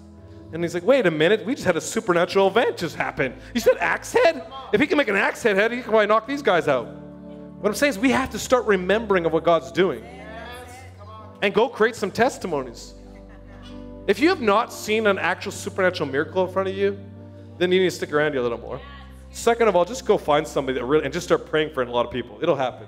And 0.54 0.64
he's 0.64 0.74
like, 0.74 0.84
Wait 0.84 1.06
a 1.06 1.12
minute, 1.12 1.46
we 1.46 1.54
just 1.54 1.66
had 1.66 1.78
a 1.78 1.82
supernatural 1.82 2.48
event 2.48 2.78
just 2.78 2.96
happen. 2.96 3.34
You 3.54 3.62
said 3.62 3.78
axe 3.80 4.14
head? 4.14 4.46
If 4.74 4.82
he 4.82 4.88
can 4.88 4.98
make 4.98 5.08
an 5.08 5.16
axe 5.16 5.44
head 5.44 5.56
head, 5.56 5.72
he 5.72 5.78
can 5.78 5.90
probably 5.90 6.08
knock 6.08 6.28
these 6.28 6.42
guys 6.42 6.68
out. 6.68 6.88
What 6.88 7.70
I'm 7.70 7.76
saying 7.76 7.92
is, 7.92 8.00
we 8.00 8.10
have 8.10 8.32
to 8.32 8.40
start 8.40 8.66
remembering 8.66 9.26
of 9.26 9.34
what 9.34 9.44
God's 9.44 9.72
doing 9.72 10.04
and 11.42 11.54
go 11.54 11.70
create 11.70 11.96
some 11.96 12.12
testimonies. 12.12 12.96
If 14.08 14.20
you 14.20 14.30
have 14.30 14.42
not 14.42 14.74
seen 14.74 15.06
an 15.08 15.20
actual 15.20 15.52
supernatural 15.52 16.10
miracle 16.10 16.46
in 16.46 16.52
front 16.52 16.70
of 16.70 16.76
you, 16.76 17.00
then 17.58 17.72
you 17.72 17.80
need 17.80 17.90
to 17.90 17.96
stick 17.96 18.12
around 18.12 18.34
you 18.34 18.42
a 18.42 18.44
little 18.44 18.58
more. 18.58 18.82
Second 19.30 19.68
of 19.68 19.76
all, 19.76 19.86
just 19.86 20.06
go 20.06 20.18
find 20.18 20.48
somebody 20.48 20.80
that 20.80 20.86
really, 20.86 21.06
and 21.06 21.14
just 21.14 21.26
start 21.26 21.46
praying 21.46 21.74
for 21.74 21.84
a 21.84 21.92
lot 21.92 22.06
of 22.06 22.12
people. 22.12 22.40
It'll 22.42 22.56
happen. 22.56 22.88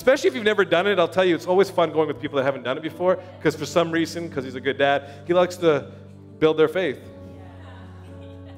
Especially 0.00 0.28
if 0.28 0.34
you've 0.34 0.44
never 0.44 0.64
done 0.64 0.86
it, 0.86 0.98
I'll 0.98 1.06
tell 1.06 1.26
you, 1.26 1.34
it's 1.34 1.44
always 1.44 1.68
fun 1.68 1.92
going 1.92 2.08
with 2.08 2.22
people 2.22 2.38
that 2.38 2.44
haven't 2.44 2.62
done 2.62 2.78
it 2.78 2.82
before, 2.82 3.22
because 3.36 3.54
for 3.54 3.66
some 3.66 3.92
reason, 3.92 4.28
because 4.28 4.46
he's 4.46 4.54
a 4.54 4.60
good 4.60 4.78
dad, 4.78 5.10
he 5.26 5.34
likes 5.34 5.56
to 5.56 5.92
build 6.38 6.56
their 6.56 6.68
faith. 6.68 6.98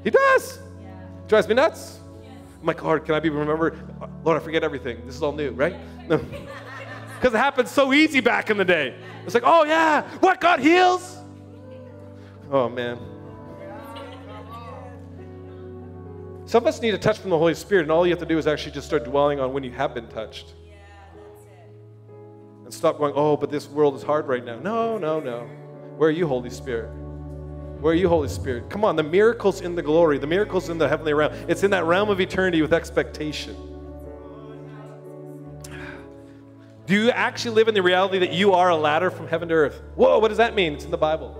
He 0.05 0.11
does. 0.11 0.61
Drives 1.27 1.49
me 1.49 1.55
nuts. 1.55 1.99
I'm 2.61 2.67
like, 2.69 2.81
Lord, 2.81 3.05
can 3.05 3.17
I 3.17 3.19
be 3.19 3.29
remembered? 3.29 3.77
Lord, 4.25 4.41
I 4.41 4.45
forget 4.45 4.63
everything. 4.63 5.05
This 5.05 5.17
is 5.17 5.23
all 5.25 5.33
new, 5.33 5.51
right? 5.51 5.75
No. 6.09 6.25
Because 7.21 7.35
it 7.35 7.39
happened 7.39 7.69
so 7.69 7.93
easy 7.93 8.21
back 8.21 8.51
in 8.51 8.57
the 8.57 8.65
day. 8.65 8.97
It's 9.25 9.35
like, 9.35 9.45
oh 9.47 9.65
yeah, 9.65 10.03
what 10.19 10.41
God 10.41 10.59
heals? 10.59 11.19
Oh 12.53 12.69
man. 12.69 12.99
Some 16.47 16.63
of 16.63 16.67
us 16.69 16.81
need 16.81 16.95
a 16.95 16.99
touch 16.99 17.19
from 17.19 17.31
the 17.31 17.39
Holy 17.39 17.55
Spirit, 17.55 17.83
and 17.83 17.93
all 17.93 18.07
you 18.07 18.13
have 18.13 18.21
to 18.21 18.27
do 18.27 18.39
is 18.39 18.49
actually 18.49 18.73
just 18.73 18.87
start 18.87 19.05
dwelling 19.05 19.39
on 19.39 19.53
when 19.53 19.65
you 19.65 19.71
have 19.71 19.95
been 19.95 20.09
touched. 20.09 20.55
And 22.73 22.79
stop 22.79 22.97
going, 22.97 23.13
oh, 23.15 23.37
but 23.37 23.51
this 23.51 23.69
world 23.69 23.97
is 23.97 24.03
hard 24.03 24.27
right 24.27 24.43
now. 24.43 24.59
No, 24.59 24.97
no, 24.97 25.21
no. 25.21 25.41
Where 25.99 26.09
are 26.09 26.13
you, 26.13 26.27
Holy 26.27 26.49
Spirit? 26.49 26.89
Where 27.83 27.93
are 27.93 27.95
you, 27.95 28.09
Holy 28.09 28.31
Spirit? 28.31 28.71
Come 28.71 28.83
on, 28.83 28.97
the 28.97 29.03
miracle's 29.03 29.61
in 29.61 29.75
the 29.75 29.83
glory, 29.83 30.17
the 30.17 30.27
miracle's 30.27 30.71
in 30.71 30.79
the 30.79 30.89
heavenly 30.89 31.13
realm. 31.13 31.35
It's 31.49 31.65
in 31.65 31.71
that 31.73 31.85
realm 31.85 32.09
of 32.09 32.19
eternity 32.19 32.63
with 32.63 32.73
expectation. 32.73 33.55
Do 36.87 36.95
you 36.95 37.11
actually 37.11 37.57
live 37.57 37.69
in 37.69 37.75
the 37.75 37.83
reality 37.83 38.19
that 38.21 38.33
you 38.33 38.55
are 38.55 38.71
a 38.71 38.77
ladder 38.77 39.11
from 39.11 39.29
heaven 39.29 39.51
to 39.51 39.55
earth? 39.55 39.83
Whoa, 39.95 40.19
what 40.19 40.29
does 40.29 40.39
that 40.39 40.55
mean? 40.55 40.73
It's 40.73 40.87
in 40.87 40.91
the 40.91 40.97
Bible. 40.97 41.37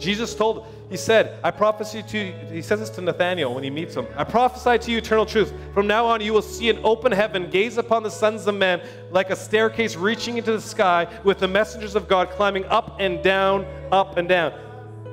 Jesus 0.00 0.34
told, 0.34 0.66
he 0.90 0.96
said, 0.98 1.38
I 1.42 1.50
prophesy 1.50 2.02
to 2.02 2.18
you, 2.18 2.32
he 2.50 2.62
says 2.62 2.78
this 2.78 2.90
to 2.90 3.00
Nathanael 3.00 3.54
when 3.54 3.64
he 3.64 3.70
meets 3.70 3.94
him. 3.94 4.06
I 4.16 4.24
prophesy 4.24 4.78
to 4.78 4.90
you 4.90 4.98
eternal 4.98 5.24
truth. 5.24 5.52
From 5.72 5.86
now 5.86 6.06
on, 6.06 6.20
you 6.20 6.32
will 6.32 6.42
see 6.42 6.68
an 6.68 6.78
open 6.84 7.10
heaven, 7.10 7.48
gaze 7.50 7.78
upon 7.78 8.02
the 8.02 8.10
sons 8.10 8.46
of 8.46 8.54
men 8.54 8.82
like 9.10 9.30
a 9.30 9.36
staircase 9.36 9.96
reaching 9.96 10.36
into 10.36 10.52
the 10.52 10.60
sky 10.60 11.08
with 11.24 11.38
the 11.38 11.48
messengers 11.48 11.94
of 11.94 12.06
God 12.06 12.30
climbing 12.30 12.64
up 12.66 12.96
and 13.00 13.22
down, 13.22 13.64
up 13.92 14.18
and 14.18 14.28
down. 14.28 14.52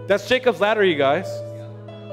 That's 0.08 0.28
Jacob's 0.28 0.60
ladder, 0.60 0.84
you 0.84 0.96
guys. 0.96 1.28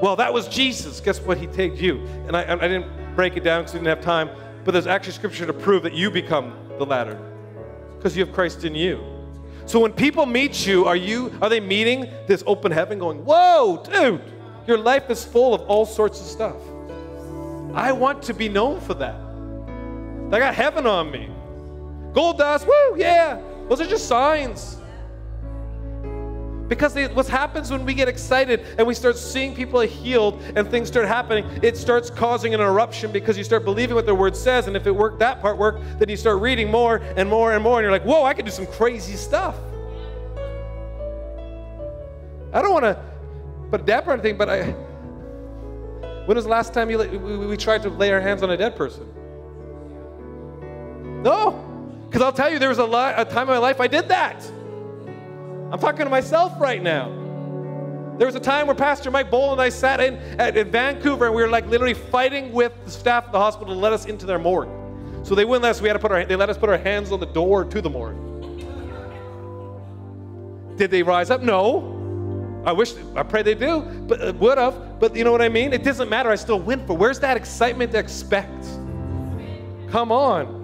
Well, 0.01 0.15
that 0.15 0.33
was 0.33 0.47
Jesus. 0.47 1.01
Guess 1.01 1.19
what? 1.21 1.37
He 1.37 1.47
takes 1.47 1.81
you. 1.81 2.05
And 2.27 2.37
I, 2.37 2.53
I 2.53 2.67
didn't 2.67 3.15
break 3.15 3.35
it 3.35 3.43
down 3.43 3.63
because 3.63 3.73
we 3.73 3.79
didn't 3.79 3.97
have 3.97 4.05
time, 4.05 4.29
but 4.63 4.71
there's 4.71 4.87
actually 4.87 5.13
scripture 5.13 5.45
to 5.45 5.53
prove 5.53 5.83
that 5.83 5.93
you 5.93 6.09
become 6.09 6.53
the 6.77 6.85
ladder 6.85 7.19
because 7.97 8.15
you 8.15 8.23
have 8.23 8.33
Christ 8.33 8.63
in 8.63 8.73
you. 8.73 9.18
So 9.69 9.79
when 9.79 9.93
people 9.93 10.25
meet 10.25 10.65
you, 10.65 10.85
are 10.85 10.95
you 10.95 11.31
are 11.43 11.47
they 11.47 11.59
meeting 11.59 12.09
this 12.25 12.43
open 12.47 12.71
heaven 12.71 12.97
going, 12.97 13.23
"Whoa, 13.23 13.83
dude, 13.83 14.19
your 14.65 14.79
life 14.79 15.11
is 15.11 15.23
full 15.23 15.53
of 15.53 15.61
all 15.69 15.85
sorts 15.85 16.19
of 16.19 16.25
stuff." 16.25 16.55
I 17.75 17.91
want 17.91 18.23
to 18.23 18.33
be 18.33 18.49
known 18.49 18.79
for 18.79 18.95
that. 18.95 19.13
I 20.33 20.39
got 20.39 20.55
heaven 20.55 20.87
on 20.87 21.11
me. 21.11 21.29
Gold 22.15 22.39
dust, 22.39 22.65
woo, 22.65 22.97
yeah. 22.97 23.39
Those 23.69 23.79
are 23.81 23.85
just 23.85 24.07
signs. 24.07 24.78
Because 26.69 26.95
what 27.13 27.27
happens 27.27 27.71
when 27.71 27.83
we 27.83 27.95
get 27.95 28.07
excited 28.07 28.63
and 28.77 28.85
we 28.85 28.93
start 28.93 29.17
seeing 29.17 29.55
people 29.55 29.79
healed 29.81 30.39
and 30.55 30.69
things 30.69 30.87
start 30.87 31.07
happening, 31.07 31.45
it 31.63 31.75
starts 31.75 32.11
causing 32.11 32.53
an 32.53 32.61
eruption 32.61 33.11
because 33.11 33.39
you 33.39 33.43
start 33.43 33.65
believing 33.65 33.95
what 33.95 34.05
the 34.05 34.13
word 34.13 34.37
says. 34.37 34.67
And 34.67 34.77
if 34.77 34.85
it 34.85 34.91
worked, 34.91 35.17
that 35.17 35.41
part 35.41 35.57
worked, 35.57 35.81
then 35.97 36.07
you 36.09 36.15
start 36.15 36.39
reading 36.39 36.69
more 36.69 36.97
and 37.17 37.27
more 37.27 37.53
and 37.53 37.63
more. 37.63 37.79
And 37.79 37.83
you're 37.83 37.91
like, 37.91 38.03
whoa, 38.05 38.23
I 38.23 38.35
can 38.35 38.45
do 38.45 38.51
some 38.51 38.67
crazy 38.67 39.15
stuff. 39.15 39.55
I 42.53 42.61
don't 42.61 42.71
want 42.71 42.85
to 42.85 43.03
put 43.71 43.81
a 43.81 43.83
dap 43.83 44.07
or 44.07 44.13
anything, 44.13 44.37
but 44.37 44.49
I. 44.49 44.75
When 46.25 46.35
was 46.35 46.45
the 46.45 46.51
last 46.51 46.75
time 46.75 46.91
you, 46.91 46.99
we, 46.99 47.47
we 47.47 47.57
tried 47.57 47.81
to 47.81 47.89
lay 47.89 48.11
our 48.11 48.21
hands 48.21 48.43
on 48.43 48.51
a 48.51 48.57
dead 48.57 48.75
person? 48.75 49.11
No. 51.23 51.65
Because 52.07 52.21
I'll 52.21 52.31
tell 52.31 52.51
you, 52.51 52.59
there 52.59 52.69
was 52.69 52.77
a, 52.77 52.85
lot, 52.85 53.15
a 53.17 53.25
time 53.25 53.47
in 53.47 53.55
my 53.55 53.57
life 53.57 53.81
I 53.81 53.87
did 53.87 54.07
that. 54.09 54.47
I'm 55.71 55.79
talking 55.79 56.05
to 56.05 56.09
myself 56.09 56.59
right 56.59 56.81
now. 56.81 57.09
There 58.17 58.25
was 58.25 58.35
a 58.35 58.39
time 58.39 58.67
where 58.67 58.75
Pastor 58.75 59.11
Mike 59.11 59.31
Bowl 59.31 59.53
and 59.53 59.61
I 59.61 59.69
sat 59.69 59.99
in 60.01 60.15
at, 60.39 60.57
in 60.57 60.71
Vancouver 60.71 61.27
and 61.27 61.35
we 61.35 61.41
were 61.41 61.47
like 61.47 61.67
literally 61.67 61.93
fighting 61.93 62.51
with 62.51 62.73
the 62.83 62.91
staff 62.91 63.27
of 63.27 63.31
the 63.31 63.39
hospital 63.39 63.73
to 63.73 63.79
let 63.79 63.93
us 63.93 64.05
into 64.05 64.25
their 64.25 64.39
morgue. 64.39 64.69
So 65.23 65.35
they 65.35 65.45
wouldn't 65.45 65.63
let 65.63 65.71
us, 65.71 65.81
we 65.81 65.87
had 65.87 65.93
to 65.93 65.99
put 65.99 66.11
our, 66.11 66.25
they 66.25 66.35
let 66.35 66.49
us 66.49 66.57
put 66.57 66.69
our 66.69 66.77
hands 66.77 67.11
on 67.11 67.19
the 67.19 67.27
door 67.27 67.63
to 67.65 67.81
the 67.81 67.89
morgue. 67.89 68.17
Did 70.75 70.91
they 70.91 71.03
rise 71.03 71.29
up? 71.29 71.41
No. 71.41 72.61
I 72.65 72.73
wish, 72.73 72.93
I 73.15 73.23
pray 73.23 73.41
they 73.41 73.55
do, 73.55 73.81
but 73.81 74.21
uh, 74.21 74.33
would 74.33 74.57
have. 74.57 74.99
But 74.99 75.15
you 75.15 75.23
know 75.23 75.31
what 75.31 75.41
I 75.41 75.49
mean? 75.49 75.71
It 75.71 75.83
doesn't 75.83 76.09
matter. 76.09 76.29
I 76.29 76.35
still 76.35 76.59
win 76.59 76.85
for. 76.85 76.97
Where's 76.97 77.19
that 77.19 77.37
excitement 77.37 77.91
to 77.93 77.99
expect? 77.99 78.65
Come 79.89 80.11
on. 80.11 80.58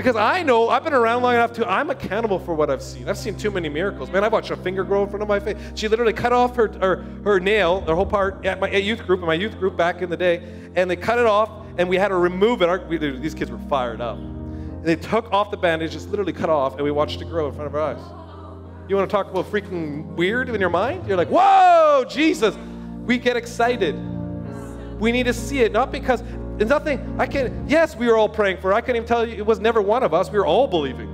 Because 0.00 0.16
I 0.16 0.42
know 0.42 0.70
I've 0.70 0.82
been 0.82 0.94
around 0.94 1.20
long 1.20 1.34
enough 1.34 1.52
to, 1.52 1.70
I'm 1.70 1.90
accountable 1.90 2.38
for 2.38 2.54
what 2.54 2.70
I've 2.70 2.80
seen. 2.82 3.06
I've 3.06 3.18
seen 3.18 3.36
too 3.36 3.50
many 3.50 3.68
miracles. 3.68 4.10
Man, 4.10 4.24
I've 4.24 4.32
watched 4.32 4.50
a 4.50 4.56
finger 4.56 4.82
grow 4.82 5.02
in 5.02 5.10
front 5.10 5.22
of 5.22 5.28
my 5.28 5.38
face. 5.38 5.58
She 5.74 5.88
literally 5.88 6.14
cut 6.14 6.32
off 6.32 6.56
her, 6.56 6.68
her, 6.80 7.04
her 7.22 7.38
nail, 7.38 7.82
her 7.82 7.94
whole 7.94 8.06
part, 8.06 8.46
at 8.46 8.58
my 8.60 8.70
at 8.70 8.82
youth 8.82 9.04
group, 9.06 9.20
in 9.20 9.26
my 9.26 9.34
youth 9.34 9.58
group 9.58 9.76
back 9.76 10.00
in 10.00 10.08
the 10.08 10.16
day, 10.16 10.42
and 10.74 10.90
they 10.90 10.96
cut 10.96 11.18
it 11.18 11.26
off, 11.26 11.50
and 11.76 11.86
we 11.86 11.96
had 11.96 12.08
to 12.08 12.14
remove 12.14 12.62
it. 12.62 12.70
Our, 12.70 12.82
we, 12.86 12.96
these 12.96 13.34
kids 13.34 13.50
were 13.50 13.58
fired 13.68 14.00
up. 14.00 14.16
And 14.16 14.86
they 14.86 14.96
took 14.96 15.30
off 15.34 15.50
the 15.50 15.58
bandage, 15.58 15.92
just 15.92 16.08
literally 16.08 16.32
cut 16.32 16.48
off, 16.48 16.76
and 16.76 16.82
we 16.82 16.90
watched 16.90 17.20
it 17.20 17.26
grow 17.26 17.48
in 17.48 17.52
front 17.52 17.66
of 17.66 17.74
our 17.74 17.94
eyes. 17.94 18.00
You 18.88 18.96
want 18.96 19.06
to 19.06 19.14
talk 19.14 19.30
about 19.30 19.50
freaking 19.50 20.06
weird 20.16 20.48
in 20.48 20.58
your 20.62 20.70
mind? 20.70 21.06
You're 21.06 21.18
like, 21.18 21.28
whoa, 21.28 22.06
Jesus. 22.08 22.56
We 23.04 23.18
get 23.18 23.36
excited. 23.36 23.94
We 24.98 25.12
need 25.12 25.24
to 25.24 25.34
see 25.34 25.60
it, 25.60 25.72
not 25.72 25.92
because 25.92 26.22
there's 26.60 26.68
nothing, 26.68 27.18
I 27.18 27.26
can't, 27.26 27.54
yes, 27.70 27.96
we 27.96 28.06
were 28.06 28.18
all 28.18 28.28
praying 28.28 28.58
for. 28.58 28.74
I 28.74 28.82
can't 28.82 28.94
even 28.94 29.08
tell 29.08 29.26
you, 29.26 29.34
it 29.34 29.46
was 29.46 29.60
never 29.60 29.80
one 29.80 30.02
of 30.02 30.12
us. 30.12 30.30
We 30.30 30.38
were 30.38 30.44
all 30.44 30.66
believing. 30.66 31.08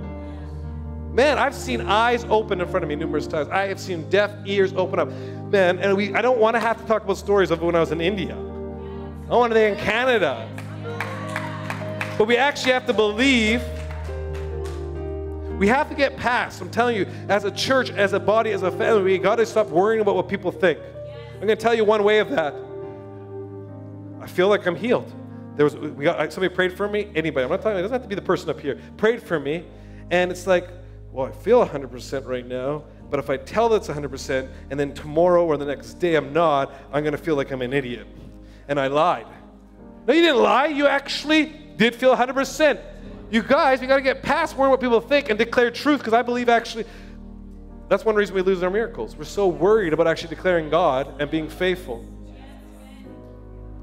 Man, 1.14 1.38
I've 1.38 1.54
seen 1.54 1.82
eyes 1.82 2.24
open 2.24 2.60
in 2.60 2.66
front 2.66 2.82
of 2.82 2.88
me 2.88 2.96
numerous 2.96 3.28
times. 3.28 3.48
I 3.50 3.68
have 3.68 3.78
seen 3.78 4.10
deaf 4.10 4.32
ears 4.44 4.72
open 4.72 4.98
up. 4.98 5.08
Man, 5.08 5.78
and 5.78 5.96
we, 5.96 6.12
I 6.16 6.20
don't 6.20 6.40
want 6.40 6.56
to 6.56 6.60
have 6.60 6.80
to 6.80 6.86
talk 6.88 7.04
about 7.04 7.16
stories 7.16 7.52
of 7.52 7.62
when 7.62 7.76
I 7.76 7.78
was 7.78 7.92
in 7.92 8.00
India. 8.00 8.34
I 8.34 9.36
want 9.36 9.52
to 9.52 9.54
be 9.54 9.62
in 9.62 9.76
Canada. 9.76 10.48
But 12.18 12.26
we 12.26 12.36
actually 12.36 12.72
have 12.72 12.86
to 12.86 12.92
believe. 12.92 13.62
We 15.60 15.68
have 15.68 15.88
to 15.90 15.94
get 15.94 16.16
past. 16.16 16.60
I'm 16.60 16.70
telling 16.70 16.96
you, 16.96 17.06
as 17.28 17.44
a 17.44 17.52
church, 17.52 17.90
as 17.90 18.14
a 18.14 18.20
body, 18.20 18.50
as 18.50 18.64
a 18.64 18.72
family, 18.72 19.02
we 19.04 19.18
got 19.18 19.36
to 19.36 19.46
stop 19.46 19.68
worrying 19.68 20.00
about 20.00 20.16
what 20.16 20.28
people 20.28 20.50
think. 20.50 20.80
I'm 21.34 21.46
going 21.46 21.56
to 21.56 21.56
tell 21.56 21.72
you 21.72 21.84
one 21.84 22.02
way 22.02 22.18
of 22.18 22.30
that. 22.30 22.52
I 24.20 24.26
feel 24.26 24.48
like 24.48 24.66
I'm 24.66 24.74
healed. 24.74 25.12
There 25.56 25.64
was 25.64 25.76
we 25.76 26.04
got 26.04 26.32
somebody 26.32 26.54
prayed 26.54 26.76
for 26.76 26.88
me. 26.88 27.10
Anybody? 27.14 27.44
I'm 27.44 27.50
not 27.50 27.62
talking. 27.62 27.78
It 27.78 27.82
doesn't 27.82 27.94
have 27.94 28.02
to 28.02 28.08
be 28.08 28.14
the 28.14 28.22
person 28.22 28.50
up 28.50 28.60
here. 28.60 28.80
Prayed 28.96 29.22
for 29.22 29.40
me, 29.40 29.64
and 30.10 30.30
it's 30.30 30.46
like, 30.46 30.68
well, 31.12 31.26
I 31.26 31.32
feel 31.32 31.66
100% 31.66 32.26
right 32.26 32.46
now. 32.46 32.84
But 33.08 33.20
if 33.20 33.30
I 33.30 33.36
tell 33.36 33.68
that's 33.68 33.88
100%, 33.88 34.48
and 34.70 34.78
then 34.78 34.92
tomorrow 34.92 35.44
or 35.44 35.56
the 35.56 35.64
next 35.64 35.94
day 35.94 36.16
I'm 36.16 36.32
not, 36.32 36.74
I'm 36.92 37.04
going 37.04 37.12
to 37.12 37.18
feel 37.18 37.36
like 37.36 37.52
I'm 37.52 37.62
an 37.62 37.72
idiot, 37.72 38.06
and 38.68 38.78
I 38.78 38.88
lied. 38.88 39.26
No, 40.06 40.12
you 40.12 40.22
didn't 40.22 40.42
lie. 40.42 40.66
You 40.66 40.86
actually 40.86 41.46
did 41.76 41.94
feel 41.94 42.14
100%. 42.14 42.80
You 43.30 43.42
guys, 43.42 43.80
we 43.80 43.86
got 43.86 43.96
to 43.96 44.02
get 44.02 44.22
past 44.22 44.56
worrying 44.56 44.70
what 44.70 44.80
people 44.80 45.00
think 45.00 45.30
and 45.30 45.38
declare 45.38 45.70
truth 45.70 45.98
because 45.98 46.12
I 46.12 46.22
believe 46.22 46.48
actually 46.48 46.84
that's 47.88 48.04
one 48.04 48.16
reason 48.16 48.34
we 48.34 48.42
lose 48.42 48.62
our 48.62 48.70
miracles. 48.70 49.16
We're 49.16 49.24
so 49.24 49.46
worried 49.46 49.92
about 49.92 50.06
actually 50.08 50.30
declaring 50.30 50.70
God 50.70 51.20
and 51.20 51.30
being 51.30 51.48
faithful. 51.48 52.04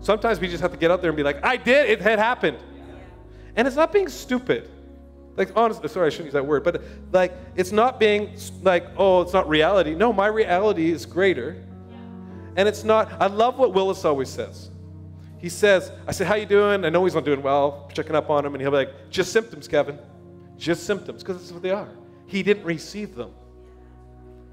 Sometimes 0.04 0.42
we 0.42 0.50
just 0.50 0.62
have 0.62 0.72
to 0.72 0.78
get 0.78 0.92
out 0.92 1.02
there 1.02 1.10
and 1.10 1.18
be 1.18 1.24
like, 1.24 1.44
I 1.44 1.56
did, 1.56 1.90
it 1.90 2.02
had 2.02 2.20
happened. 2.20 2.58
And 3.56 3.66
it's 3.66 3.78
not 3.78 3.94
being 3.94 4.10
stupid. 4.10 4.70
Like, 5.38 5.52
honestly, 5.56 5.88
sorry, 5.88 6.08
I 6.08 6.10
shouldn't 6.10 6.26
use 6.26 6.34
that 6.34 6.46
word, 6.46 6.64
but 6.64 6.84
like, 7.14 7.34
it's 7.56 7.72
not 7.72 8.02
being 8.02 8.38
like, 8.62 8.86
oh, 8.98 9.22
it's 9.22 9.32
not 9.32 9.48
reality. 9.48 9.96
No, 9.96 10.12
my 10.12 10.28
reality 10.28 10.92
is 10.92 11.06
greater. 11.06 11.64
And 12.58 12.68
it's 12.68 12.84
not, 12.84 13.14
I 13.22 13.28
love 13.28 13.58
what 13.58 13.74
Willis 13.74 14.04
always 14.04 14.30
says. 14.30 14.70
He 15.40 15.48
says, 15.50 15.92
I 16.06 16.12
say, 16.12 16.26
how 16.26 16.36
you 16.36 16.46
doing? 16.46 16.84
I 16.84 16.90
know 16.90 17.06
he's 17.06 17.16
not 17.16 17.26
doing 17.26 17.42
well, 17.42 17.90
checking 17.94 18.16
up 18.16 18.30
on 18.30 18.46
him, 18.46 18.54
and 18.54 18.62
he'll 18.62 18.72
be 18.72 18.78
like, 18.78 19.10
just 19.10 19.32
symptoms, 19.32 19.70
Kevin. 19.70 19.98
Just 20.58 20.86
symptoms, 20.86 21.24
because 21.24 21.38
that's 21.38 21.52
what 21.52 21.64
they 21.64 21.72
are. 21.72 21.90
He 22.28 22.44
didn't 22.44 22.66
receive 22.66 23.16
them. 23.16 23.32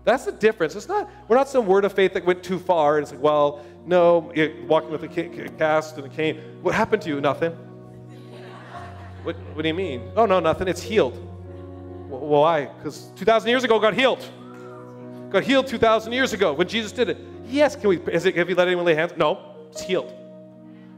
That's 0.05 0.25
the 0.25 0.33
difference. 0.33 0.75
It's 0.75 0.89
not, 0.89 1.11
we're 1.29 1.37
not 1.37 1.49
some 1.49 1.67
word 1.67 1.85
of 1.85 1.93
faith 1.93 2.15
that 2.15 2.25
went 2.25 2.43
too 2.43 2.59
far 2.59 2.97
and 2.97 3.03
it's 3.03 3.13
like, 3.13 3.23
well, 3.23 3.65
no, 3.87 4.33
walking 4.67 4.91
with 4.91 5.03
a 5.05 5.09
cast 5.09 5.97
and 5.97 6.07
a 6.07 6.09
cane. 6.09 6.41
What 6.63 6.75
happened 6.75 7.03
to 7.03 7.09
you? 7.09 7.21
Nothing. 7.21 7.53
What, 9.23 9.37
what 9.55 9.63
do 9.63 9.69
you 9.69 9.75
mean? 9.75 10.11
Oh, 10.17 10.27
no, 10.27 10.41
nothing. 10.41 10.69
It's 10.69 10.83
healed. 10.83 11.15
Why? 12.09 12.67
Because 12.67 13.11
2,000 13.17 13.49
years 13.49 13.65
ago, 13.65 13.79
got 13.79 13.95
healed. 13.95 14.25
Got 15.31 15.45
healed 15.45 15.67
2,000 15.67 16.13
years 16.13 16.33
ago 16.33 16.53
when 16.53 16.67
Jesus 16.67 16.93
did 16.93 17.09
it. 17.09 17.19
Yes, 17.47 17.77
can 17.77 17.89
we, 17.89 17.99
is 18.13 18.27
it, 18.27 18.37
have 18.37 18.49
you 18.49 18.55
let 18.55 18.67
anyone 18.67 18.85
lay 18.85 18.95
hands? 18.95 19.13
No, 19.17 19.57
it's 19.71 19.83
healed. 19.83 20.13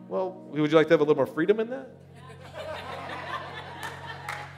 Well, 0.08 0.32
would 0.50 0.70
you 0.70 0.76
like 0.76 0.86
to 0.88 0.92
have 0.92 1.00
a 1.00 1.04
little 1.04 1.16
more 1.16 1.26
freedom 1.26 1.60
in 1.60 1.70
that? 1.70 1.88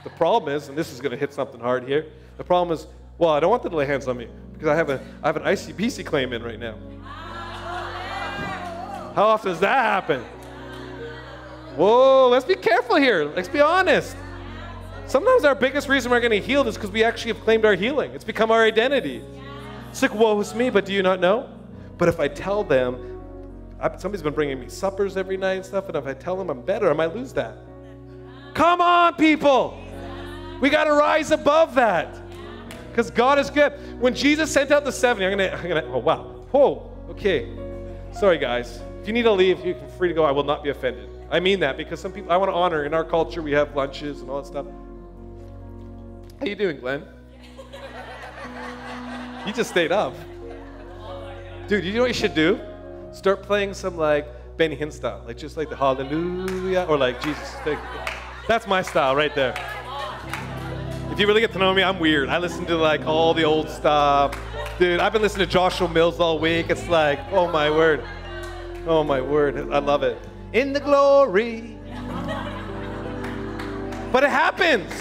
the 0.04 0.10
problem 0.10 0.54
is, 0.54 0.68
and 0.68 0.76
this 0.76 0.92
is 0.92 1.00
going 1.00 1.12
to 1.12 1.16
hit 1.16 1.32
something 1.32 1.60
hard 1.60 1.86
here, 1.86 2.06
the 2.36 2.44
problem 2.44 2.76
is 2.76 2.86
well, 3.16 3.30
I 3.30 3.40
don't 3.40 3.50
want 3.50 3.62
them 3.62 3.70
to 3.70 3.76
lay 3.76 3.86
hands 3.86 4.08
on 4.08 4.16
me 4.16 4.28
because 4.52 4.68
I 4.68 4.74
have, 4.74 4.90
a, 4.90 5.00
I 5.22 5.28
have 5.28 5.36
an 5.36 5.44
ICBC 5.44 6.04
claim 6.04 6.32
in 6.32 6.42
right 6.42 6.58
now. 6.58 6.76
How 9.14 9.26
often 9.26 9.52
does 9.52 9.60
that 9.60 9.84
happen? 9.84 10.24
Whoa, 11.76 12.28
let's 12.28 12.44
be 12.44 12.54
careful 12.54 12.96
here. 12.96 13.24
Let's 13.24 13.48
be 13.48 13.60
honest. 13.60 14.16
Sometimes 15.06 15.44
our 15.44 15.54
biggest 15.54 15.88
reason 15.88 16.10
we're 16.10 16.20
getting 16.20 16.42
healed 16.42 16.66
is 16.66 16.76
because 16.76 16.90
we 16.90 17.04
actually 17.04 17.32
have 17.32 17.42
claimed 17.42 17.64
our 17.64 17.74
healing. 17.74 18.12
It's 18.12 18.24
become 18.24 18.50
our 18.50 18.64
identity. 18.64 19.22
It's 19.90 20.02
like, 20.02 20.14
woe 20.14 20.40
is 20.40 20.54
me, 20.54 20.70
but 20.70 20.84
do 20.84 20.92
you 20.92 21.02
not 21.02 21.20
know? 21.20 21.48
But 21.98 22.08
if 22.08 22.18
I 22.18 22.28
tell 22.28 22.64
them, 22.64 23.20
somebody's 23.98 24.22
been 24.22 24.34
bringing 24.34 24.58
me 24.58 24.68
suppers 24.68 25.16
every 25.16 25.36
night 25.36 25.54
and 25.54 25.66
stuff, 25.66 25.88
and 25.88 25.96
if 25.96 26.06
I 26.06 26.14
tell 26.14 26.36
them 26.36 26.50
I'm 26.50 26.62
better, 26.62 26.90
I 26.90 26.94
might 26.94 27.14
lose 27.14 27.32
that. 27.34 27.56
Come 28.54 28.80
on, 28.80 29.14
people. 29.14 29.80
We 30.60 30.70
got 30.70 30.84
to 30.84 30.92
rise 30.92 31.30
above 31.30 31.74
that 31.74 32.16
because 32.90 33.10
God 33.10 33.38
is 33.38 33.50
good. 33.50 33.72
When 34.00 34.14
Jesus 34.14 34.50
sent 34.50 34.70
out 34.70 34.84
the 34.84 34.92
70, 34.92 35.26
I'm 35.26 35.40
I'm 35.40 35.68
gonna, 35.68 35.84
oh 35.86 35.98
wow, 35.98 36.46
whoa, 36.50 36.90
okay. 37.10 37.48
Sorry 38.12 38.38
guys, 38.38 38.80
If 39.04 39.08
you 39.08 39.12
need 39.12 39.24
to 39.24 39.32
leave, 39.32 39.62
you 39.66 39.74
can 39.74 39.86
free 39.98 40.08
to 40.08 40.14
go. 40.14 40.24
I 40.24 40.30
will 40.30 40.44
not 40.44 40.62
be 40.62 40.70
offended. 40.70 41.10
I 41.30 41.38
mean 41.38 41.60
that 41.60 41.76
because 41.76 42.00
some 42.00 42.10
people 42.10 42.32
I 42.32 42.38
want 42.38 42.48
to 42.48 42.54
honor. 42.54 42.86
In 42.86 42.94
our 42.94 43.04
culture, 43.04 43.42
we 43.42 43.52
have 43.52 43.76
lunches 43.76 44.22
and 44.22 44.30
all 44.30 44.40
that 44.40 44.46
stuff. 44.46 44.64
How 46.40 46.46
you 46.46 46.54
doing, 46.54 46.80
Glenn? 46.80 47.04
you 49.46 49.52
just 49.52 49.68
stayed 49.68 49.92
up. 49.92 50.14
Dude, 51.68 51.84
you 51.84 51.92
know 51.92 52.00
what 52.00 52.08
you 52.08 52.14
should 52.14 52.34
do? 52.34 52.58
Start 53.12 53.42
playing 53.42 53.74
some 53.74 53.98
like 53.98 54.26
Benny 54.56 54.74
Hinn 54.74 54.90
style, 54.90 55.22
like 55.26 55.36
just 55.36 55.58
like 55.58 55.68
the 55.68 55.76
Hallelujah 55.76 56.86
or 56.88 56.96
like 56.96 57.20
Jesus. 57.20 57.56
That's 58.48 58.66
my 58.66 58.80
style 58.80 59.14
right 59.14 59.34
there. 59.34 59.52
If 61.12 61.20
you 61.20 61.26
really 61.26 61.42
get 61.42 61.52
to 61.52 61.58
know 61.58 61.74
me, 61.74 61.82
I'm 61.82 61.98
weird. 61.98 62.30
I 62.30 62.38
listen 62.38 62.64
to 62.64 62.76
like 62.78 63.04
all 63.04 63.34
the 63.34 63.44
old 63.44 63.68
stuff. 63.68 64.34
Dude, 64.78 64.98
I've 64.98 65.12
been 65.12 65.20
listening 65.20 65.46
to 65.46 65.52
Joshua 65.52 65.90
Mills 65.90 66.20
all 66.20 66.38
week. 66.38 66.70
It's 66.70 66.88
like, 66.88 67.20
oh 67.32 67.52
my 67.52 67.68
word. 67.68 68.02
Oh 68.86 69.02
my 69.02 69.20
word. 69.20 69.56
I 69.72 69.78
love 69.78 70.02
it. 70.02 70.18
In 70.52 70.72
the 70.72 70.80
glory. 70.80 71.78
But 74.12 74.24
it 74.24 74.30
happens. 74.30 74.92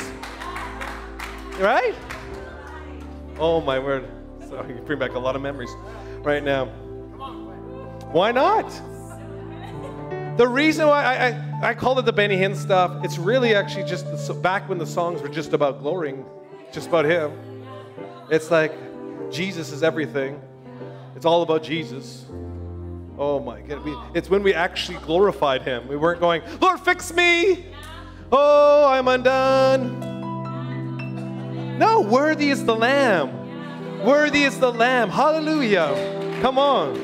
Right? 1.60 1.94
Oh 3.38 3.62
my 3.62 3.80
word. 3.80 4.08
So 4.48 4.66
you 4.68 4.76
bring 4.86 5.00
back 5.00 5.14
a 5.14 5.20
lot 5.20 5.36
of 5.36 5.42
memories 5.42 5.72
right 6.22 6.44
now. 6.44 6.66
Why 8.12 8.32
not? 8.32 8.70
The 10.38 10.48
reason 10.48 10.88
why 10.88 11.04
I, 11.04 11.28
I, 11.28 11.70
I 11.70 11.74
it 12.00 12.06
the 12.06 12.14
Benny 12.14 12.38
Hinn 12.38 12.56
stuff, 12.56 13.04
it's 13.04 13.18
really 13.18 13.54
actually 13.54 13.84
just 13.84 14.06
the, 14.06 14.34
back 14.34 14.68
when 14.70 14.78
the 14.78 14.86
songs 14.86 15.22
were 15.22 15.30
just 15.30 15.54
about 15.54 15.80
glorying, 15.80 16.26
just 16.72 16.88
about 16.88 17.06
Him. 17.06 17.34
It's 18.32 18.50
like 18.50 18.74
Jesus 19.32 19.72
is 19.72 19.84
everything. 19.84 20.42
It's 21.16 21.26
all 21.26 21.44
about 21.44 21.64
Jesus. 21.64 22.26
Oh 23.18 23.40
my 23.40 23.62
God. 23.62 23.82
It's 24.16 24.30
when 24.30 24.44
we 24.44 24.54
actually 24.54 24.98
glorified 25.00 25.62
Him. 25.62 25.88
We 25.88 25.96
weren't 25.98 26.20
going, 26.20 26.42
Lord, 26.60 26.80
fix 26.80 27.14
me. 27.14 27.66
Oh, 28.32 28.88
I'm 28.88 29.08
undone. 29.08 30.00
No, 31.78 32.02
worthy 32.02 32.50
is 32.50 32.66
the 32.66 32.76
Lamb. 32.76 34.04
Worthy 34.04 34.44
is 34.44 34.60
the 34.60 34.72
Lamb. 34.72 35.10
Hallelujah. 35.10 36.40
Come 36.42 36.58
on. 36.58 36.98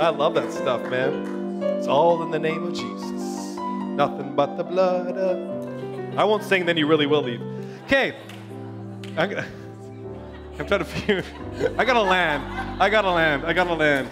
I 0.00 0.08
love 0.08 0.34
that 0.34 0.52
stuff, 0.52 0.82
man. 0.90 1.62
It's 1.62 1.86
all 1.86 2.22
in 2.22 2.30
the 2.30 2.38
name 2.38 2.64
of 2.64 2.74
Jesus. 2.74 3.56
Nothing 3.96 4.34
but 4.34 4.56
the 4.56 4.64
blood 4.64 5.16
of. 5.16 6.18
I 6.18 6.24
won't 6.24 6.42
sing, 6.42 6.66
then 6.66 6.76
you 6.76 6.86
really 6.86 7.06
will 7.06 7.22
leave. 7.22 7.40
Okay. 7.84 8.14
I'm, 10.58 10.66
trying 10.66 10.80
to 10.80 10.84
figure. 10.84 11.24
I 11.78 11.84
gotta 11.84 12.02
land. 12.02 12.80
I 12.80 12.88
gotta 12.88 13.10
land. 13.10 13.44
I 13.44 13.52
gotta 13.52 13.74
land. 13.74 14.08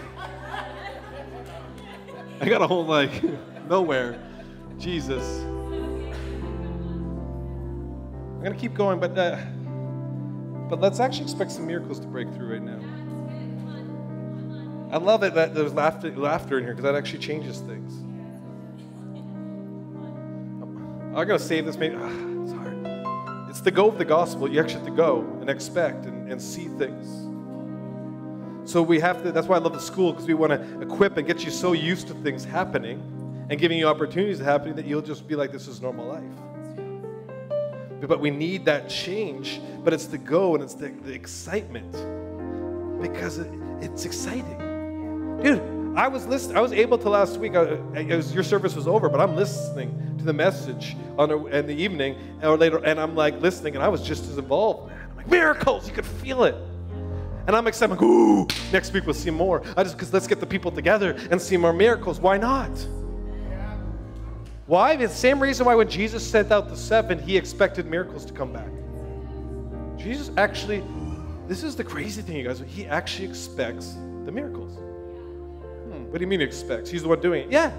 I 2.40 2.48
got 2.48 2.62
a 2.62 2.66
whole 2.66 2.84
like 2.84 3.22
nowhere. 3.68 4.18
Jesus. 4.78 5.42
I'm 8.34 8.42
gonna 8.42 8.56
keep 8.56 8.74
going, 8.74 8.98
but 8.98 9.16
uh, 9.16 9.38
but 10.68 10.80
let's 10.80 11.00
actually 11.00 11.24
expect 11.24 11.52
some 11.52 11.66
miracles 11.66 12.00
to 12.00 12.06
break 12.06 12.32
through 12.34 12.54
right 12.54 12.62
now. 12.62 12.80
I 14.90 14.98
love 14.98 15.22
it 15.22 15.34
that 15.34 15.54
there's 15.54 15.72
laughter, 15.72 16.14
laughter 16.16 16.58
in 16.58 16.64
here 16.64 16.74
because 16.74 16.84
that 16.84 16.94
actually 16.94 17.20
changes 17.20 17.60
things. 17.60 17.94
Going 21.14 21.28
to 21.28 21.38
save 21.38 21.66
this. 21.66 21.76
Maybe 21.76 21.96
it's 23.62 23.66
the 23.66 23.70
go 23.70 23.86
of 23.86 23.96
the 23.96 24.04
gospel. 24.04 24.50
You 24.50 24.58
actually 24.58 24.80
have 24.80 24.86
to 24.86 24.90
go 24.90 25.20
and 25.40 25.48
expect 25.48 26.06
and, 26.06 26.28
and 26.28 26.42
see 26.42 26.64
things. 26.64 27.06
So 28.68 28.82
we 28.82 28.98
have 28.98 29.22
to. 29.22 29.30
That's 29.30 29.46
why 29.46 29.54
I 29.54 29.60
love 29.60 29.72
the 29.72 29.80
school 29.80 30.10
because 30.10 30.26
we 30.26 30.34
want 30.34 30.50
to 30.50 30.80
equip 30.80 31.16
and 31.16 31.24
get 31.24 31.44
you 31.44 31.52
so 31.52 31.70
used 31.70 32.08
to 32.08 32.14
things 32.14 32.44
happening 32.44 33.00
and 33.50 33.60
giving 33.60 33.78
you 33.78 33.86
opportunities 33.86 34.40
happening 34.40 34.74
that 34.74 34.84
you'll 34.84 35.00
just 35.00 35.28
be 35.28 35.36
like, 35.36 35.52
"This 35.52 35.68
is 35.68 35.80
normal 35.80 36.08
life." 36.08 36.24
But 38.00 38.18
we 38.18 38.30
need 38.30 38.64
that 38.64 38.88
change. 38.88 39.60
But 39.84 39.92
it's 39.92 40.06
the 40.06 40.18
go 40.18 40.56
and 40.56 40.64
it's 40.64 40.74
the, 40.74 40.88
the 40.88 41.12
excitement 41.12 41.92
because 43.00 43.38
it, 43.38 43.48
it's 43.80 44.04
exciting. 44.04 44.58
Dude, 45.40 45.62
I 45.94 46.08
was 46.08 46.26
listening. 46.26 46.56
I 46.56 46.60
was 46.60 46.72
able 46.72 46.96
to 46.98 47.08
last 47.10 47.36
week. 47.36 47.54
Uh, 47.54 47.76
was, 47.94 48.32
your 48.32 48.42
service 48.42 48.74
was 48.74 48.88
over, 48.88 49.10
but 49.10 49.20
I'm 49.20 49.36
listening 49.36 50.16
to 50.18 50.24
the 50.24 50.32
message 50.32 50.96
on 51.18 51.28
the, 51.28 51.44
in 51.46 51.66
the 51.66 51.74
evening 51.74 52.16
or 52.42 52.56
later, 52.56 52.78
and 52.78 52.98
I'm 52.98 53.14
like 53.14 53.40
listening, 53.42 53.74
and 53.74 53.84
I 53.84 53.88
was 53.88 54.02
just 54.02 54.24
as 54.30 54.38
involved. 54.38 54.88
Man, 54.88 55.08
I'm 55.10 55.16
like 55.16 55.28
miracles. 55.28 55.86
You 55.86 55.94
could 55.94 56.06
feel 56.06 56.44
it. 56.44 56.54
And 57.46 57.54
I'm 57.54 57.66
excited. 57.66 57.92
I'm 57.92 57.98
like, 57.98 58.02
ooh, 58.02 58.46
next 58.72 58.92
week 58.92 59.04
we'll 59.04 59.14
see 59.14 59.30
more. 59.30 59.62
I 59.76 59.82
just 59.82 59.96
because 59.96 60.12
let's 60.14 60.26
get 60.26 60.40
the 60.40 60.46
people 60.46 60.70
together 60.70 61.18
and 61.30 61.40
see 61.40 61.56
more 61.58 61.72
miracles. 61.72 62.20
Why 62.20 62.38
not? 62.38 62.70
Why? 64.66 64.96
The 64.96 65.08
same 65.08 65.42
reason 65.42 65.66
why 65.66 65.74
when 65.74 65.90
Jesus 65.90 66.28
sent 66.28 66.52
out 66.52 66.70
the 66.70 66.76
seven, 66.76 67.18
he 67.18 67.36
expected 67.36 67.84
miracles 67.84 68.24
to 68.24 68.32
come 68.32 68.52
back. 68.52 68.68
Jesus 69.98 70.30
actually, 70.38 70.82
this 71.48 71.62
is 71.62 71.76
the 71.76 71.84
crazy 71.84 72.22
thing, 72.22 72.36
you 72.36 72.44
guys. 72.44 72.62
He 72.66 72.86
actually 72.86 73.28
expects 73.28 73.92
the 74.24 74.32
miracles. 74.32 74.78
What 76.12 76.18
do 76.18 76.24
you 76.24 76.28
mean 76.28 76.40
he 76.40 76.44
expects? 76.44 76.90
He's 76.90 77.00
the 77.00 77.08
one 77.08 77.22
doing 77.22 77.44
it. 77.44 77.50
Yeah. 77.50 77.72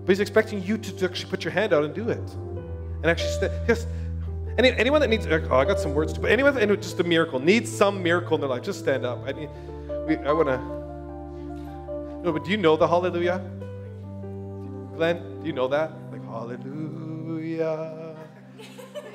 But 0.00 0.08
he's 0.08 0.20
expecting 0.20 0.62
you 0.62 0.78
to, 0.78 0.96
to 0.96 1.04
actually 1.04 1.28
put 1.28 1.44
your 1.44 1.52
hand 1.52 1.74
out 1.74 1.84
and 1.84 1.94
do 1.94 2.08
it. 2.08 2.18
And 2.18 3.04
actually, 3.04 3.32
st- 3.32 3.52
yes. 3.68 3.86
Any, 4.56 4.70
anyone 4.70 5.02
that 5.02 5.10
needs, 5.10 5.26
oh, 5.26 5.54
I 5.54 5.66
got 5.66 5.78
some 5.78 5.92
words 5.92 6.14
to, 6.14 6.20
but 6.20 6.30
anyone 6.30 6.54
that 6.54 6.80
just 6.80 6.98
a 7.00 7.04
miracle, 7.04 7.38
needs 7.38 7.70
some 7.70 8.02
miracle 8.02 8.36
in 8.36 8.40
their 8.40 8.48
life, 8.48 8.62
just 8.62 8.78
stand 8.78 9.04
up. 9.04 9.22
I 9.26 9.32
need, 9.32 9.50
we, 10.06 10.16
I 10.16 10.32
want 10.32 10.48
to, 10.48 10.56
no, 12.24 12.32
but 12.32 12.44
do 12.44 12.50
you 12.50 12.56
know 12.56 12.78
the 12.78 12.88
hallelujah? 12.88 13.42
Glenn, 14.96 15.40
do 15.40 15.46
you 15.46 15.52
know 15.52 15.68
that? 15.68 15.92
Like, 16.10 16.24
hallelujah, 16.24 18.16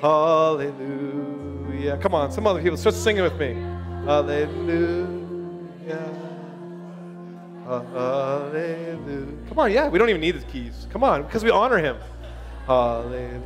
hallelujah. 0.00 1.96
Come 1.96 2.14
on, 2.14 2.30
some 2.30 2.46
other 2.46 2.62
people, 2.62 2.76
start 2.76 2.94
singing 2.94 3.24
with 3.24 3.36
me. 3.40 3.54
Hallelujah. 4.04 5.08
Hallelujah. 7.70 9.26
Come 9.48 9.58
on, 9.58 9.70
yeah, 9.70 9.88
we 9.88 9.98
don't 9.98 10.08
even 10.08 10.20
need 10.20 10.32
the 10.32 10.44
keys. 10.46 10.88
Come 10.90 11.04
on, 11.04 11.22
because 11.22 11.44
we 11.44 11.50
honor 11.50 11.78
him. 11.78 11.96
Hallelujah. 12.66 13.36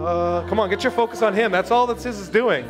Uh, 0.00 0.46
come 0.48 0.58
on, 0.58 0.68
get 0.68 0.82
your 0.82 0.90
focus 0.90 1.22
on 1.22 1.34
him. 1.34 1.52
That's 1.52 1.70
all 1.70 1.86
that 1.86 1.98
this 1.98 2.18
is 2.18 2.28
doing. 2.28 2.64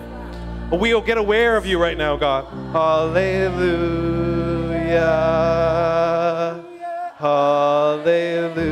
We'll 0.71 1.01
get 1.01 1.17
aware 1.17 1.57
of 1.57 1.65
you 1.65 1.81
right 1.81 1.97
now, 1.97 2.17
God. 2.17 2.45
Hallelujah. 2.73 3.83
Hallelujah. 7.19 8.63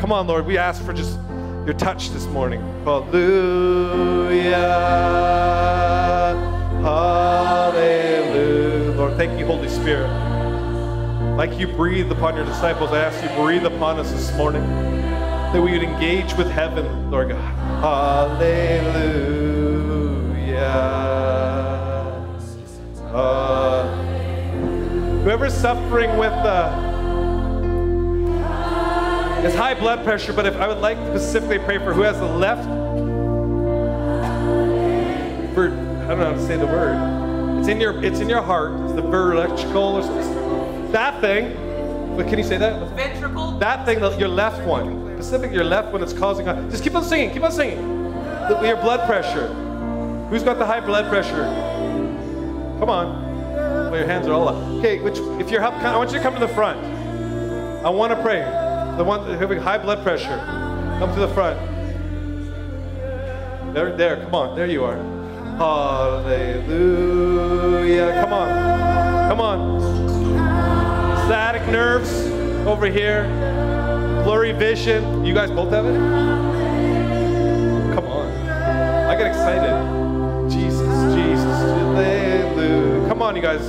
Come 0.00 0.12
on, 0.12 0.26
Lord, 0.26 0.46
we 0.46 0.56
ask 0.56 0.82
for 0.84 0.94
just 0.94 1.18
your 1.66 1.74
touch 1.74 2.10
this 2.10 2.24
morning. 2.26 2.60
Hallelujah. 2.84 4.56
Hallelujah. 6.88 8.92
Lord, 8.92 9.18
thank 9.18 9.38
you, 9.38 9.44
Holy 9.44 9.68
Spirit. 9.68 10.08
Like 11.36 11.58
you 11.58 11.68
breathed 11.68 12.10
upon 12.10 12.34
your 12.34 12.46
disciples, 12.46 12.92
I 12.92 13.04
ask 13.04 13.22
you 13.22 13.28
breathe 13.36 13.66
upon 13.66 13.98
us 13.98 14.10
this 14.10 14.34
morning. 14.38 14.66
That 15.52 15.60
we 15.60 15.72
would 15.72 15.82
engage 15.82 16.32
with 16.34 16.50
heaven, 16.50 17.10
Lord 17.10 17.28
God. 17.28 17.40
Hallelujah. 17.82 19.02
Uh, 23.12 23.86
whoever's 25.24 25.52
suffering 25.52 26.16
with 26.16 26.32
uh, 26.32 26.72
is 29.44 29.54
high 29.54 29.74
blood 29.74 30.04
pressure, 30.04 30.32
but 30.32 30.46
if 30.46 30.56
I 30.56 30.66
would 30.66 30.78
like 30.78 30.96
to 30.96 31.18
specifically 31.18 31.58
pray 31.58 31.76
for 31.76 31.92
who 31.92 32.00
has 32.00 32.18
the 32.18 32.24
left 32.24 32.64
for 35.54 35.87
I 36.08 36.12
don't 36.12 36.20
know 36.20 36.24
how 36.24 36.32
to 36.32 36.46
say 36.46 36.56
the 36.56 36.64
word. 36.64 37.58
It's 37.58 37.68
in 37.68 37.78
your 37.82 38.02
it's 38.02 38.20
in 38.20 38.30
your 38.30 38.40
heart. 38.40 38.72
It's 38.84 38.94
the 38.94 39.06
electrical 39.06 39.96
or 39.96 40.02
something. 40.02 40.90
That 40.90 41.20
thing. 41.20 41.52
But 42.16 42.28
can 42.28 42.38
you 42.38 42.44
say 42.44 42.56
that? 42.56 42.80
Ventricle. 42.96 43.58
That 43.58 43.84
thing, 43.84 44.00
your 44.18 44.28
left 44.28 44.66
one. 44.66 45.14
Specific, 45.16 45.52
your 45.52 45.64
left 45.64 45.92
one 45.92 46.00
that's 46.00 46.14
causing. 46.14 46.46
Just 46.70 46.82
keep 46.82 46.94
on 46.94 47.04
singing. 47.04 47.30
Keep 47.30 47.42
on 47.42 47.52
singing. 47.52 47.78
Your 48.64 48.76
blood 48.76 49.06
pressure. 49.06 49.48
Who's 50.30 50.42
got 50.42 50.56
the 50.56 50.64
high 50.64 50.80
blood 50.80 51.10
pressure? 51.10 51.44
Come 52.78 52.88
on. 52.88 53.52
Well, 53.90 53.96
your 53.98 54.06
hands 54.06 54.26
are 54.28 54.32
all 54.32 54.48
up. 54.48 54.56
Okay, 54.78 55.00
which 55.00 55.18
if 55.38 55.50
you're 55.50 55.62
up 55.62 55.74
I 55.74 55.94
want 55.94 56.10
you 56.10 56.16
to 56.16 56.22
come 56.22 56.32
to 56.32 56.40
the 56.40 56.48
front. 56.48 56.82
I 57.84 57.90
want 57.90 58.14
to 58.14 58.22
pray. 58.22 58.40
The 58.96 59.04
one 59.04 59.28
having 59.38 59.58
high 59.58 59.76
blood 59.76 60.02
pressure, 60.02 60.38
come 60.98 61.12
to 61.12 61.20
the 61.20 61.28
front. 61.28 61.60
There, 63.74 63.94
there. 63.94 64.24
Come 64.24 64.34
on. 64.34 64.56
There 64.56 64.66
you 64.66 64.84
are. 64.84 65.17
Hallelujah. 65.58 67.02
Come 68.20 68.32
on. 68.32 68.48
Come 69.28 69.40
on. 69.40 69.80
Sciatic 71.28 71.66
nerves 71.68 72.10
over 72.66 72.86
here. 72.86 73.24
Blurry 74.22 74.52
vision. 74.52 75.24
You 75.24 75.34
guys 75.34 75.50
both 75.50 75.70
have 75.70 75.84
it? 75.84 75.98
Come 77.92 78.06
on. 78.06 78.30
I 78.48 79.16
get 79.16 79.26
excited. 79.26 79.74
Jesus, 80.48 81.14
Jesus. 81.14 81.44
Hallelujah. 81.44 83.08
Come 83.08 83.20
on, 83.20 83.34
you 83.34 83.42
guys. 83.42 83.66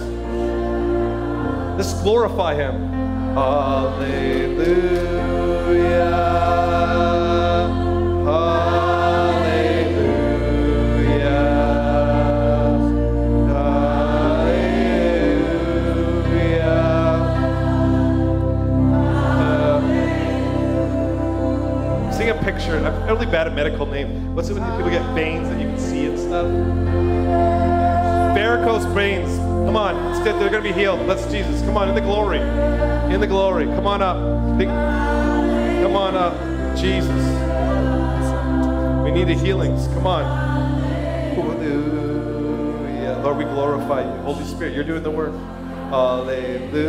Let's 1.76 1.94
glorify 2.04 2.54
him. 2.56 2.90
Hallelujah. 3.34 4.90
Picture. 22.60 22.78
I'm 22.78 23.06
really 23.06 23.26
bad 23.26 23.48
at 23.48 23.54
medical 23.54 23.86
name. 23.86 24.36
What's 24.36 24.50
it 24.50 24.56
when 24.56 24.64
people 24.76 24.90
get 24.92 25.04
veins 25.14 25.48
that 25.50 25.60
you 25.60 25.68
can 25.68 25.80
see 25.80 26.06
and 26.06 26.20
stuff? 26.20 26.46
Varicose 28.36 28.86
veins. 28.94 29.30
Come 29.38 29.76
on, 29.78 30.24
they're 30.24 30.34
going 30.34 30.52
to 30.52 30.62
be 30.62 30.72
healed. 30.72 31.06
Let's 31.08 31.26
Jesus. 31.32 31.62
Come 31.62 31.78
on, 31.78 31.90
in 31.90 31.96
the 31.96 32.02
glory. 32.02 32.40
In 33.14 33.20
the 33.20 33.28
glory. 33.28 33.66
Come 33.66 33.88
on 33.88 34.02
up. 34.02 34.18
Come 34.58 35.96
on 35.96 36.16
up. 36.16 36.34
Jesus. 36.76 37.10
We 39.04 39.12
need 39.12 39.28
the 39.28 39.36
healings. 39.36 39.88
Come 39.88 40.08
on. 40.08 40.24
Hallelujah. 41.36 43.22
Lord, 43.24 43.38
we 43.38 43.44
glorify 43.46 44.02
you. 44.04 44.12
Holy 44.22 44.46
Spirit, 44.46 44.74
you're 44.74 44.84
doing 44.84 45.04
the 45.04 45.12
work. 45.12 45.34
Hallelujah. 45.90 46.80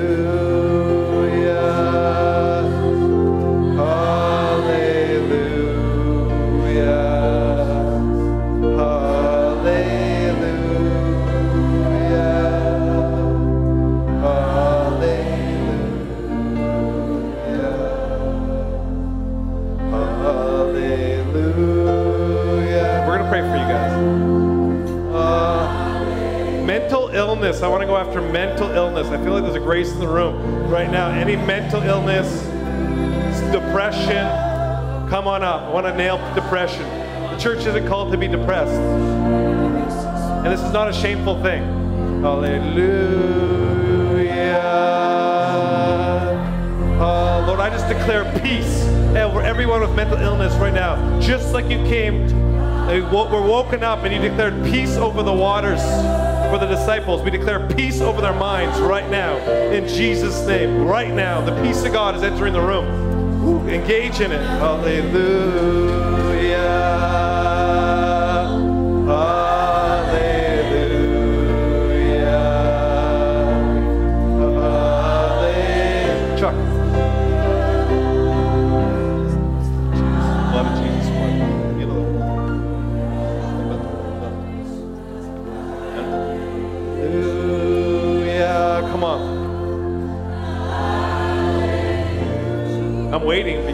Illness. 27.41 27.63
I 27.63 27.69
want 27.69 27.81
to 27.81 27.87
go 27.87 27.97
after 27.97 28.21
mental 28.21 28.71
illness. 28.71 29.07
I 29.07 29.17
feel 29.25 29.33
like 29.33 29.43
there's 29.43 29.55
a 29.55 29.61
grace 29.61 29.91
in 29.93 29.99
the 29.99 30.07
room 30.07 30.69
right 30.69 30.91
now. 30.91 31.09
Any 31.09 31.37
mental 31.37 31.83
illness, 31.83 32.43
depression, 33.51 34.29
come 35.09 35.27
on 35.27 35.43
up. 35.43 35.63
I 35.63 35.71
want 35.71 35.87
to 35.87 35.97
nail 35.97 36.19
depression. 36.35 36.83
The 36.83 37.39
church 37.39 37.65
isn't 37.65 37.89
called 37.89 38.13
to 38.13 38.19
be 38.19 38.29
depressed. 38.29 38.79
And 38.79 40.53
this 40.53 40.61
is 40.61 40.71
not 40.71 40.91
a 40.91 40.93
shameful 40.93 41.43
thing. 41.43 41.63
Hallelujah. 42.21 42.61
Uh, 47.01 47.45
Lord, 47.47 47.61
I 47.61 47.71
just 47.71 47.89
declare 47.89 48.31
peace 48.43 48.83
over 49.17 49.41
everyone 49.41 49.81
with 49.81 49.95
mental 49.95 50.19
illness 50.19 50.53
right 50.57 50.75
now. 50.75 51.19
Just 51.21 51.55
like 51.55 51.71
you 51.71 51.79
came, 51.85 52.25
uh, 52.87 53.01
we're 53.11 53.49
woken 53.49 53.83
up 53.83 54.05
and 54.05 54.13
you 54.13 54.21
declared 54.21 54.63
peace 54.63 54.97
over 54.97 55.23
the 55.23 55.33
waters 55.33 55.81
for 56.51 56.59
the 56.59 56.67
disciples. 56.67 57.23
We 57.23 57.31
declare 57.31 57.69
peace 57.69 58.01
over 58.01 58.21
their 58.21 58.35
minds 58.35 58.81
right 58.81 59.09
now 59.09 59.37
in 59.71 59.87
Jesus' 59.87 60.45
name. 60.47 60.85
Right 60.85 61.15
now, 61.15 61.41
the 61.41 61.63
peace 61.63 61.85
of 61.85 61.93
God 61.93 62.17
is 62.17 62.23
entering 62.25 62.53
the 62.53 62.61
room. 62.61 63.69
Engage 63.69 64.21
in 64.21 64.33
it. 64.33 64.43
Hallelujah. 64.43 66.20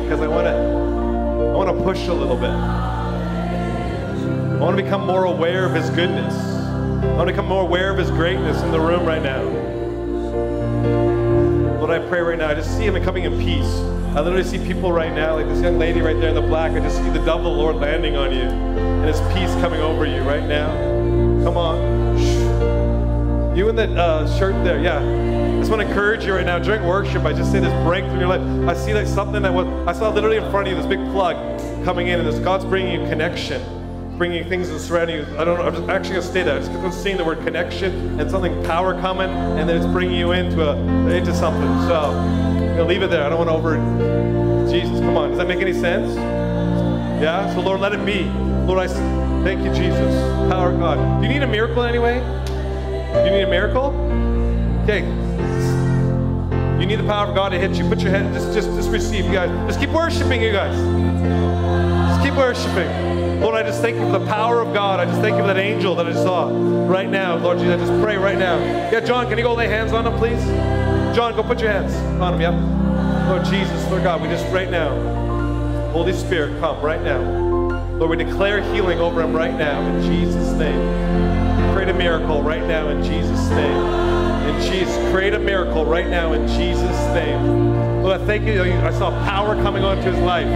Because 0.07 0.21
I 0.21 0.29
want 0.29 0.47
to 0.47 0.53
I 0.53 1.57
want 1.57 1.77
to 1.77 1.83
push 1.83 2.07
a 2.07 2.15
little 2.15 2.37
bit. 2.37 2.51
I 2.51 4.59
want 4.61 4.77
to 4.77 4.83
become 4.83 5.05
more 5.05 5.25
aware 5.25 5.67
of 5.67 5.75
his 5.75 5.91
goodness. 5.91 6.33
I 6.33 7.17
want 7.17 7.29
to 7.29 7.33
become 7.33 7.47
more 7.47 7.63
aware 7.63 7.91
of 7.91 7.99
his 7.99 8.11
greatness 8.11 8.63
in 8.63 8.71
the 8.71 8.79
room 8.79 9.05
right 9.05 9.21
now. 9.21 9.43
Lord, 11.81 11.91
I 11.91 11.99
pray 12.09 12.21
right 12.21 12.39
now. 12.39 12.49
I 12.49 12.55
just 12.55 12.77
see 12.77 12.85
him 12.85 13.03
coming 13.03 13.25
in 13.25 13.37
peace. 13.41 13.81
I 14.15 14.21
literally 14.21 14.45
see 14.45 14.59
people 14.59 14.93
right 14.93 15.13
now, 15.13 15.35
like 15.35 15.49
this 15.49 15.61
young 15.61 15.77
lady 15.77 16.01
right 16.01 16.19
there 16.21 16.29
in 16.29 16.37
the 16.37 16.41
black. 16.41 16.71
I 16.71 16.79
just 16.79 16.99
see 16.99 17.11
the 17.11 17.19
the 17.19 17.37
Lord 17.37 17.77
landing 17.77 18.17
on 18.17 18.33
you 18.33 18.43
and 18.43 19.05
his 19.05 19.21
peace 19.35 19.53
coming 19.61 19.81
over 19.81 20.07
you 20.07 20.23
right 20.23 20.45
now. 20.45 20.71
Come 21.43 21.57
on. 21.57 22.06
You 23.57 23.71
in 23.71 23.77
that 23.77 23.89
uh, 23.89 24.29
shirt 24.39 24.53
there, 24.65 24.79
yeah. 24.83 24.99
I 24.99 25.59
just 25.61 25.71
want 25.71 25.81
to 25.81 25.89
encourage 25.89 26.27
you 26.27 26.35
right 26.35 26.45
now 26.45 26.59
during 26.59 26.85
worship. 26.85 27.25
I 27.25 27.33
just 27.33 27.51
see 27.51 27.59
this 27.59 27.73
breakthrough 27.87 28.13
in 28.13 28.21
your 28.21 28.29
life. 28.29 28.43
I 28.69 28.79
see 28.79 28.93
like 28.93 29.07
something 29.07 29.41
that 29.41 29.51
was, 29.51 29.67
I 29.89 29.95
saw 29.99 30.11
literally 30.11 30.37
in 30.37 30.51
front 30.51 30.69
of 30.69 30.75
you 30.75 30.77
this 30.77 30.85
big 30.85 31.03
plug 31.11 31.37
coming 31.83 32.09
in, 32.09 32.21
and 32.21 32.29
this 32.29 32.39
God's 32.39 32.67
bringing 32.67 33.01
you 33.01 33.09
connection, 33.09 33.63
bringing 34.19 34.47
things 34.47 34.69
and 34.69 34.79
surrounding 34.79 35.21
you. 35.21 35.39
I 35.39 35.45
don't 35.45 35.59
know. 35.59 35.65
I'm 35.65 35.75
just 35.75 35.89
actually 35.89 36.17
gonna 36.17 36.27
say 36.27 36.43
that. 36.43 36.69
I'm 36.69 36.83
just 36.83 37.03
seeing 37.03 37.17
the 37.17 37.25
word 37.25 37.39
connection 37.45 38.21
and 38.21 38.31
something 38.31 38.63
power 38.65 38.93
coming, 39.01 39.31
and 39.31 39.67
then 39.67 39.79
it's 39.79 39.87
bringing 39.87 40.19
you 40.19 40.33
into 40.33 40.63
a 40.63 40.77
into 41.09 41.35
something. 41.35 41.89
So 41.89 41.95
I'm 41.95 42.77
gonna 42.77 42.85
leave 42.85 43.01
it 43.01 43.09
there. 43.09 43.25
I 43.25 43.31
don't 43.31 43.39
want 43.39 43.49
to 43.49 43.55
over. 43.55 44.71
Jesus, 44.71 45.01
come 45.01 45.17
on. 45.17 45.31
Does 45.31 45.39
that 45.39 45.49
make 45.49 45.61
any 45.61 45.73
sense? 45.73 46.15
Yeah. 46.15 47.55
So 47.55 47.63
Lord, 47.63 47.81
let 47.81 47.95
it 47.95 48.05
be. 48.05 48.25
Lord, 48.67 48.81
I 48.81 48.87
thank 49.45 49.65
you, 49.65 49.73
Jesus. 49.73 50.15
Power 50.51 50.73
of 50.73 50.79
God. 50.79 51.23
Do 51.23 51.27
you 51.27 51.33
need 51.33 51.43
a 51.43 51.47
miracle 51.47 51.85
anyway? 51.85 52.21
You 53.25 53.31
need 53.31 53.43
a 53.43 53.51
miracle? 53.51 53.95
Okay. 54.85 55.01
You 56.81 56.87
need 56.87 56.97
the 56.97 57.09
power 57.09 57.27
of 57.27 57.35
God 57.35 57.49
to 57.51 57.59
hit 57.59 57.73
you. 57.73 57.89
Put 57.89 58.01
your 58.01 58.11
head, 58.11 58.33
just, 58.35 58.53
just, 58.53 58.69
just 58.71 58.91
receive, 58.91 59.25
you 59.25 59.33
guys. 59.33 59.51
Just 59.69 59.81
keep 59.81 59.91
worshiping, 59.91 60.43
you 60.43 60.53
guys. 60.53 60.77
Just 62.11 62.23
keep 62.23 62.35
worshiping. 62.35 63.41
Lord, 63.41 63.55
I 63.55 63.63
just 63.63 63.81
thank 63.81 63.97
you 63.97 64.03
for 64.03 64.19
the 64.19 64.27
power 64.27 64.61
of 64.61 64.73
God. 64.73 65.01
I 65.01 65.05
just 65.07 65.21
thank 65.21 65.37
you 65.37 65.41
for 65.41 65.47
that 65.47 65.57
angel 65.57 65.95
that 65.97 66.07
I 66.07 66.13
saw 66.13 66.49
right 66.87 67.09
now. 67.09 67.37
Lord 67.37 67.59
Jesus, 67.59 67.75
I 67.75 67.87
just 67.87 68.03
pray 68.03 68.17
right 68.17 68.39
now. 68.39 68.59
Yeah, 68.59 69.01
John, 69.01 69.29
can 69.29 69.39
you 69.39 69.45
go 69.45 69.55
lay 69.55 69.69
hands 69.69 69.93
on 69.93 70.07
him, 70.07 70.17
please? 70.19 70.43
John, 71.17 71.35
go 71.35 71.43
put 71.43 71.61
your 71.61 71.71
hands 71.71 71.95
on 72.21 72.35
him, 72.35 72.41
yep. 72.41 73.29
Lord 73.29 73.45
Jesus, 73.47 73.91
Lord 73.91 74.03
God, 74.03 74.23
we 74.23 74.29
just 74.29 74.47
right 74.53 74.71
now. 74.71 74.91
Holy 75.93 76.13
Spirit, 76.13 76.61
come 76.61 76.81
right 76.81 77.03
now. 77.03 77.21
Lord, 77.99 78.11
we 78.11 78.17
declare 78.25 78.63
healing 78.75 79.01
over 79.01 79.23
him 79.23 79.35
right 79.35 79.55
now 79.55 79.81
in 79.81 80.03
Jesus' 80.03 80.53
name. 80.53 81.06
Create 81.87 81.95
a 81.95 81.99
miracle 82.01 82.43
right 82.43 82.67
now 82.67 82.89
in 82.89 83.01
Jesus' 83.01 83.49
name. 83.51 84.49
In 84.49 84.61
Jesus, 84.61 85.13
create 85.13 85.35
a 85.35 85.39
miracle 85.39 85.85
right 85.87 86.09
now 86.09 86.33
in 86.33 86.45
Jesus' 86.49 87.15
name. 87.15 88.03
Lord, 88.03 88.21
I 88.21 88.27
thank 88.27 88.45
you. 88.45 88.61
I 88.61 88.91
saw 88.91 89.11
power 89.25 89.55
coming 89.63 89.85
onto 89.85 90.11
his 90.11 90.19
life. 90.19 90.49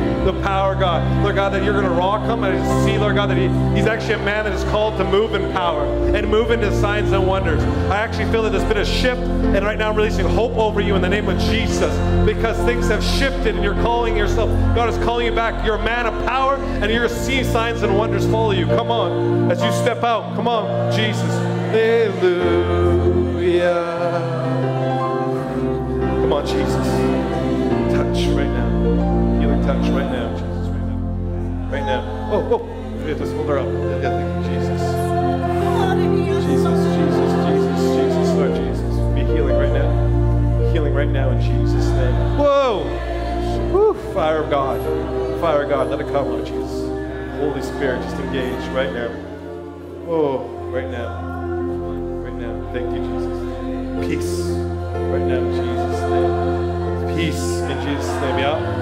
Power, 0.43 0.75
God. 0.75 1.23
Lord 1.23 1.35
God, 1.35 1.53
that 1.53 1.63
you're 1.63 1.73
going 1.73 1.85
to 1.85 1.91
rock 1.91 2.23
him. 2.23 2.43
I 2.45 2.53
just 2.53 2.85
see, 2.85 2.99
Lord 2.99 3.15
God, 3.15 3.31
that 3.31 3.37
he, 3.37 3.49
he's 3.77 3.87
actually 3.87 4.15
a 4.15 4.19
man 4.19 4.45
that 4.45 4.53
is 4.53 4.65
called 4.65 4.97
to 4.99 5.05
move 5.05 5.35
in 5.35 5.53
power 5.53 5.85
and 6.15 6.29
move 6.29 6.51
into 6.51 6.73
signs 6.81 7.13
and 7.13 7.27
wonders. 7.27 7.63
I 7.91 7.97
actually 7.99 8.31
feel 8.33 8.43
that 8.43 8.51
there's 8.51 8.65
been 8.65 8.79
a 8.79 8.85
shift, 8.85 9.21
and 9.21 9.65
right 9.65 9.79
now 9.79 9.91
I'm 9.91 9.97
releasing 9.97 10.27
hope 10.27 10.57
over 10.57 10.81
you 10.81 10.95
in 10.97 11.03
the 11.03 11.09
name 11.09 11.29
of 11.29 11.39
Jesus 11.41 11.95
because 12.25 12.57
things 12.65 12.89
have 12.89 13.03
shifted 13.03 13.55
and 13.55 13.63
you're 13.65 13.75
calling 13.83 14.17
yourself. 14.17 14.49
God 14.75 14.89
is 14.89 14.97
calling 15.05 15.27
you 15.27 15.33
back. 15.33 15.65
You're 15.65 15.77
a 15.77 15.85
man 15.85 16.07
of 16.07 16.15
power, 16.27 16.57
and 16.57 16.91
you're 16.91 17.07
going 17.07 17.19
to 17.19 17.25
see 17.25 17.45
signs 17.45 17.83
and 17.83 17.97
wonders 17.97 18.27
follow 18.27 18.53
you. 18.53 18.67
Come 18.67 18.91
on. 18.91 19.51
As 19.51 19.63
you 19.63 19.73
step 19.73 20.03
out, 20.03 20.35
come 20.35 20.49
on, 20.49 20.93
Jesus. 20.93 21.21
Hallelujah. 21.71 22.81
Come 26.23 26.33
on, 26.33 26.47
Jesus. 26.47 26.87
Touch 27.95 28.27
right 28.35 28.49
now. 28.49 29.20
Touch 29.71 29.91
right 29.91 30.11
now, 30.11 30.33
Jesus. 30.33 30.67
Right 30.67 30.83
now. 30.83 31.71
Right 31.71 31.85
now. 31.87 32.29
Oh, 32.33 32.41
whoa. 32.41 33.07
Yeah, 33.07 33.15
just 33.15 33.33
hold 33.35 33.49
her 33.51 33.59
up. 33.61 33.69
Yeah, 34.03 34.19
Jesus. 34.43 34.83
Jesus, 36.43 36.75
Jesus, 36.99 37.31
Jesus, 37.47 37.79
Jesus, 37.95 38.29
Lord 38.35 38.55
Jesus. 38.57 38.95
Be 39.15 39.21
healing 39.33 39.55
right 39.55 39.71
now. 39.71 40.59
Be 40.59 40.73
Healing 40.73 40.93
right 40.93 41.09
now 41.09 41.31
in 41.31 41.41
Jesus' 41.41 41.87
name. 41.87 42.15
Whoa! 42.37 42.83
Woo! 43.73 43.95
Fire 44.13 44.43
of 44.43 44.51
God. 44.51 44.81
Fire 45.41 45.63
of 45.63 45.69
God. 45.69 45.89
Let 45.89 46.01
it 46.01 46.09
come, 46.11 46.27
Lord 46.31 46.47
Jesus. 46.47 46.91
Holy 47.39 47.63
Spirit, 47.63 48.03
just 48.03 48.17
engage 48.17 48.67
right 48.75 48.93
now. 48.93 49.15
Oh, 50.09 50.49
right 50.75 50.91
now. 50.91 51.15
Right 52.25 52.35
now. 52.35 52.73
Thank 52.73 52.91
you, 52.91 53.07
Jesus. 53.07 53.39
Peace. 54.09 54.51
Right 55.15 55.27
now, 55.31 55.39
Jesus' 55.55 56.01
name. 56.11 57.17
Peace 57.17 57.61
in 57.71 57.87
Jesus' 57.87 58.21
name. 58.21 58.39
Yeah. 58.41 58.80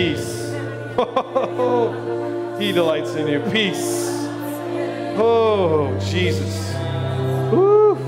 Peace. 0.00 0.48
he 2.58 2.72
delights 2.72 3.10
in 3.16 3.28
you. 3.28 3.40
Peace. 3.52 4.08
Oh, 5.18 5.94
Jesus. 6.00 6.72
Woo. 7.52 7.98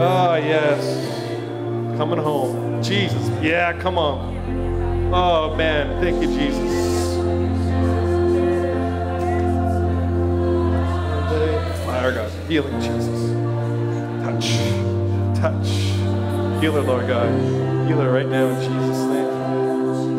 Oh, 0.00 0.34
yes. 0.42 0.82
Coming 1.96 2.18
home. 2.18 2.82
Jesus. 2.82 3.28
Yeah, 3.40 3.78
come 3.80 3.96
on. 3.96 5.12
Oh, 5.14 5.54
man. 5.54 6.02
Thank 6.02 6.20
you, 6.20 6.26
Jesus. 6.36 7.14
Fire, 11.84 12.10
God. 12.10 12.32
Healing, 12.48 12.80
Jesus. 12.80 13.30
Touch. 14.24 14.58
Touch. 15.40 15.68
Healer, 16.60 16.82
Lord 16.82 17.06
God. 17.06 17.86
Healer 17.86 18.12
right 18.12 18.26
now 18.26 18.52
Jesus'. 18.60 18.99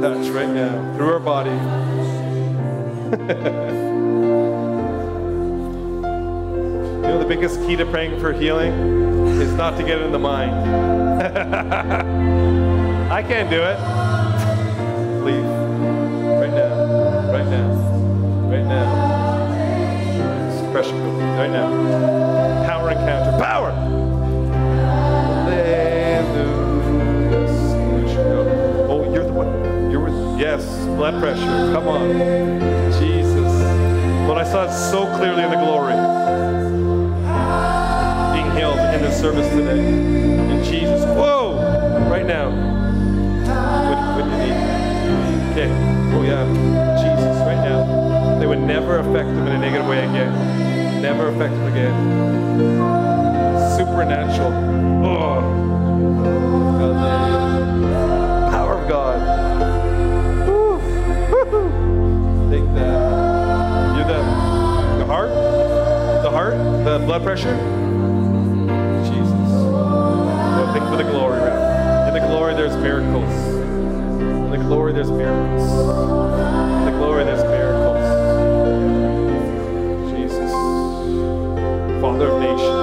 Touch 0.02 0.28
right 0.30 0.50
now 0.50 0.96
through 0.96 1.14
our 1.14 1.20
body. 1.20 1.52
you 1.52 1.58
know 7.04 7.20
the 7.20 7.26
biggest 7.28 7.60
key 7.68 7.76
to 7.76 7.86
praying 7.86 8.20
for 8.20 8.34
healing 8.34 8.74
is 9.40 9.54
not 9.54 9.78
to 9.78 9.84
get 9.84 10.02
in 10.02 10.12
the 10.12 10.18
mind. 10.18 10.50
I 13.12 13.22
can't 13.22 13.52
do 13.52 13.62
it. 13.62 13.78
Leave. 15.24 15.46
Right 16.40 16.50
now. 16.50 17.32
Right 17.32 17.46
now. 17.46 17.70
Right 18.50 18.66
now. 18.66 19.12
Pressure. 20.72 20.96
Right 20.96 21.52
now. 21.52 21.70
Power 22.66 22.90
encounter. 22.90 23.38
Power! 23.38 23.72
Yes. 30.42 30.66
Blood 30.98 31.22
pressure. 31.22 31.72
Come 31.72 31.88
on. 31.88 32.10
Jesus. 33.00 33.54
Lord, 34.26 34.40
I 34.40 34.44
saw 34.44 34.66
it 34.66 34.74
so 34.74 35.06
clearly 35.16 35.44
in 35.44 35.52
the 35.52 35.58
glory. 35.58 35.94
Being 38.34 38.52
healed 38.58 38.80
in 38.96 39.04
the 39.04 39.12
service 39.12 39.48
today. 39.50 39.78
In 39.78 40.64
Jesus. 40.64 41.06
Whoa! 41.06 41.62
Right 42.10 42.26
now. 42.26 42.50
What, 43.86 44.00
what 44.16 44.26
do 44.26 44.32
you 44.32 44.38
need? 44.42 44.58
Okay. 45.52 45.70
Oh, 46.16 46.24
yeah. 46.24 46.44
Jesus, 46.98 47.38
right 47.46 47.62
now. 47.64 48.40
They 48.40 48.48
would 48.48 48.62
never 48.62 48.98
affect 48.98 49.30
them 49.30 49.46
in 49.46 49.54
a 49.54 49.60
negative 49.60 49.86
way 49.86 50.00
again. 50.00 51.04
Never 51.04 51.28
affect 51.28 51.54
them 51.54 51.68
again. 51.72 51.94
Supernatural. 53.78 54.52
Oh. 55.06 55.42
Heart? 66.42 66.56
The 66.86 67.06
blood 67.06 67.24
pressure? 67.24 67.56
Jesus. 69.06 69.52
Oh, 69.54 70.72
thank 70.74 70.86
for 70.90 70.98
the 70.98 71.10
glory, 71.10 71.40
right? 71.40 72.08
In 72.08 72.14
the 72.14 72.28
glory, 72.28 72.56
there's 72.56 72.76
miracles. 72.78 73.32
In 74.22 74.50
the 74.50 74.58
glory, 74.58 74.94
there's 74.94 75.12
miracles. 75.12 75.70
In 75.72 76.86
the 76.86 76.98
glory, 76.98 77.24
there's 77.26 77.44
miracles. 77.44 78.02
Jesus. 80.12 80.52
Father 82.02 82.28
of 82.28 82.42
nations. 82.42 82.81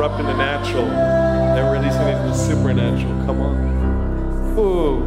You. 0.00 0.06
You're 0.06 0.16
interrupting 0.16 0.26
the 0.26 0.36
natural 0.36 0.90
and 0.90 1.72
releasing 1.72 2.02
it 2.02 2.16
into 2.16 2.28
the 2.28 2.34
supernatural. 2.34 3.26
Come 3.26 3.40
on. 3.40 3.56
Ooh. 4.58 5.06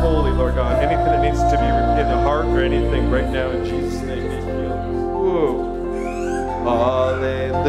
Holy 0.00 0.30
Lord 0.32 0.54
God. 0.54 0.82
Anything 0.82 1.06
that 1.06 1.22
needs 1.22 1.40
to 1.42 1.58
be 1.58 1.66
in 2.00 2.08
the 2.08 2.18
heart 2.22 2.46
or 2.46 2.60
anything 2.60 3.10
right 3.10 3.28
now 3.28 3.50
in 3.50 3.64
Jesus' 3.64 4.02
name 4.02 4.22
be 4.22 4.36
healed. 4.36 4.80
Ooh. 5.16 5.64
Hallelujah. 6.64 7.68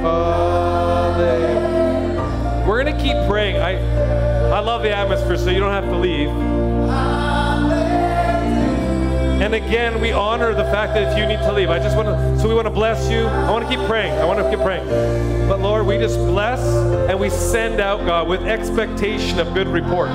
Hallelujah. 0.00 1.58
We're 2.66 2.84
gonna 2.84 2.98
keep 3.00 3.16
praying. 3.28 3.56
I 3.56 3.76
I 4.50 4.60
love 4.60 4.82
the 4.82 4.94
atmosphere, 4.94 5.36
so 5.36 5.50
you 5.50 5.60
don't 5.60 5.72
have 5.72 5.84
to 5.84 5.96
leave. 5.96 6.28
And 9.52 9.66
again, 9.66 10.00
we 10.00 10.12
honor 10.12 10.54
the 10.54 10.64
fact 10.64 10.94
that 10.94 11.12
if 11.12 11.18
you 11.18 11.26
need 11.26 11.40
to 11.40 11.52
leave, 11.52 11.68
I 11.68 11.78
just 11.78 11.94
want 11.94 12.08
to, 12.08 12.40
so 12.40 12.48
we 12.48 12.54
want 12.54 12.64
to 12.64 12.70
bless 12.70 13.10
you. 13.10 13.26
I 13.26 13.50
want 13.50 13.68
to 13.68 13.68
keep 13.68 13.86
praying. 13.86 14.14
I 14.14 14.24
want 14.24 14.38
to 14.38 14.48
keep 14.48 14.60
praying. 14.60 14.88
But 15.46 15.60
Lord, 15.60 15.84
we 15.84 15.98
just 15.98 16.16
bless 16.16 16.58
and 17.10 17.20
we 17.20 17.28
send 17.28 17.78
out, 17.78 18.06
God, 18.06 18.28
with 18.28 18.40
expectation 18.44 19.38
of 19.38 19.52
good 19.52 19.68
reports. 19.68 20.14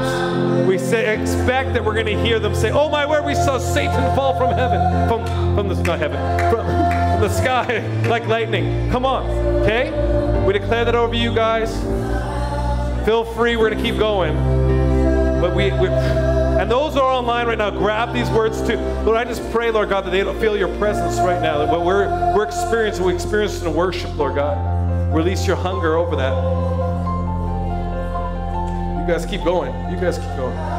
We 0.68 0.80
say, 0.80 1.22
expect 1.22 1.74
that 1.74 1.86
we're 1.86 1.94
going 1.94 2.08
to 2.08 2.20
hear 2.20 2.40
them 2.40 2.56
say, 2.56 2.72
Oh 2.72 2.90
my 2.90 3.06
word, 3.06 3.26
we 3.26 3.36
saw 3.36 3.60
Satan 3.60 4.16
fall 4.16 4.36
from 4.40 4.56
heaven, 4.56 5.08
from, 5.08 5.24
from 5.56 5.68
the, 5.68 5.84
not 5.84 6.00
heaven, 6.00 6.18
from, 6.50 6.66
from 6.66 7.22
the 7.22 7.30
sky 7.30 8.08
like 8.10 8.26
lightning. 8.26 8.90
Come 8.90 9.06
on, 9.06 9.30
okay? 9.62 9.92
We 10.48 10.54
declare 10.54 10.84
that 10.84 10.96
over 10.96 11.14
you 11.14 11.32
guys. 11.36 11.72
Feel 13.06 13.24
free, 13.24 13.56
we're 13.56 13.70
going 13.70 13.84
to 13.84 13.88
keep 13.88 14.00
going. 14.00 14.36
But 15.40 15.56
we, 15.56 15.70
we 15.74 15.90
and 16.68 16.74
those 16.74 16.98
are 16.98 17.10
online 17.10 17.48
right 17.48 17.58
now, 17.58 17.70
grab 17.70 18.14
these 18.14 18.30
words 18.30 18.60
too. 18.60 18.76
Lord, 19.06 19.16
I 19.16 19.24
just 19.24 19.42
pray, 19.52 19.72
Lord 19.72 19.88
God, 19.88 20.04
that 20.04 20.12
they 20.12 20.22
don't 20.22 20.38
feel 20.38 20.58
your 20.58 20.68
presence 20.78 21.18
right 21.18 21.42
now. 21.42 21.66
That 21.66 21.80
we're, 21.80 22.10
we're 22.36 22.44
experiencing, 22.44 23.06
we 23.06 23.14
experience 23.14 23.62
in 23.62 23.74
worship, 23.74 24.14
Lord 24.18 24.36
God. 24.36 25.16
Release 25.16 25.48
your 25.48 25.56
hunger 25.56 25.96
over 25.96 26.18
that. 26.18 26.36
You 29.00 29.08
guys 29.08 29.26
keep 29.26 29.46
going. 29.46 29.74
You 29.90 29.96
guys 29.96 30.18
keep 30.18 30.28
going. 30.36 30.77